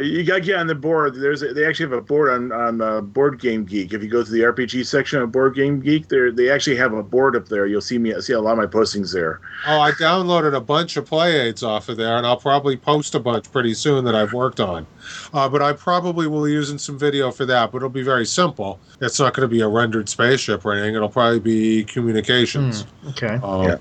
you 0.00 0.24
got 0.24 0.34
to 0.36 0.40
get 0.40 0.56
on 0.56 0.66
the 0.66 0.74
board. 0.74 1.14
There's 1.14 1.42
a, 1.42 1.54
they 1.54 1.64
actually 1.64 1.90
have 1.90 1.98
a 1.98 2.00
board 2.00 2.30
on 2.30 2.50
on 2.50 2.80
uh, 2.80 3.00
Board 3.00 3.40
Game 3.40 3.64
Geek. 3.64 3.92
If 3.92 4.02
you 4.02 4.08
go 4.08 4.24
to 4.24 4.30
the 4.30 4.40
RPG 4.40 4.84
section 4.86 5.20
of 5.22 5.30
Board 5.30 5.54
Game 5.54 5.80
Geek, 5.80 6.08
there 6.08 6.32
they 6.32 6.50
actually 6.50 6.76
have 6.76 6.92
a 6.92 7.02
board 7.02 7.36
up 7.36 7.46
there. 7.46 7.66
You'll 7.66 7.80
see 7.80 7.98
me 7.98 8.18
see 8.20 8.32
a 8.32 8.40
lot 8.40 8.52
of 8.52 8.58
my 8.58 8.66
postings 8.66 9.12
there. 9.12 9.40
Oh, 9.66 9.80
I 9.80 9.92
downloaded 9.92 10.54
a 10.56 10.60
bunch 10.60 10.96
of 10.96 11.06
play 11.06 11.40
aids 11.48 11.62
off 11.62 11.88
of 11.88 11.96
there, 11.96 12.16
and 12.16 12.26
I'll 12.26 12.36
probably 12.36 12.76
post 12.76 13.14
a 13.14 13.20
bunch 13.20 13.50
pretty 13.52 13.74
soon 13.74 14.04
that 14.06 14.14
I've 14.14 14.32
worked 14.32 14.58
on. 14.58 14.86
Uh, 15.32 15.48
but 15.48 15.62
I 15.62 15.72
probably 15.72 16.26
will 16.26 16.48
use 16.48 16.70
in 16.70 16.78
some 16.78 16.98
video 16.98 17.30
for 17.30 17.46
that, 17.46 17.70
but 17.70 17.78
it'll 17.78 17.88
be 17.90 18.02
very 18.02 18.26
simple. 18.26 18.80
It's 19.00 19.20
not 19.20 19.34
going 19.34 19.48
to 19.48 19.52
be 19.54 19.60
a 19.60 19.68
rendered 19.68 20.08
spaceship 20.08 20.64
or 20.64 20.72
anything. 20.72 20.94
It'll 20.96 21.08
probably 21.08 21.40
be 21.40 21.84
communications. 21.84 22.86
Okay. 23.10 23.38
Uh, 23.42 23.62
Yeah. 23.68 23.76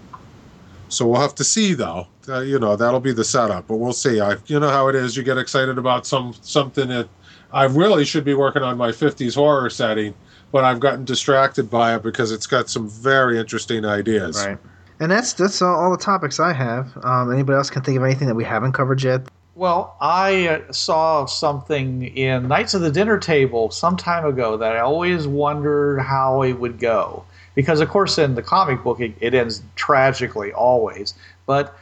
So 0.89 1.05
we'll 1.05 1.21
have 1.21 1.35
to 1.35 1.43
see, 1.43 1.73
though. 1.75 2.07
Uh, 2.29 2.41
you 2.41 2.59
know, 2.59 2.75
that'll 2.75 2.99
be 2.99 3.13
the 3.13 3.23
setup, 3.23 3.67
but 3.67 3.77
we'll 3.77 3.93
see. 3.93 4.19
I, 4.19 4.35
you 4.45 4.59
know 4.59 4.69
how 4.69 4.87
it 4.87 4.95
is. 4.95 5.17
You 5.17 5.23
get 5.23 5.37
excited 5.37 5.77
about 5.77 6.05
some 6.05 6.35
something 6.41 6.89
that 6.89 7.07
I 7.51 7.63
really 7.63 8.05
should 8.05 8.23
be 8.23 8.33
working 8.33 8.61
on 8.61 8.77
my 8.77 8.89
'50s 8.89 9.35
horror 9.35 9.69
setting, 9.69 10.13
but 10.51 10.63
I've 10.63 10.79
gotten 10.79 11.05
distracted 11.05 11.69
by 11.69 11.95
it 11.95 12.03
because 12.03 12.31
it's 12.31 12.47
got 12.47 12.69
some 12.69 12.87
very 12.89 13.39
interesting 13.39 13.85
ideas. 13.85 14.45
Right. 14.45 14.57
And 14.99 15.11
that's 15.11 15.33
that's 15.33 15.61
all, 15.61 15.75
all 15.75 15.91
the 15.91 15.97
topics 15.97 16.39
I 16.39 16.53
have. 16.53 16.95
Um, 17.03 17.31
anybody 17.31 17.55
else 17.55 17.69
can 17.69 17.81
think 17.81 17.97
of 17.97 18.03
anything 18.03 18.27
that 18.27 18.35
we 18.35 18.43
haven't 18.43 18.73
covered 18.73 19.01
yet? 19.01 19.21
Well, 19.55 19.97
I 19.99 20.47
uh, 20.47 20.71
saw 20.71 21.25
something 21.25 22.03
in 22.15 22.47
Knights 22.47 22.73
of 22.73 22.81
the 22.81 22.91
Dinner 22.91 23.17
Table 23.17 23.71
some 23.71 23.97
time 23.97 24.25
ago 24.25 24.55
that 24.55 24.75
I 24.75 24.79
always 24.79 25.27
wondered 25.27 25.99
how 25.99 26.43
it 26.43 26.53
would 26.53 26.79
go. 26.79 27.25
Because, 27.55 27.81
of 27.81 27.89
course, 27.89 28.17
in 28.17 28.35
the 28.35 28.41
comic 28.41 28.83
book, 28.83 29.01
it, 29.01 29.15
it 29.19 29.33
ends 29.33 29.61
tragically 29.75 30.53
always. 30.53 31.13
But 31.45 31.77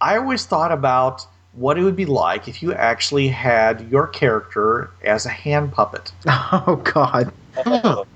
I 0.00 0.16
always 0.16 0.46
thought 0.46 0.72
about 0.72 1.26
what 1.52 1.78
it 1.78 1.82
would 1.82 1.96
be 1.96 2.06
like 2.06 2.46
if 2.46 2.62
you 2.62 2.72
actually 2.72 3.28
had 3.28 3.90
your 3.90 4.06
character 4.06 4.90
as 5.02 5.26
a 5.26 5.30
hand 5.30 5.72
puppet. 5.72 6.12
Oh 6.50 6.80
God. 6.84 7.32
Oh, 7.66 8.06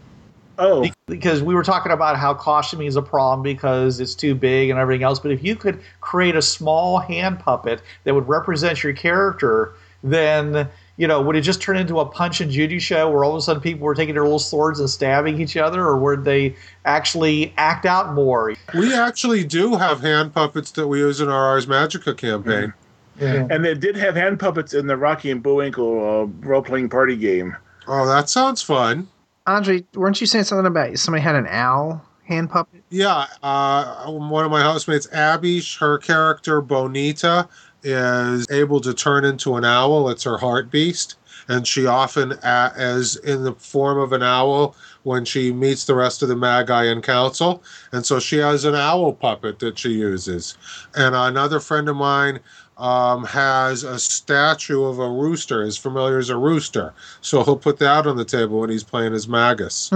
oh. 0.59 0.91
because 1.07 1.43
we 1.43 1.55
were 1.55 1.65
talking 1.65 1.93
about 1.93 2.17
how 2.17 2.35
costuming 2.35 2.87
is 2.87 2.97
a 2.97 3.03
problem 3.03 3.43
because 3.43 3.99
it's 4.01 4.15
too 4.15 4.35
big 4.35 4.71
and 4.71 4.79
everything 4.79 5.03
else. 5.03 5.19
But 5.19 5.33
if 5.33 5.43
you 5.43 5.57
could 5.57 5.81
create 6.01 6.37
a 6.37 6.43
small 6.43 6.99
hand 6.99 7.41
puppet 7.41 7.83
that 8.05 8.15
would 8.15 8.29
represent 8.29 8.83
your 8.85 8.93
character, 8.93 9.73
then 10.05 10.69
you 11.03 11.09
know 11.09 11.21
would 11.21 11.35
it 11.35 11.41
just 11.41 11.61
turn 11.61 11.77
into 11.77 11.99
a 11.99 12.07
Punch 12.07 12.41
and 12.41 12.49
Judy 12.49 12.79
show 12.79 13.11
where 13.11 13.25
all 13.25 13.33
of 13.33 13.39
a 13.39 13.43
sudden 13.43 13.61
people 13.61 13.85
were 13.85 13.95
taking 13.97 14.15
their 14.15 14.23
little 14.23 14.39
swords 14.39 14.79
and 14.79 14.89
stabbing 14.89 15.41
each 15.41 15.57
other, 15.57 15.83
or 15.83 15.99
would 15.99 16.25
they 16.25 16.55
actually 16.85 17.53
act 17.57 17.87
out 17.87 18.15
more? 18.15 18.55
We 18.73 18.95
actually 18.95 19.43
do 19.43 19.75
have 19.75 20.01
hand 20.01 20.33
puppets 20.33 20.71
that 20.71 20.87
we 20.87 21.01
use 21.01 21.21
in 21.21 21.29
our 21.29 21.45
Ars 21.45 21.67
Magica 21.67 22.17
campaign. 22.17 22.73
and 23.19 23.65
they 23.65 23.75
did 23.75 23.97
have 23.97 24.15
hand 24.15 24.39
puppets 24.39 24.75
in 24.75 24.87
the 24.87 24.97
Rocky 24.97 25.33
and 25.33 25.43
Bullwinkle 25.43 25.99
uh, 25.99 26.47
role 26.47 26.63
playing 26.63 26.89
party 26.89 27.17
game. 27.17 27.57
Oh, 27.89 28.07
that 28.07 28.31
sounds 28.31 28.63
fun. 28.63 29.09
Andre, 29.49 29.83
weren't 29.95 30.21
you 30.21 30.29
saying 30.29 30.45
something 30.45 30.67
about 30.67 30.97
somebody 30.99 31.21
had 31.21 31.35
an 31.35 31.49
owl 31.49 32.01
hand 32.27 32.49
puppet? 32.49 32.85
Yeah, 32.91 33.27
uh, 33.43 34.07
one 34.07 34.45
of 34.45 34.53
my 34.53 34.63
housemates, 34.63 35.13
Abby, 35.13 35.61
her 35.81 35.99
character 35.99 36.61
Bonita 36.61 37.49
is 37.83 38.47
able 38.51 38.81
to 38.81 38.95
turn 38.95 39.25
into 39.25 39.57
an 39.57 39.65
owl. 39.65 40.09
It's 40.09 40.25
her 40.25 40.39
heart 40.39 40.71
beast, 40.71 41.17
and 41.49 41.67
she 41.67 41.87
often 41.87 42.33
as 42.43 43.17
in 43.17 43.45
the 43.45 43.53
form 43.53 43.99
of 43.99 44.13
an 44.13 44.23
owl 44.23 44.77
when 45.03 45.25
she 45.25 45.53
meets 45.53 45.85
the 45.85 45.95
rest 45.95 46.23
of 46.23 46.29
the 46.29 46.37
Magi 46.37 46.85
in 46.85 47.03
council. 47.03 47.63
And 47.91 48.07
so 48.07 48.21
she 48.21 48.37
has 48.39 48.65
an 48.65 48.75
owl 48.75 49.13
puppet 49.13 49.59
that 49.59 49.79
she 49.79 49.91
uses. 49.91 50.57
And 50.95 51.15
another 51.15 51.59
friend 51.61 51.89
of 51.89 51.97
mine 51.97 52.41
um, 52.79 53.25
has 53.25 53.85
a 53.85 53.99
statue 53.99 54.85
of 54.85 54.99
a 54.99 55.09
rooster, 55.09 55.63
as 55.63 55.77
familiar 55.77 56.19
as 56.19 56.31
a 56.31 56.37
rooster. 56.37 56.93
So 57.21 57.45
he'll 57.45 57.57
put 57.57 57.79
that 57.79 58.07
on 58.07 58.17
the 58.17 58.25
table 58.25 58.61
when 58.61 58.71
he's 58.71 58.85
playing 58.85 59.13
as 59.13 59.29
Magus. 59.29 59.91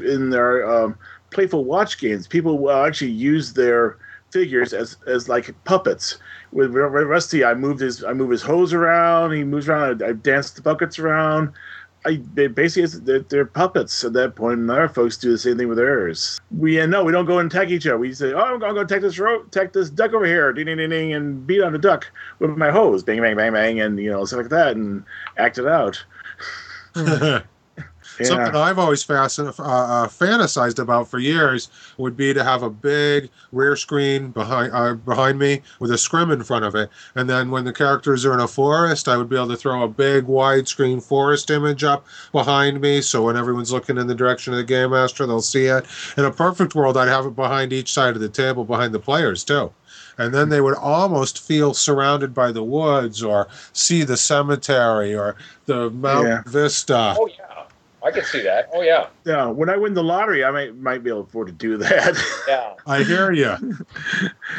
in 0.00 0.30
their 0.30 0.68
um, 0.70 0.96
playful 1.30 1.64
watch 1.64 1.98
games, 1.98 2.26
people 2.26 2.58
will 2.58 2.84
actually 2.84 3.10
use 3.10 3.52
their 3.52 3.96
figures 4.32 4.72
as 4.72 4.96
as 5.06 5.28
like 5.28 5.54
puppets. 5.64 6.18
With 6.52 6.74
R- 6.74 6.82
R- 6.82 7.06
Rusty, 7.06 7.44
I 7.44 7.54
moved 7.54 7.80
his 7.80 8.02
I 8.04 8.12
move 8.12 8.30
his 8.30 8.42
hose 8.42 8.72
around. 8.72 9.32
He 9.32 9.44
moves 9.44 9.68
around. 9.68 10.02
I, 10.02 10.08
I 10.08 10.12
danced 10.12 10.56
the 10.56 10.62
buckets 10.62 10.98
around. 10.98 11.52
I 12.04 12.20
they 12.34 12.48
basically 12.48 13.00
they're, 13.00 13.20
they're 13.20 13.44
puppets 13.44 14.02
at 14.04 14.12
that 14.14 14.34
point, 14.34 14.58
and 14.58 14.70
our 14.70 14.88
folks 14.88 15.16
do 15.16 15.30
the 15.30 15.38
same 15.38 15.56
thing 15.56 15.68
with 15.68 15.78
theirs. 15.78 16.40
We 16.50 16.80
uh, 16.80 16.86
no, 16.86 17.04
we 17.04 17.12
don't 17.12 17.26
go 17.26 17.38
and 17.38 17.52
attack 17.52 17.70
each 17.70 17.86
other. 17.86 17.98
We 17.98 18.12
say, 18.12 18.32
"Oh, 18.32 18.40
I'm 18.40 18.58
going 18.58 18.74
to 18.74 18.80
go 18.80 18.84
attack 18.84 19.02
this 19.02 19.18
rope, 19.18 19.46
attack 19.46 19.72
this 19.72 19.88
duck 19.88 20.12
over 20.12 20.26
here, 20.26 20.52
ding 20.52 20.66
ding 20.66 20.78
ding 20.78 20.90
ding, 20.90 21.12
and 21.12 21.46
beat 21.46 21.62
on 21.62 21.72
the 21.72 21.78
duck 21.78 22.10
with 22.40 22.50
my 22.50 22.70
hose, 22.70 23.04
bang 23.04 23.20
bang 23.20 23.36
bang 23.36 23.52
bang, 23.52 23.80
and 23.80 23.98
you 23.98 24.10
know 24.10 24.24
stuff 24.24 24.38
like 24.38 24.48
that, 24.48 24.76
and 24.76 25.04
act 25.38 25.58
it 25.58 25.66
out." 25.66 26.04
Something 28.24 28.54
I've 28.56 28.78
always 28.78 29.04
fascin- 29.04 29.58
uh, 29.58 29.62
uh, 29.62 30.06
fantasized 30.08 30.78
about 30.78 31.08
for 31.08 31.18
years 31.18 31.68
would 31.98 32.16
be 32.16 32.32
to 32.34 32.42
have 32.44 32.62
a 32.62 32.70
big 32.70 33.30
rear 33.52 33.76
screen 33.76 34.30
behind 34.30 34.72
uh, 34.72 34.94
behind 34.94 35.38
me 35.38 35.62
with 35.80 35.90
a 35.90 35.98
scrim 35.98 36.30
in 36.30 36.42
front 36.42 36.64
of 36.64 36.74
it, 36.74 36.90
and 37.14 37.28
then 37.28 37.50
when 37.50 37.64
the 37.64 37.72
characters 37.72 38.24
are 38.24 38.34
in 38.34 38.40
a 38.40 38.48
forest, 38.48 39.08
I 39.08 39.16
would 39.16 39.28
be 39.28 39.36
able 39.36 39.48
to 39.48 39.56
throw 39.56 39.82
a 39.82 39.88
big 39.88 40.26
widescreen 40.26 41.02
forest 41.02 41.50
image 41.50 41.84
up 41.84 42.06
behind 42.32 42.80
me, 42.80 43.00
so 43.00 43.22
when 43.24 43.36
everyone's 43.36 43.72
looking 43.72 43.98
in 43.98 44.06
the 44.06 44.14
direction 44.14 44.52
of 44.52 44.56
the 44.58 44.64
game 44.64 44.90
master, 44.90 45.26
they'll 45.26 45.40
see 45.42 45.66
it. 45.66 45.84
In 46.16 46.24
a 46.24 46.30
perfect 46.30 46.74
world, 46.74 46.96
I'd 46.96 47.08
have 47.08 47.26
it 47.26 47.36
behind 47.36 47.72
each 47.72 47.92
side 47.92 48.14
of 48.14 48.20
the 48.20 48.28
table, 48.28 48.64
behind 48.64 48.94
the 48.94 48.98
players 49.00 49.44
too. 49.44 49.72
And 50.18 50.34
then 50.34 50.50
they 50.50 50.60
would 50.60 50.74
almost 50.76 51.38
feel 51.42 51.72
surrounded 51.72 52.34
by 52.34 52.52
the 52.52 52.62
woods, 52.62 53.22
or 53.22 53.48
see 53.72 54.02
the 54.04 54.16
cemetery, 54.16 55.14
or 55.14 55.36
the 55.66 55.88
Mount 55.90 56.26
Yeah. 56.28 56.42
Vista. 56.46 57.14
Oh 57.18 57.26
yeah, 57.26 57.46
I 58.04 58.10
can 58.10 58.24
see 58.24 58.42
that. 58.42 58.68
Oh 58.74 58.82
yeah, 58.82 59.06
Yeah, 59.24 59.46
when 59.46 59.68
I 59.68 59.76
win 59.76 59.94
the 59.94 60.02
lottery, 60.02 60.44
I 60.44 60.50
might 60.50 60.76
might 60.76 61.02
be 61.04 61.10
able 61.10 61.22
to 61.24 61.28
afford 61.28 61.46
to 61.48 61.52
do 61.52 61.76
that. 61.78 62.16
yeah. 62.48 62.74
I 62.86 63.02
hear 63.04 63.32
you. 63.32 63.56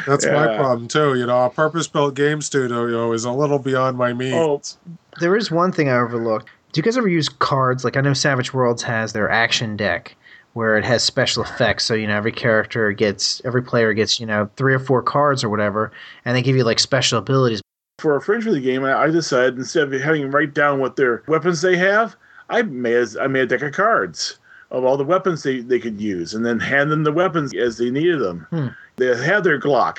That's 0.06 0.26
my 0.26 0.56
problem 0.56 0.88
too. 0.88 1.14
You 1.14 1.26
know, 1.26 1.44
a 1.44 1.50
purpose-built 1.50 2.14
game 2.14 2.40
studio 2.40 3.12
is 3.12 3.24
a 3.24 3.32
little 3.32 3.58
beyond 3.58 3.96
my 3.98 4.12
means. 4.12 4.34
oh, 4.34 4.88
There 5.20 5.36
is 5.36 5.50
one 5.50 5.72
thing 5.72 5.88
I 5.88 5.98
overlooked. 5.98 6.48
Do 6.72 6.78
you 6.78 6.82
guys 6.82 6.96
ever 6.96 7.08
use 7.08 7.28
cards? 7.28 7.84
Like 7.84 7.96
I 7.96 8.00
know 8.00 8.14
Savage 8.14 8.52
Worlds 8.54 8.82
has 8.82 9.12
their 9.12 9.30
action 9.30 9.76
deck 9.76 10.16
where 10.54 10.76
it 10.78 10.84
has 10.84 11.02
special 11.02 11.42
effects. 11.42 11.84
So 11.84 11.94
you 11.94 12.06
know 12.06 12.16
every 12.16 12.32
character 12.32 12.92
gets, 12.92 13.42
every 13.44 13.62
player 13.62 13.92
gets 13.92 14.18
you 14.18 14.26
know 14.26 14.48
three 14.56 14.74
or 14.74 14.78
four 14.78 15.02
cards 15.02 15.44
or 15.44 15.48
whatever, 15.50 15.92
and 16.24 16.36
they 16.36 16.42
give 16.42 16.56
you 16.56 16.64
like 16.64 16.78
special 16.78 17.18
abilities. 17.18 17.60
for 17.98 18.16
a 18.16 18.20
fringe 18.20 18.44
for 18.44 18.52
the 18.52 18.60
game, 18.60 18.84
I, 18.84 18.94
I 19.02 19.10
decided 19.10 19.56
instead 19.58 19.92
of 19.92 20.00
having 20.00 20.22
them 20.22 20.30
write 20.30 20.54
down 20.54 20.80
what 20.80 20.96
their 20.96 21.22
weapons 21.28 21.60
they 21.62 21.76
have, 21.76 22.16
I 22.50 22.62
made 22.62 22.96
a, 22.96 23.22
I 23.22 23.26
made 23.26 23.42
a 23.42 23.46
deck 23.46 23.62
of 23.62 23.72
cards 23.72 24.38
of 24.70 24.84
all 24.84 24.96
the 24.96 25.04
weapons 25.04 25.42
they, 25.42 25.60
they 25.60 25.78
could 25.78 26.00
use, 26.00 26.34
and 26.34 26.44
then 26.44 26.58
hand 26.58 26.90
them 26.90 27.04
the 27.04 27.12
weapons 27.12 27.54
as 27.54 27.78
they 27.78 27.90
needed 27.90 28.20
them. 28.20 28.46
Hmm. 28.50 28.66
They 28.96 29.06
have 29.16 29.44
their 29.44 29.60
Glock, 29.60 29.98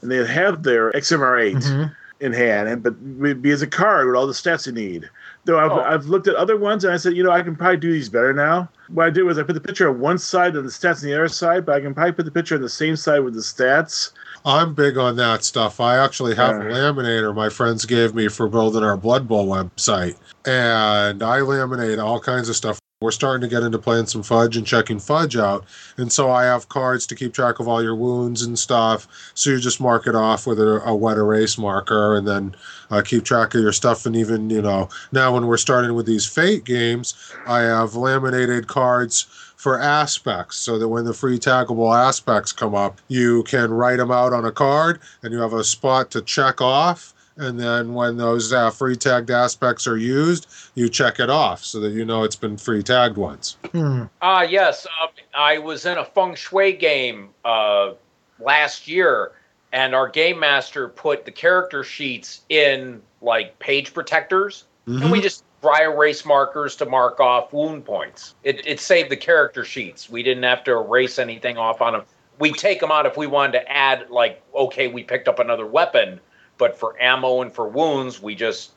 and 0.00 0.10
they 0.10 0.24
have 0.26 0.62
their 0.62 0.90
XMR8 0.92 1.56
Mhm. 1.56 1.94
in 2.20 2.32
hand, 2.32 2.68
and 2.68 2.82
but 2.82 2.98
would 3.00 3.42
be 3.42 3.50
as 3.50 3.60
a 3.62 3.66
card 3.66 4.06
with 4.06 4.16
all 4.16 4.26
the 4.26 4.32
stats 4.32 4.66
you 4.66 4.72
need. 4.72 5.10
Though 5.44 5.58
I've, 5.58 5.72
Oh. 5.72 5.80
I've 5.80 6.06
looked 6.06 6.26
at 6.26 6.36
other 6.36 6.56
ones 6.56 6.84
and 6.84 6.94
I 6.94 6.96
said, 6.96 7.14
you 7.14 7.22
know, 7.22 7.30
I 7.30 7.42
can 7.42 7.54
probably 7.54 7.76
do 7.76 7.92
these 7.92 8.08
better 8.08 8.32
now. 8.32 8.70
What 8.88 9.06
I 9.06 9.10
did 9.10 9.24
was 9.24 9.38
I 9.38 9.42
put 9.42 9.52
the 9.54 9.60
picture 9.60 9.88
on 9.90 10.00
one 10.00 10.16
side 10.18 10.56
and 10.56 10.66
the 10.66 10.70
stats 10.72 11.02
on 11.02 11.10
the 11.10 11.14
other 11.14 11.28
side, 11.28 11.66
but 11.66 11.74
I 11.74 11.80
can 11.80 11.92
probably 11.92 12.12
put 12.12 12.24
the 12.24 12.30
picture 12.30 12.54
on 12.54 12.62
the 12.62 12.68
same 12.68 12.96
side 12.96 13.18
with 13.20 13.34
the 13.34 13.40
stats. 13.40 14.12
I'm 14.44 14.74
big 14.74 14.98
on 14.98 15.16
that 15.16 15.42
stuff. 15.42 15.80
I 15.80 15.96
actually 15.96 16.34
have 16.34 16.56
a 16.56 16.64
laminator 16.64 17.34
my 17.34 17.48
friends 17.48 17.86
gave 17.86 18.14
me 18.14 18.28
for 18.28 18.46
building 18.46 18.82
our 18.82 18.96
Blood 18.96 19.26
Bowl 19.26 19.46
website, 19.46 20.16
and 20.44 21.22
I 21.22 21.38
laminate 21.38 22.02
all 22.02 22.20
kinds 22.20 22.50
of 22.50 22.56
stuff. 22.56 22.78
We're 23.00 23.10
starting 23.10 23.40
to 23.42 23.54
get 23.54 23.62
into 23.62 23.78
playing 23.78 24.06
some 24.06 24.22
fudge 24.22 24.56
and 24.56 24.66
checking 24.66 24.98
fudge 24.98 25.36
out, 25.36 25.64
and 25.96 26.12
so 26.12 26.30
I 26.30 26.44
have 26.44 26.68
cards 26.68 27.06
to 27.06 27.14
keep 27.14 27.32
track 27.32 27.58
of 27.58 27.68
all 27.68 27.82
your 27.82 27.96
wounds 27.96 28.42
and 28.42 28.58
stuff. 28.58 29.08
So 29.34 29.50
you 29.50 29.60
just 29.60 29.80
mark 29.80 30.06
it 30.06 30.14
off 30.14 30.46
with 30.46 30.60
a, 30.60 30.82
a 30.84 30.94
wet 30.94 31.16
erase 31.16 31.56
marker, 31.56 32.14
and 32.14 32.28
then 32.28 32.54
uh, 32.90 33.00
keep 33.00 33.24
track 33.24 33.54
of 33.54 33.62
your 33.62 33.72
stuff. 33.72 34.04
And 34.04 34.14
even 34.14 34.50
you 34.50 34.60
know 34.60 34.90
now 35.10 35.32
when 35.32 35.46
we're 35.46 35.56
starting 35.56 35.94
with 35.94 36.04
these 36.04 36.26
Fate 36.26 36.64
games, 36.64 37.14
I 37.46 37.60
have 37.60 37.94
laminated 37.94 38.66
cards 38.66 39.26
for 39.64 39.80
aspects 39.80 40.58
so 40.58 40.78
that 40.78 40.86
when 40.86 41.06
the 41.06 41.14
free 41.14 41.38
taggable 41.38 41.96
aspects 41.96 42.52
come 42.52 42.74
up, 42.74 43.00
you 43.08 43.42
can 43.44 43.72
write 43.72 43.96
them 43.96 44.10
out 44.10 44.34
on 44.34 44.44
a 44.44 44.52
card 44.52 45.00
and 45.22 45.32
you 45.32 45.40
have 45.40 45.54
a 45.54 45.64
spot 45.64 46.10
to 46.10 46.20
check 46.20 46.60
off. 46.60 47.14
And 47.38 47.58
then 47.58 47.94
when 47.94 48.18
those 48.18 48.52
uh, 48.52 48.70
free 48.70 48.94
tagged 48.94 49.30
aspects 49.30 49.86
are 49.86 49.96
used, 49.96 50.48
you 50.74 50.90
check 50.90 51.18
it 51.18 51.30
off 51.30 51.64
so 51.64 51.80
that 51.80 51.92
you 51.92 52.04
know 52.04 52.24
it's 52.24 52.36
been 52.36 52.58
free 52.58 52.82
tagged 52.82 53.16
once. 53.16 53.56
Hmm. 53.72 54.02
Ah, 54.20 54.42
yes. 54.42 54.86
Um, 55.02 55.08
I 55.34 55.56
was 55.56 55.86
in 55.86 55.96
a 55.96 56.04
feng 56.04 56.34
shui 56.34 56.74
game 56.74 57.30
uh, 57.46 57.94
last 58.38 58.86
year, 58.86 59.32
and 59.72 59.94
our 59.94 60.10
game 60.10 60.40
master 60.40 60.88
put 60.88 61.24
the 61.24 61.32
character 61.32 61.82
sheets 61.82 62.42
in 62.50 63.00
like 63.22 63.58
page 63.60 63.94
protectors, 63.94 64.64
and 64.86 65.10
we 65.10 65.22
just 65.22 65.42
dry 65.64 65.84
erase 65.84 66.26
markers 66.26 66.76
to 66.76 66.84
mark 66.84 67.20
off 67.20 67.50
wound 67.54 67.86
points. 67.86 68.34
It, 68.42 68.66
it 68.66 68.80
saved 68.80 69.08
the 69.10 69.16
character 69.16 69.64
sheets. 69.64 70.10
We 70.10 70.22
didn't 70.22 70.42
have 70.42 70.62
to 70.64 70.72
erase 70.72 71.18
anything 71.18 71.56
off 71.56 71.80
on 71.80 71.94
them. 71.94 72.02
We 72.38 72.52
take 72.52 72.80
them 72.80 72.90
out 72.90 73.06
if 73.06 73.16
we 73.16 73.26
wanted 73.26 73.52
to 73.52 73.72
add, 73.72 74.10
like, 74.10 74.42
okay, 74.54 74.88
we 74.88 75.02
picked 75.02 75.26
up 75.26 75.38
another 75.38 75.66
weapon, 75.66 76.20
but 76.58 76.78
for 76.78 77.00
ammo 77.00 77.40
and 77.40 77.50
for 77.50 77.66
wounds, 77.66 78.20
we 78.20 78.34
just 78.34 78.72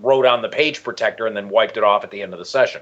wrote 0.00 0.24
on 0.24 0.40
the 0.40 0.48
page 0.48 0.82
protector 0.82 1.26
and 1.26 1.36
then 1.36 1.50
wiped 1.50 1.76
it 1.76 1.84
off 1.84 2.04
at 2.04 2.10
the 2.10 2.22
end 2.22 2.32
of 2.32 2.38
the 2.38 2.46
session. 2.46 2.80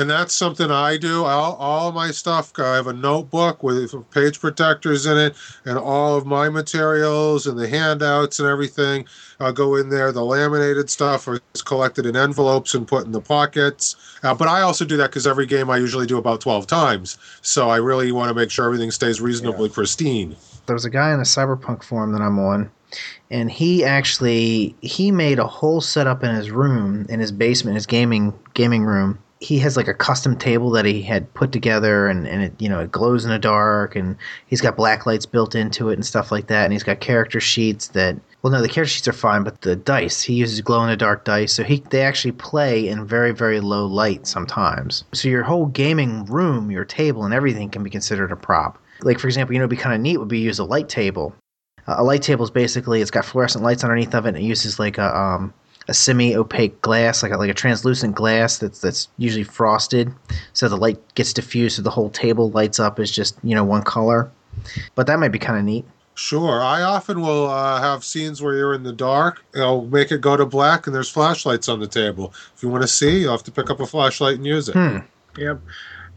And 0.00 0.10
that's 0.10 0.34
something 0.34 0.70
I 0.70 0.96
do. 0.96 1.24
All, 1.24 1.54
all 1.56 1.92
my 1.92 2.10
stuff, 2.10 2.52
I 2.58 2.74
have 2.76 2.86
a 2.86 2.92
notebook 2.92 3.62
with 3.62 3.92
page 4.10 4.40
protectors 4.40 5.06
in 5.06 5.16
it, 5.16 5.36
and 5.64 5.78
all 5.78 6.16
of 6.16 6.26
my 6.26 6.48
materials 6.48 7.46
and 7.46 7.58
the 7.58 7.68
handouts 7.68 8.38
and 8.40 8.48
everything 8.48 9.06
uh, 9.40 9.52
go 9.52 9.76
in 9.76 9.88
there. 9.88 10.12
The 10.12 10.24
laminated 10.24 10.90
stuff 10.90 11.28
is 11.54 11.62
collected 11.62 12.06
in 12.06 12.16
envelopes 12.16 12.74
and 12.74 12.86
put 12.86 13.06
in 13.06 13.12
the 13.12 13.20
pockets. 13.20 13.96
Uh, 14.22 14.34
but 14.34 14.48
I 14.48 14.62
also 14.62 14.84
do 14.84 14.96
that 14.96 15.10
because 15.10 15.26
every 15.26 15.46
game 15.46 15.70
I 15.70 15.76
usually 15.76 16.06
do 16.06 16.18
about 16.18 16.40
12 16.40 16.66
times. 16.66 17.18
So 17.42 17.70
I 17.70 17.76
really 17.76 18.12
want 18.12 18.28
to 18.28 18.34
make 18.34 18.50
sure 18.50 18.64
everything 18.64 18.90
stays 18.90 19.20
reasonably 19.20 19.68
pristine. 19.68 20.36
There 20.66 20.74
was 20.74 20.84
a 20.84 20.90
guy 20.90 21.12
in 21.12 21.18
the 21.18 21.24
cyberpunk 21.24 21.82
forum 21.82 22.12
that 22.12 22.20
I'm 22.20 22.38
on, 22.38 22.70
and 23.30 23.50
he 23.50 23.84
actually 23.84 24.76
he 24.82 25.10
made 25.10 25.38
a 25.38 25.46
whole 25.46 25.80
setup 25.80 26.22
in 26.22 26.34
his 26.34 26.50
room, 26.50 27.06
in 27.08 27.20
his 27.20 27.32
basement, 27.32 27.76
his 27.76 27.86
gaming 27.86 28.38
gaming 28.52 28.84
room. 28.84 29.18
He 29.40 29.58
has 29.60 29.76
like 29.76 29.88
a 29.88 29.94
custom 29.94 30.36
table 30.36 30.70
that 30.70 30.84
he 30.84 31.02
had 31.02 31.32
put 31.34 31.52
together, 31.52 32.08
and, 32.08 32.26
and 32.26 32.42
it 32.42 32.52
you 32.58 32.68
know 32.68 32.80
it 32.80 32.90
glows 32.90 33.24
in 33.24 33.30
the 33.30 33.38
dark, 33.38 33.94
and 33.94 34.16
he's 34.46 34.60
got 34.60 34.76
black 34.76 35.06
lights 35.06 35.26
built 35.26 35.54
into 35.54 35.90
it 35.90 35.94
and 35.94 36.04
stuff 36.04 36.32
like 36.32 36.48
that. 36.48 36.64
And 36.64 36.72
he's 36.72 36.82
got 36.82 37.00
character 37.00 37.40
sheets 37.40 37.88
that 37.88 38.16
well, 38.42 38.52
no, 38.52 38.62
the 38.62 38.68
character 38.68 38.92
sheets 38.92 39.08
are 39.08 39.12
fine, 39.12 39.42
but 39.42 39.60
the 39.62 39.74
dice 39.76 40.22
he 40.22 40.34
uses 40.34 40.60
glow 40.60 40.82
in 40.82 40.88
the 40.88 40.96
dark 40.96 41.24
dice, 41.24 41.52
so 41.52 41.64
he 41.64 41.82
they 41.90 42.02
actually 42.02 42.32
play 42.32 42.88
in 42.88 43.04
very 43.04 43.32
very 43.32 43.60
low 43.60 43.86
light 43.86 44.26
sometimes. 44.26 45.04
So 45.12 45.28
your 45.28 45.42
whole 45.42 45.66
gaming 45.66 46.24
room, 46.26 46.70
your 46.70 46.84
table, 46.84 47.24
and 47.24 47.34
everything 47.34 47.70
can 47.70 47.82
be 47.82 47.90
considered 47.90 48.32
a 48.32 48.36
prop. 48.36 48.78
Like 49.02 49.18
for 49.18 49.26
example, 49.28 49.54
you 49.54 49.58
know, 49.58 49.64
it'd 49.64 49.70
be 49.70 49.76
kind 49.76 49.94
of 49.94 50.00
neat 50.00 50.18
would 50.18 50.28
be 50.28 50.38
use 50.38 50.58
a 50.58 50.64
light 50.64 50.88
table. 50.88 51.34
Uh, 51.86 51.96
a 51.98 52.04
light 52.04 52.22
table 52.22 52.44
is 52.44 52.50
basically 52.50 53.00
it's 53.00 53.10
got 53.10 53.24
fluorescent 53.24 53.64
lights 53.64 53.82
underneath 53.82 54.14
of 54.14 54.26
it, 54.26 54.30
and 54.30 54.38
it 54.38 54.42
uses 54.42 54.78
like 54.78 54.98
a 54.98 55.16
um, 55.16 55.52
a 55.88 55.94
semi-opaque 55.94 56.80
glass, 56.82 57.22
like 57.22 57.32
a, 57.32 57.36
like 57.36 57.50
a 57.50 57.54
translucent 57.54 58.14
glass 58.14 58.58
that's 58.58 58.80
that's 58.80 59.08
usually 59.16 59.44
frosted, 59.44 60.12
so 60.52 60.68
the 60.68 60.76
light 60.76 60.98
gets 61.14 61.32
diffused, 61.32 61.76
so 61.76 61.82
the 61.82 61.90
whole 61.90 62.10
table 62.10 62.50
lights 62.50 62.78
up 62.78 62.98
as 62.98 63.10
just 63.10 63.36
you 63.42 63.54
know 63.54 63.64
one 63.64 63.82
color. 63.82 64.30
But 64.94 65.06
that 65.06 65.18
might 65.18 65.28
be 65.28 65.38
kind 65.38 65.58
of 65.58 65.64
neat. 65.64 65.84
Sure. 66.14 66.60
I 66.60 66.82
often 66.82 67.20
will 67.20 67.46
uh, 67.46 67.80
have 67.80 68.02
scenes 68.02 68.42
where 68.42 68.56
you're 68.56 68.74
in 68.74 68.82
the 68.82 68.92
dark. 68.92 69.44
I'll 69.54 69.86
make 69.86 70.10
it 70.10 70.20
go 70.20 70.36
to 70.36 70.44
black, 70.44 70.86
and 70.86 70.94
there's 70.94 71.08
flashlights 71.08 71.68
on 71.68 71.78
the 71.78 71.86
table. 71.86 72.34
If 72.56 72.62
you 72.62 72.68
want 72.68 72.82
to 72.82 72.88
see, 72.88 73.20
you'll 73.20 73.30
have 73.30 73.44
to 73.44 73.52
pick 73.52 73.70
up 73.70 73.78
a 73.78 73.86
flashlight 73.86 74.34
and 74.34 74.44
use 74.44 74.68
it. 74.68 74.72
Hmm. 74.72 74.98
Yep. 75.38 75.60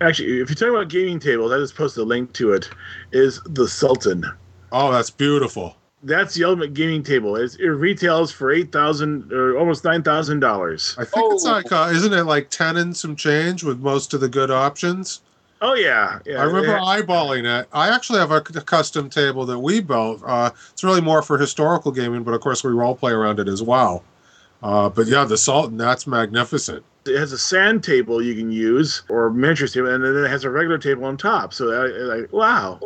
Actually, 0.02 0.42
if 0.42 0.50
you're 0.50 0.56
talking 0.56 0.76
about 0.76 0.90
gaming 0.90 1.20
tables, 1.20 1.52
I 1.52 1.60
just 1.60 1.76
posted 1.76 2.02
a 2.02 2.06
link 2.06 2.34
to 2.34 2.54
it. 2.54 2.68
Is 3.12 3.40
the 3.46 3.68
Sultan? 3.68 4.26
Oh, 4.72 4.92
that's 4.92 5.12
beautiful. 5.12 5.78
That's 6.04 6.34
the 6.34 6.44
ultimate 6.46 6.74
gaming 6.74 7.04
table. 7.04 7.36
It's, 7.36 7.56
it 7.56 7.68
retails 7.68 8.32
for 8.32 8.52
eight 8.52 8.72
thousand 8.72 9.32
or 9.32 9.58
almost 9.58 9.84
nine 9.84 10.02
thousand 10.02 10.40
dollars. 10.40 10.96
I 10.98 11.06
think 11.06 11.34
it's 11.34 11.46
Oh. 11.46 11.52
like, 11.52 11.72
uh, 11.72 11.90
isn't 11.94 12.14
it 12.14 12.24
like 12.24 12.50
10 12.50 12.78
and 12.78 12.98
some 12.98 13.16
change 13.16 13.64
with 13.64 13.80
most 13.80 14.14
of 14.14 14.20
the 14.22 14.28
good 14.30 14.50
options? 14.50 15.22
Oh 15.64 15.76
yeah, 15.76 16.18
yeah. 16.26 16.42
I 16.42 16.44
remember 16.46 16.70
yeah. 16.72 16.80
eyeballing 16.80 17.44
it. 17.62 17.68
I 17.72 17.94
actually 17.94 18.18
have 18.18 18.32
a 18.32 18.42
custom 18.42 19.12
table 19.12 19.46
that 19.46 19.60
we 19.60 19.80
built. 19.80 20.24
Uh, 20.26 20.50
it's 20.72 20.84
really 20.84 21.02
more 21.02 21.22
for 21.22 21.38
historical 21.38 21.92
gaming, 21.92 22.24
but 22.24 22.34
of 22.34 22.42
course 22.42 22.64
we 22.64 22.72
role 22.72 22.96
play 22.96 23.12
around 23.12 23.40
it 23.40 23.48
as 23.48 23.62
well. 23.62 24.04
Uh, 24.64 24.90
but 24.90 25.06
yeah, 25.06 25.24
the 25.24 25.38
Sultan, 25.38 25.78
that's 25.78 26.08
magnificent. 26.08 26.84
It 27.06 27.18
has 27.18 27.32
a 27.32 27.38
sand 27.38 27.84
table 27.84 28.22
you 28.24 28.34
can 28.36 28.52
use 28.52 29.04
or 29.10 29.30
miniatures 29.30 29.74
table, 29.74 29.90
and 29.94 30.04
then 30.04 30.24
it 30.24 30.30
has 30.30 30.44
a 30.44 30.50
regular 30.50 30.80
table 30.80 31.06
on 31.06 31.16
top. 31.18 31.54
So 31.54 31.72
I, 31.72 31.86
I 31.86 32.18
like, 32.22 32.34
wow. 32.34 32.80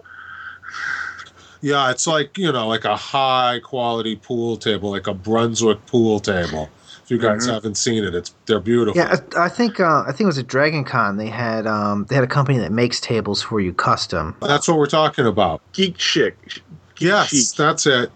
Yeah, 1.65 1.89
it's 1.89 2.05
like, 2.05 2.37
you 2.37 2.51
know, 2.51 2.67
like 2.67 2.85
a 2.85 2.95
high 2.95 3.59
quality 3.59 4.15
pool 4.17 4.55
table, 4.55 4.91
like 4.91 5.07
a 5.07 5.15
Brunswick 5.15 5.83
pool 5.87 6.19
table. 6.19 6.69
If 7.03 7.09
you 7.09 7.17
guys 7.17 7.47
Mhm. 7.47 7.53
haven't 7.53 7.75
seen 7.75 8.03
it, 8.03 8.13
it's 8.13 8.35
they're 8.45 8.59
beautiful. 8.59 8.95
Yeah, 9.01 9.15
I, 9.35 9.45
I 9.45 9.49
think 9.49 9.79
uh, 9.79 10.03
I 10.03 10.09
think 10.11 10.21
it 10.21 10.25
was 10.27 10.37
at 10.37 10.45
Dragon 10.45 10.83
Con. 10.83 11.17
They 11.17 11.29
had 11.29 11.65
um, 11.65 12.05
they 12.07 12.13
had 12.13 12.23
a 12.23 12.27
company 12.27 12.59
that 12.59 12.71
makes 12.71 12.99
tables 12.99 13.41
for 13.41 13.59
you 13.59 13.73
custom. 13.73 14.35
That's 14.43 14.67
what 14.67 14.77
we're 14.77 14.85
talking 14.85 15.25
about. 15.25 15.59
Geek 15.73 15.97
Chic. 15.99 16.35
Geek 16.49 16.63
Yes, 16.99 17.29
Chic. 17.29 17.57
that's 17.57 17.87
it. 17.87 18.11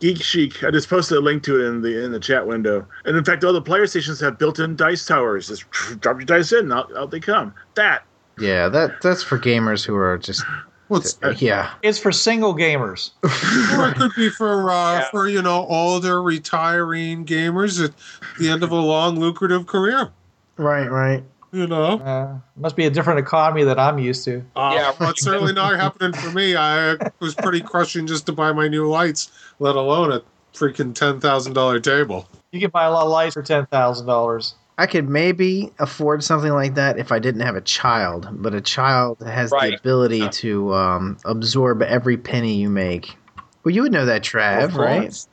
Geek 0.00 0.20
Chic. 0.20 0.64
I 0.64 0.72
just 0.72 0.90
posted 0.90 1.18
a 1.18 1.20
link 1.20 1.44
to 1.44 1.60
it 1.64 1.68
in 1.68 1.82
the 1.82 2.04
in 2.04 2.10
the 2.10 2.18
chat 2.18 2.48
window. 2.48 2.84
And 3.04 3.16
in 3.16 3.22
fact, 3.24 3.44
all 3.44 3.52
the 3.52 3.62
player 3.62 3.86
stations 3.86 4.18
have 4.18 4.38
built-in 4.38 4.74
dice 4.74 5.06
towers. 5.06 5.46
Just 5.46 5.70
drop 6.00 6.16
your 6.16 6.26
dice 6.26 6.50
in, 6.50 6.72
out, 6.72 6.90
out 6.96 7.12
they 7.12 7.20
come. 7.20 7.54
That 7.76 8.02
Yeah, 8.40 8.68
that 8.70 9.00
that's 9.02 9.22
for 9.22 9.38
gamers 9.38 9.84
who 9.86 9.94
are 9.94 10.18
just 10.18 10.42
Well, 10.88 11.00
it's, 11.00 11.18
yeah. 11.40 11.70
It's 11.82 11.98
for 11.98 12.12
single 12.12 12.54
gamers. 12.54 13.10
or 13.78 13.88
it 13.88 13.94
could 13.96 14.12
be 14.16 14.28
for 14.28 14.70
uh, 14.70 14.98
Yeah. 15.00 15.10
for 15.10 15.28
you 15.28 15.40
know 15.42 15.66
older 15.66 16.22
retiring 16.22 17.24
gamers 17.24 17.82
at 17.82 17.92
the 18.38 18.50
end 18.50 18.62
of 18.62 18.70
a 18.70 18.76
long 18.76 19.18
lucrative 19.18 19.66
career. 19.66 20.10
Right, 20.56 20.90
right. 20.90 21.22
You 21.52 21.66
know, 21.68 21.98
Uh, 22.00 22.38
must 22.56 22.74
be 22.76 22.84
a 22.84 22.90
different 22.90 23.20
economy 23.20 23.62
that 23.64 23.78
I'm 23.78 23.98
used 23.98 24.24
to. 24.24 24.44
uh, 24.56 24.72
Yeah. 24.74 24.92
well, 24.98 25.10
it's 25.10 25.22
certainly 25.22 25.52
not 25.52 25.74
happening 25.76 26.12
for 26.12 26.30
me. 26.32 26.56
I 26.56 26.96
was 27.20 27.34
pretty 27.34 27.60
crushing 27.60 28.06
just 28.08 28.26
to 28.26 28.32
buy 28.32 28.52
my 28.52 28.66
new 28.68 28.88
lights, 28.88 29.30
let 29.60 29.76
alone 29.76 30.10
a 30.12 30.22
freaking 30.52 30.94
ten 30.94 31.20
thousand 31.20 31.52
dollar 31.54 31.78
table. 31.80 32.28
You 32.52 32.60
can 32.60 32.70
buy 32.70 32.84
a 32.84 32.90
lot 32.90 33.04
of 33.04 33.10
lights 33.10 33.34
for 33.34 33.42
ten 33.42 33.66
thousand 33.66 34.06
dollars. 34.06 34.54
I 34.76 34.86
could 34.86 35.08
maybe 35.08 35.70
afford 35.78 36.24
something 36.24 36.52
like 36.52 36.74
that 36.74 36.98
if 36.98 37.12
I 37.12 37.20
didn't 37.20 37.42
have 37.42 37.54
a 37.54 37.60
child, 37.60 38.28
but 38.32 38.54
a 38.54 38.60
child 38.60 39.18
has 39.24 39.50
the 39.50 39.76
ability 39.76 40.18
Yeah. 40.18 40.28
to 40.30 40.74
um, 40.74 41.16
absorb 41.24 41.82
every 41.82 42.16
penny 42.16 42.56
you 42.56 42.68
make. 42.68 43.16
Well, 43.64 43.72
you 43.74 43.82
would 43.82 43.92
know 43.92 44.06
that, 44.06 44.22
Trav, 44.22 44.74
right? 44.74 45.02
course. 45.02 45.28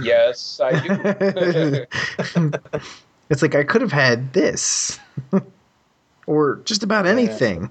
Yes, 0.00 0.60
I 0.62 0.72
do. 0.80 2.56
it's 3.30 3.42
like 3.42 3.54
I 3.54 3.64
could 3.64 3.82
have 3.82 3.92
had 3.92 4.32
this, 4.32 4.98
or 6.26 6.62
just 6.64 6.82
about 6.82 7.06
anything. 7.06 7.70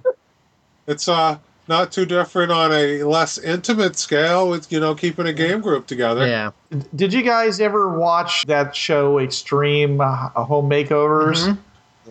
It's 0.88 1.08
uh 1.08 1.38
not 1.68 1.92
too 1.92 2.06
different 2.06 2.52
on 2.52 2.72
a 2.72 3.04
less 3.04 3.38
intimate 3.38 3.98
scale 3.98 4.50
with 4.50 4.72
you 4.72 4.80
know 4.80 4.94
keeping 4.96 5.28
a 5.28 5.34
game 5.34 5.62
group 5.62 5.88
together. 5.88 6.28
Yeah. 6.28 6.52
Did 6.96 7.14
you 7.14 7.22
guys 7.24 7.60
ever 7.60 7.98
watch 7.98 8.46
that 8.46 8.76
show 8.76 9.20
Extreme 9.20 10.02
uh, 10.02 10.30
Home 10.30 10.70
Makeovers? 10.70 11.48
Mhm. 11.48 11.58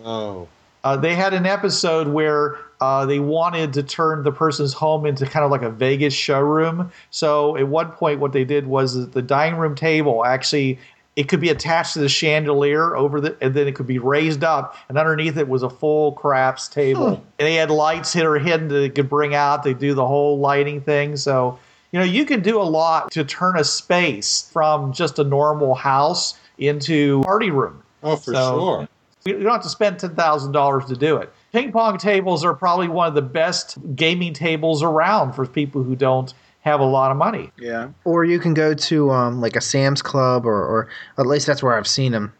Oh, 0.03 0.47
Uh, 0.83 0.95
they 0.97 1.15
had 1.15 1.33
an 1.33 1.45
episode 1.45 2.07
where 2.09 2.57
uh, 2.81 3.05
they 3.05 3.19
wanted 3.19 3.71
to 3.73 3.81
turn 3.81 4.21
the 4.23 4.31
person's 4.31 4.73
home 4.73 5.05
into 5.05 5.25
kind 5.25 5.45
of 5.45 5.49
like 5.49 5.61
a 5.61 5.69
Vegas 5.69 6.13
showroom. 6.13 6.91
So 7.09 7.55
at 7.57 7.67
one 7.67 7.91
point, 7.91 8.19
what 8.19 8.33
they 8.33 8.43
did 8.43 8.67
was 8.67 9.09
the 9.11 9.21
dining 9.21 9.57
room 9.57 9.73
table 9.75 10.25
actually 10.25 10.77
it 11.15 11.29
could 11.29 11.39
be 11.39 11.49
attached 11.49 11.93
to 11.93 11.99
the 11.99 12.09
chandelier 12.09 12.95
over 12.95 13.21
the, 13.21 13.37
and 13.41 13.53
then 13.53 13.67
it 13.67 13.75
could 13.75 13.87
be 13.87 13.99
raised 13.99 14.43
up, 14.43 14.75
and 14.89 14.97
underneath 14.97 15.37
it 15.37 15.47
was 15.47 15.63
a 15.63 15.69
full 15.69 16.11
craps 16.13 16.67
table. 16.67 17.07
And 17.07 17.47
they 17.47 17.55
had 17.55 17.71
lights 17.71 18.13
that 18.13 18.25
are 18.25 18.37
hidden 18.37 18.67
that 18.67 18.75
they 18.75 18.89
could 18.89 19.09
bring 19.09 19.33
out. 19.33 19.63
They 19.63 19.73
do 19.73 19.93
the 19.93 20.05
whole 20.05 20.39
lighting 20.39 20.81
thing. 20.81 21.15
So 21.17 21.57
you 21.91 21.99
know 21.99 22.05
you 22.05 22.25
can 22.25 22.41
do 22.41 22.59
a 22.61 22.63
lot 22.63 23.11
to 23.11 23.23
turn 23.23 23.57
a 23.57 23.63
space 23.63 24.49
from 24.51 24.91
just 24.91 25.17
a 25.19 25.23
normal 25.23 25.75
house 25.75 26.37
into 26.57 27.21
party 27.23 27.51
room. 27.51 27.81
oh 28.03 28.15
for 28.17 28.33
So- 28.33 28.59
sure. 28.59 28.87
You 29.27 29.39
don't 29.41 29.53
have 29.53 29.63
to 29.63 29.69
spend 29.69 29.97
ten 29.97 30.13
thousand 30.13 30.51
dollars 30.51 30.85
to 30.85 30.95
do 30.95 31.17
it. 31.17 31.33
Ping 31.51 31.71
pong 31.71 31.97
tables 31.97 32.45
are 32.45 32.53
probably 32.53 32.87
one 32.87 33.07
of 33.07 33.15
the 33.15 33.23
best 33.23 33.75
gaming 33.95 34.33
tables 34.33 34.83
around 34.83 35.31
for 35.33 35.47
people 35.47 35.81
who 35.81 35.95
don't 35.95 36.31
have 36.65 36.79
a 36.79 36.85
lot 36.85 37.11
of 37.11 37.17
money. 37.17 37.51
yeah. 37.59 37.89
Or 38.03 38.25
you 38.25 38.39
can 38.39 38.53
go 38.53 38.73
to 38.73 39.11
um, 39.11 39.39
like 39.39 39.55
a 39.55 39.61
Sam's 39.61 40.01
Club, 40.01 40.45
or, 40.45 40.53
or 40.65 40.89
at 41.17 41.27
least 41.27 41.45
that's 41.47 41.61
where 41.63 41.77
I've 41.77 41.87
seen 41.87 42.11
them, 42.11 42.33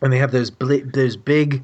and 0.00 0.12
they 0.12 0.18
have 0.18 0.30
those 0.30 0.50
bli- 0.50 0.82
those 0.82 1.16
big, 1.16 1.62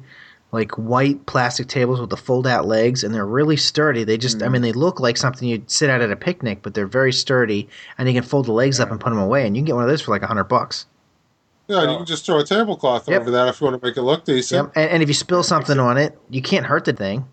like 0.51 0.71
white 0.77 1.25
plastic 1.25 1.67
tables 1.67 2.01
with 2.01 2.09
the 2.09 2.17
fold 2.17 2.45
out 2.45 2.67
legs, 2.67 3.03
and 3.05 3.15
they're 3.15 3.25
really 3.25 3.55
sturdy. 3.55 4.03
They 4.03 4.17
just, 4.17 4.43
I 4.43 4.49
mean, 4.49 4.61
they 4.61 4.73
look 4.73 4.99
like 4.99 5.15
something 5.15 5.47
you'd 5.47 5.71
sit 5.71 5.89
at 5.89 6.01
at 6.01 6.11
a 6.11 6.17
picnic, 6.17 6.59
but 6.61 6.73
they're 6.73 6.85
very 6.85 7.13
sturdy, 7.13 7.69
and 7.97 8.07
you 8.09 8.13
can 8.13 8.23
fold 8.23 8.45
the 8.45 8.51
legs 8.51 8.79
up 8.81 8.91
and 8.91 8.99
put 8.99 9.09
them 9.11 9.19
away, 9.19 9.47
and 9.47 9.55
you 9.55 9.61
can 9.61 9.67
get 9.67 9.75
one 9.75 9.85
of 9.85 9.89
those 9.89 10.01
for 10.01 10.11
like 10.11 10.21
a 10.21 10.27
hundred 10.27 10.45
bucks. 10.45 10.85
Yeah, 11.69 11.83
and 11.83 11.91
you 11.91 11.97
can 11.97 12.05
just 12.05 12.25
throw 12.25 12.39
a 12.39 12.43
tablecloth 12.43 13.07
Yep. 13.07 13.21
over 13.21 13.31
that 13.31 13.47
if 13.47 13.61
you 13.61 13.65
want 13.67 13.81
to 13.81 13.87
make 13.87 13.95
it 13.95 14.01
look 14.01 14.25
decent. 14.25 14.67
Yep. 14.67 14.73
And, 14.75 14.89
and 14.95 15.03
if 15.03 15.07
you 15.07 15.13
spill 15.13 15.43
something 15.43 15.79
on 15.79 15.97
it, 15.97 16.19
you 16.29 16.41
can't 16.41 16.65
hurt 16.65 16.83
the 16.83 16.91
thing. 16.91 17.25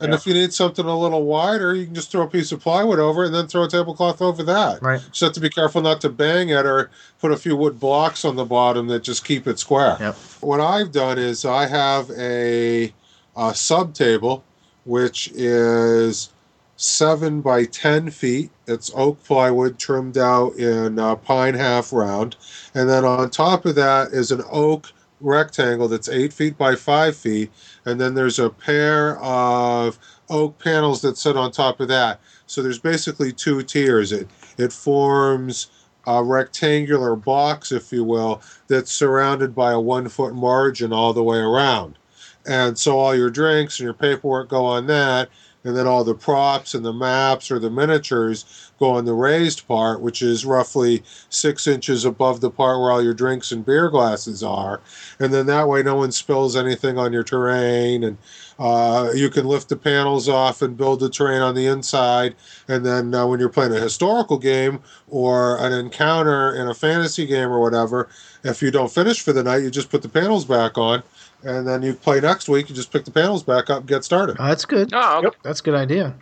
And 0.00 0.14
if 0.14 0.26
you 0.26 0.34
need 0.34 0.52
something 0.52 0.86
a 0.86 0.98
little 0.98 1.24
wider, 1.24 1.74
you 1.74 1.84
can 1.84 1.94
just 1.94 2.10
throw 2.10 2.22
a 2.22 2.26
piece 2.26 2.52
of 2.52 2.60
plywood 2.60 2.98
over 2.98 3.24
it 3.24 3.26
and 3.26 3.34
then 3.34 3.46
throw 3.46 3.64
a 3.64 3.68
tablecloth 3.68 4.22
over 4.22 4.42
that. 4.44 4.82
Right. 4.82 5.00
Just 5.00 5.20
have 5.20 5.32
to 5.32 5.40
be 5.40 5.50
careful 5.50 5.82
not 5.82 6.00
to 6.00 6.08
bang 6.08 6.48
it 6.48 6.64
or 6.64 6.90
put 7.20 7.32
a 7.32 7.36
few 7.36 7.54
wood 7.54 7.78
blocks 7.78 8.24
on 8.24 8.36
the 8.36 8.44
bottom 8.44 8.86
that 8.86 9.02
just 9.02 9.24
keep 9.24 9.46
it 9.46 9.58
square. 9.58 9.96
Yep. 10.00 10.14
What 10.40 10.60
I've 10.60 10.90
done 10.90 11.18
is 11.18 11.44
I 11.44 11.66
have 11.66 12.10
a, 12.12 12.92
a 13.36 13.54
sub 13.54 13.94
table, 13.94 14.42
which 14.84 15.28
is 15.34 16.30
seven 16.76 17.42
by 17.42 17.66
ten 17.66 18.10
feet. 18.10 18.50
It's 18.66 18.90
oak 18.94 19.22
plywood 19.24 19.78
trimmed 19.78 20.16
out 20.16 20.54
in 20.54 20.98
uh, 20.98 21.16
pine 21.16 21.52
half 21.54 21.92
round, 21.92 22.36
and 22.74 22.88
then 22.88 23.04
on 23.04 23.28
top 23.28 23.66
of 23.66 23.74
that 23.74 24.12
is 24.12 24.30
an 24.30 24.42
oak 24.50 24.90
rectangle 25.20 25.86
that's 25.88 26.08
eight 26.08 26.32
feet 26.32 26.56
by 26.56 26.74
five 26.74 27.14
feet, 27.14 27.50
and 27.90 28.00
then 28.00 28.14
there's 28.14 28.38
a 28.38 28.50
pair 28.50 29.18
of 29.18 29.98
oak 30.30 30.58
panels 30.58 31.02
that 31.02 31.18
sit 31.18 31.36
on 31.36 31.50
top 31.50 31.80
of 31.80 31.88
that. 31.88 32.20
So 32.46 32.62
there's 32.62 32.78
basically 32.78 33.32
two 33.32 33.62
tiers. 33.62 34.12
It 34.12 34.28
it 34.58 34.72
forms 34.72 35.68
a 36.06 36.24
rectangular 36.24 37.14
box, 37.16 37.72
if 37.72 37.92
you 37.92 38.04
will, 38.04 38.42
that's 38.68 38.90
surrounded 38.90 39.54
by 39.54 39.72
a 39.72 39.80
one 39.80 40.08
foot 40.08 40.34
margin 40.34 40.92
all 40.92 41.12
the 41.12 41.22
way 41.22 41.38
around. 41.38 41.98
And 42.46 42.78
so 42.78 42.98
all 42.98 43.14
your 43.14 43.30
drinks 43.30 43.78
and 43.78 43.84
your 43.84 43.94
paperwork 43.94 44.48
go 44.48 44.64
on 44.64 44.86
that, 44.86 45.28
and 45.64 45.76
then 45.76 45.86
all 45.86 46.04
the 46.04 46.14
props 46.14 46.74
and 46.74 46.84
the 46.84 46.92
maps 46.92 47.50
or 47.50 47.58
the 47.58 47.70
miniatures 47.70 48.69
go 48.80 48.92
on 48.92 49.04
the 49.04 49.12
raised 49.12 49.68
part, 49.68 50.00
which 50.00 50.22
is 50.22 50.46
roughly 50.46 51.02
six 51.28 51.66
inches 51.66 52.04
above 52.04 52.40
the 52.40 52.50
part 52.50 52.80
where 52.80 52.90
all 52.90 53.02
your 53.02 53.14
drinks 53.14 53.52
and 53.52 53.64
beer 53.64 53.90
glasses 53.90 54.42
are. 54.42 54.80
And 55.20 55.32
then 55.32 55.46
that 55.46 55.68
way, 55.68 55.82
no 55.82 55.96
one 55.96 56.10
spills 56.10 56.56
anything 56.56 56.98
on 56.98 57.12
your 57.12 57.22
terrain, 57.22 58.02
and 58.02 58.16
uh, 58.58 59.10
you 59.14 59.28
can 59.28 59.46
lift 59.46 59.68
the 59.68 59.76
panels 59.76 60.28
off 60.28 60.62
and 60.62 60.76
build 60.76 61.00
the 61.00 61.10
terrain 61.10 61.42
on 61.42 61.54
the 61.54 61.66
inside. 61.66 62.34
And 62.68 62.84
then 62.84 63.14
uh, 63.14 63.26
when 63.26 63.38
you're 63.38 63.50
playing 63.50 63.72
a 63.72 63.80
historical 63.80 64.38
game 64.38 64.80
or 65.08 65.58
an 65.58 65.72
encounter 65.72 66.54
in 66.54 66.66
a 66.66 66.74
fantasy 66.74 67.26
game 67.26 67.50
or 67.50 67.60
whatever, 67.60 68.08
if 68.42 68.62
you 68.62 68.70
don't 68.70 68.90
finish 68.90 69.20
for 69.20 69.34
the 69.34 69.42
night, 69.42 69.62
you 69.62 69.70
just 69.70 69.90
put 69.90 70.00
the 70.02 70.08
panels 70.08 70.46
back 70.46 70.78
on. 70.78 71.02
And 71.42 71.66
then 71.66 71.82
you 71.82 71.94
play 71.94 72.20
next 72.20 72.48
week, 72.48 72.68
you 72.68 72.74
just 72.74 72.92
pick 72.92 73.04
the 73.04 73.10
panels 73.10 73.42
back 73.42 73.70
up 73.70 73.80
and 73.80 73.88
get 73.88 74.04
started. 74.04 74.36
Oh, 74.38 74.46
that's 74.46 74.64
good. 74.64 74.90
Oh, 74.94 75.18
okay. 75.18 75.36
That's 75.42 75.60
a 75.60 75.62
good 75.62 75.74
idea. 75.74 76.14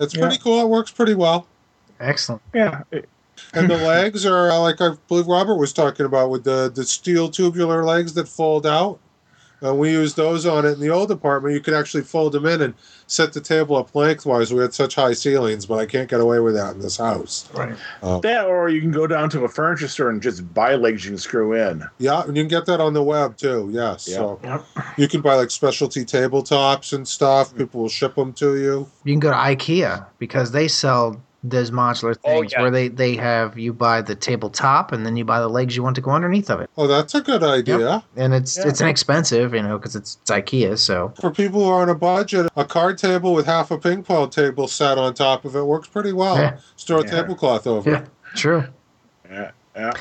It's 0.00 0.14
pretty 0.14 0.38
cool. 0.38 0.60
It 0.60 0.68
works 0.68 0.90
pretty 0.90 1.14
well. 1.14 1.46
Excellent. 2.02 2.42
Yeah. 2.52 2.82
And 3.54 3.70
the 3.70 3.76
legs 3.76 4.26
are 4.26 4.50
uh, 4.50 4.58
like 4.60 4.80
I 4.80 4.90
believe 5.08 5.26
Robert 5.26 5.56
was 5.56 5.72
talking 5.72 6.06
about 6.06 6.30
with 6.30 6.44
the, 6.44 6.70
the 6.74 6.84
steel 6.84 7.30
tubular 7.30 7.84
legs 7.84 8.14
that 8.14 8.28
fold 8.28 8.66
out. 8.66 8.98
Uh, 9.64 9.72
we 9.72 9.92
used 9.92 10.16
those 10.16 10.44
on 10.44 10.66
it 10.66 10.70
in 10.72 10.80
the 10.80 10.90
old 10.90 11.08
apartment. 11.12 11.54
You 11.54 11.60
could 11.60 11.74
actually 11.74 12.02
fold 12.02 12.32
them 12.32 12.46
in 12.46 12.60
and 12.62 12.74
set 13.06 13.32
the 13.32 13.40
table 13.40 13.76
up 13.76 13.94
lengthwise. 13.94 14.52
We 14.52 14.60
had 14.60 14.74
such 14.74 14.96
high 14.96 15.12
ceilings, 15.12 15.66
but 15.66 15.78
I 15.78 15.86
can't 15.86 16.10
get 16.10 16.20
away 16.20 16.40
with 16.40 16.54
that 16.54 16.74
in 16.74 16.80
this 16.80 16.96
house. 16.96 17.48
Right. 17.54 17.76
That, 18.22 18.46
or 18.46 18.70
you 18.70 18.80
can 18.80 18.90
go 18.90 19.06
down 19.06 19.30
to 19.30 19.44
a 19.44 19.48
furniture 19.48 19.86
store 19.86 20.10
and 20.10 20.20
just 20.20 20.52
buy 20.52 20.74
legs 20.74 21.04
you 21.04 21.12
can 21.12 21.18
screw 21.18 21.52
in. 21.52 21.84
Yeah, 21.98 22.24
and 22.24 22.36
you 22.36 22.42
can 22.42 22.48
get 22.48 22.66
that 22.66 22.80
on 22.80 22.92
the 22.92 23.04
web 23.04 23.36
too. 23.36 23.68
Yes. 23.72 24.08
Yeah. 24.08 24.16
So 24.16 24.40
Yep. 24.42 24.64
you 24.96 25.06
can 25.06 25.20
buy 25.20 25.36
like 25.36 25.52
specialty 25.52 26.04
tabletops 26.04 26.92
and 26.92 27.06
stuff. 27.06 27.54
People 27.56 27.82
will 27.82 27.88
ship 27.88 28.16
them 28.16 28.32
to 28.34 28.56
you. 28.56 28.90
You 29.04 29.12
can 29.12 29.20
go 29.20 29.30
to 29.30 29.36
IKEA 29.36 30.04
because 30.18 30.50
they 30.50 30.66
sell 30.66 31.22
those 31.44 31.70
modular 31.72 32.16
Oh, 32.24 32.40
things 32.40 32.52
yeah. 32.52 32.60
where 32.62 32.70
they, 32.70 32.88
they 32.88 33.16
have 33.16 33.58
you 33.58 33.72
buy 33.72 34.00
the 34.00 34.14
tabletop 34.14 34.92
and 34.92 35.04
then 35.04 35.16
you 35.16 35.24
buy 35.24 35.40
the 35.40 35.48
legs 35.48 35.74
you 35.76 35.82
want 35.82 35.96
to 35.96 36.00
go 36.00 36.10
underneath 36.12 36.50
of 36.50 36.60
it. 36.60 36.70
Oh, 36.76 36.86
that's 36.86 37.14
a 37.16 37.20
good 37.20 37.42
idea. 37.42 38.04
And 38.16 38.32
it's 38.32 38.56
Yeah. 38.56 38.68
it's 38.68 38.80
inexpensive, 38.80 39.52
you 39.54 39.62
know, 39.62 39.76
because 39.78 39.96
it's, 39.96 40.18
it's 40.22 40.30
IKEA. 40.30 40.78
So 40.78 41.12
For 41.20 41.30
people 41.32 41.64
who 41.64 41.68
are 41.70 41.82
on 41.82 41.88
a 41.88 41.94
budget, 41.96 42.48
a 42.56 42.64
card 42.64 42.96
table 42.98 43.34
with 43.34 43.46
half 43.46 43.70
a 43.72 43.78
ping 43.78 44.02
pong 44.04 44.30
table 44.30 44.68
set 44.68 44.98
on 44.98 45.14
top 45.14 45.44
of 45.44 45.56
it 45.56 45.62
works 45.64 45.88
pretty 45.88 46.12
well. 46.12 46.36
Yeah. 46.36 46.58
Store 46.76 47.00
a 47.00 47.04
Yeah. 47.04 47.10
tablecloth 47.10 47.66
over 47.66 47.90
yeah, 47.90 47.98
it. 48.02 48.08
true. 48.36 48.64
Yeah. 49.30 49.50
Yeah. 49.74 49.92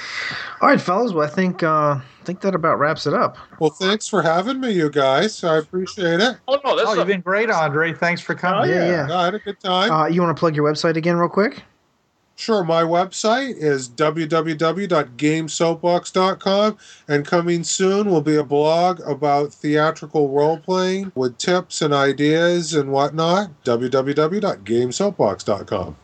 All 0.59 0.67
right, 0.67 0.81
fellas. 0.81 1.13
Well, 1.13 1.25
I 1.25 1.29
think 1.29 1.63
uh, 1.63 1.99
I 1.99 2.01
think 2.25 2.41
that 2.41 2.53
about 2.55 2.77
wraps 2.77 3.07
it 3.07 3.13
up. 3.13 3.37
Well, 3.59 3.69
thanks 3.69 4.05
for 4.07 4.21
having 4.21 4.59
me, 4.59 4.71
you 4.71 4.89
guys. 4.89 5.41
I 5.45 5.57
appreciate 5.59 6.19
it. 6.19 6.35
Oh 6.47 6.59
no, 6.65 6.75
this 6.75 6.87
Oh, 6.87 6.91
is 6.91 6.97
you've 6.97 7.07
been 7.07 7.21
great, 7.21 7.49
Andre. 7.49 7.93
Thanks 7.93 8.19
for 8.21 8.35
coming. 8.35 8.69
Oh, 8.69 8.73
yeah, 8.73 8.85
yeah. 8.89 9.07
yeah. 9.07 9.17
I 9.17 9.23
had 9.25 9.35
a 9.35 9.39
good 9.39 9.59
time. 9.61 9.91
Uh, 9.91 10.07
you 10.07 10.21
want 10.21 10.35
to 10.35 10.39
plug 10.39 10.55
your 10.57 10.69
website 10.69 10.97
again, 10.97 11.15
real 11.15 11.29
quick? 11.29 11.63
Sure, 12.35 12.63
my 12.63 12.81
website 12.81 13.53
is 13.57 13.87
www.gamesoapbox.com, 13.89 16.77
and 17.07 17.25
coming 17.25 17.63
soon 17.63 18.09
will 18.09 18.21
be 18.21 18.35
a 18.35 18.43
blog 18.43 18.99
about 19.01 19.53
theatrical 19.53 20.29
role 20.29 20.57
playing 20.57 21.11
with 21.13 21.37
tips 21.37 21.83
and 21.83 21.93
ideas 21.93 22.73
and 22.73 22.91
whatnot. 22.91 23.51
www.gamesoapbox.com. 23.63 25.95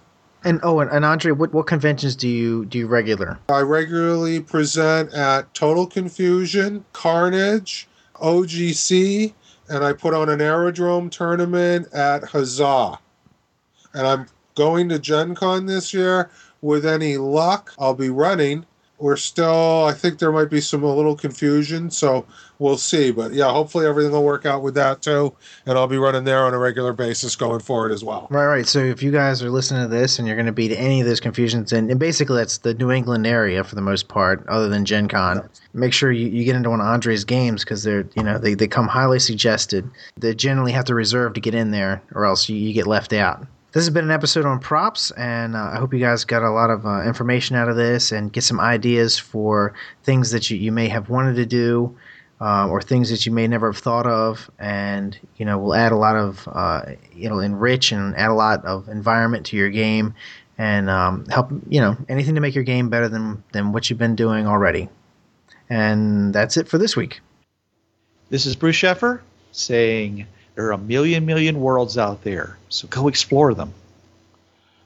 And 0.44 0.60
oh, 0.64 0.80
and, 0.80 0.90
and 0.92 1.04
Andre, 1.04 1.32
what, 1.32 1.54
what 1.54 1.68
conventions 1.68 2.16
do 2.16 2.28
you 2.28 2.66
do 2.66 2.78
you 2.80 2.88
regular? 2.88 3.38
I 3.50 3.62
regularly 3.62 4.40
present 4.40 5.14
at 5.14 5.54
Total 5.54 5.88
Confusion, 5.88 6.86
Carnage, 6.94 7.88
OGC, 8.16 9.34
and 9.70 9.84
I 9.84 9.94
put 9.94 10.14
on 10.14 10.30
an 10.30 10.42
aerodrome 10.42 11.10
tournament 11.10 11.92
at 11.94 12.24
Huzzah. 12.24 13.00
And 13.94 14.08
I'm 14.08 14.28
going 14.56 14.90
to 14.90 15.00
Gen 15.00 15.36
Con 15.36 15.66
this 15.66 15.94
year. 15.94 16.30
With 16.62 16.86
any 16.86 17.18
luck, 17.18 17.74
I'll 17.78 17.94
be 17.94 18.10
running. 18.10 18.66
We're 19.00 19.16
still, 19.16 19.86
I 19.86 19.94
think 19.94 20.18
there 20.18 20.32
might 20.32 20.50
be 20.50 20.60
some 20.60 20.84
a 20.84 20.94
little 20.94 21.16
confusion, 21.16 21.92
so 21.92 22.26
we'll 22.60 22.78
see. 22.78 23.12
But 23.12 23.34
yeah, 23.34 23.52
hopefully 23.52 23.86
everything 23.86 24.12
will 24.12 24.24
work 24.24 24.46
out 24.46 24.64
with 24.64 24.74
that 24.76 25.02
too. 25.02 25.36
And 25.66 25.78
I'll 25.78 25.88
be 25.88 25.98
running 25.98 26.24
there 26.24 26.46
on 26.46 26.54
a 26.54 26.58
regular 26.58 26.94
basis 26.94 27.36
going 27.36 27.60
forward 27.60 27.92
as 27.92 28.04
well. 28.04 28.28
Right, 28.32 28.48
right. 28.48 28.66
So 28.66 28.80
if 28.80 29.04
you 29.04 29.12
guys 29.12 29.44
are 29.44 29.52
listening 29.52 29.84
to 29.84 29.88
this 29.88 30.18
and 30.18 30.28
you're 30.28 30.36
going 30.36 30.48
to 30.48 30.52
be 30.52 30.68
to 30.70 30.76
any 30.76 31.00
of 31.00 31.08
those 31.08 31.20
confusions, 31.20 31.72
and, 31.72 31.92
and 31.92 32.00
basically 32.00 32.38
that's 32.38 32.60
the 32.60 32.74
New 32.74 32.92
England 32.92 33.28
area 33.28 33.64
for 33.64 33.76
the 33.76 33.82
most 33.82 34.08
part, 34.08 34.46
other 34.48 34.68
than 34.68 34.86
Gen 34.86 35.08
Con, 35.08 35.48
make 35.74 35.94
sure 35.94 36.12
you, 36.12 36.28
you 36.28 36.44
get 36.44 36.56
into 36.56 36.70
one 36.70 36.82
of 36.82 36.88
Andre's 36.88 37.24
games 37.24 37.64
because 37.64 37.84
they're 37.84 38.08
you 38.16 38.24
know 38.24 38.38
they, 38.38 38.54
they 38.56 38.68
come 38.68 38.88
highly 38.88 39.20
suggested. 39.20 39.90
They 40.18 40.34
generally 40.34 40.72
have 40.72 40.86
to 40.86 40.96
reserve 40.96 41.34
to 41.34 41.42
get 41.42 41.54
in 41.54 41.72
there, 41.72 42.02
or 42.14 42.26
else 42.26 42.50
you, 42.50 42.56
you 42.56 42.74
get 42.74 42.88
left 42.88 43.14
out. 43.14 43.46
This 43.74 43.84
has 43.84 43.90
been 43.90 44.06
an 44.06 44.12
episode 44.12 44.46
on 44.46 44.60
props, 44.60 45.12
and 45.12 45.56
uh, 45.56 45.72
I 45.74 45.78
hope 45.78 45.94
you 45.94 46.00
guys 46.00 46.24
got 46.24 46.42
a 46.42 46.50
lot 46.50 46.70
of 46.70 46.86
uh, 46.86 47.04
information 47.04 47.56
out 47.58 47.68
of 47.68 47.76
this 47.76 48.14
and 48.14 48.32
get 48.32 48.44
some 48.44 48.62
ideas 48.62 49.20
for 49.20 49.74
things 50.04 50.32
that 50.32 50.50
you, 50.50 50.58
you 50.58 50.72
may 50.72 50.88
have 50.88 51.10
wanted 51.10 51.36
to 51.36 51.46
do 51.46 51.96
uh, 52.40 52.68
or 52.70 52.82
things 52.82 53.10
that 53.10 53.26
you 53.26 53.32
may 53.32 53.46
never 53.46 53.72
have 53.72 53.82
thought 53.82 54.08
of, 54.08 54.50
and 54.58 55.20
you 55.36 55.46
know 55.46 55.58
will 55.58 55.74
add 55.74 55.92
a 55.92 55.98
lot 55.98 56.16
of 56.16 56.48
uh, 56.52 56.84
it'll 57.20 57.42
enrich 57.42 57.92
and 57.92 58.16
add 58.16 58.30
a 58.30 58.34
lot 58.34 58.64
of 58.64 58.88
environment 58.88 59.46
to 59.48 59.58
your 59.58 59.70
game, 59.70 60.14
and 60.58 60.90
um, 60.90 61.26
help 61.26 61.52
you 61.68 61.82
know 61.82 61.98
anything 62.08 62.36
to 62.36 62.42
make 62.42 62.56
your 62.56 62.64
game 62.64 62.90
better 62.90 63.10
than 63.10 63.44
than 63.52 63.74
what 63.74 63.90
you've 63.90 64.00
been 64.00 64.16
doing 64.16 64.48
already. 64.48 64.88
And 65.70 66.34
that's 66.34 66.56
it 66.56 66.70
for 66.70 66.78
this 66.78 66.96
week. 66.96 67.20
This 68.30 68.46
is 68.46 68.56
Bruce 68.56 68.78
Sheffer 68.78 69.22
saying 69.52 70.26
there 70.58 70.66
are 70.66 70.72
a 70.72 70.78
million, 70.80 71.28
million 71.28 71.62
worlds 71.62 72.00
out 72.00 72.24
there, 72.24 72.58
so 72.70 72.88
go 72.88 73.08
explore 73.08 73.54
them. 73.54 73.76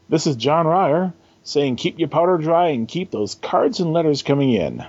This 0.09 0.27
is 0.27 0.35
John 0.35 0.67
Ryer 0.67 1.13
saying 1.45 1.77
keep 1.77 1.97
your 1.97 2.09
powder 2.09 2.37
dry 2.37 2.67
and 2.67 2.89
keep 2.89 3.09
those 3.09 3.35
cards 3.35 3.79
and 3.79 3.93
letters 3.93 4.21
coming 4.21 4.51
in. 4.51 4.85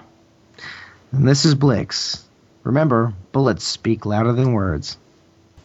And 1.12 1.28
this 1.28 1.44
is 1.44 1.54
Blix. 1.54 2.24
Remember, 2.64 3.12
bullets 3.30 3.64
speak 3.64 4.04
louder 4.04 4.32
than 4.32 4.54
words. 4.54 4.96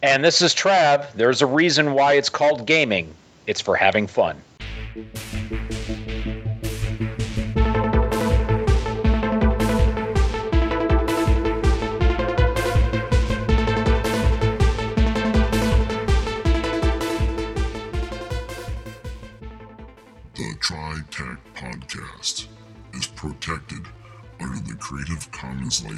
and 0.04 0.24
this 0.24 0.40
is 0.40 0.54
Trav. 0.54 1.12
There's 1.14 1.42
a 1.42 1.46
reason 1.46 1.94
why 1.94 2.12
it's 2.12 2.28
called 2.28 2.64
gaming. 2.64 3.12
It's 3.48 3.60
for 3.60 3.74
having 3.74 4.06
fun. 4.06 4.40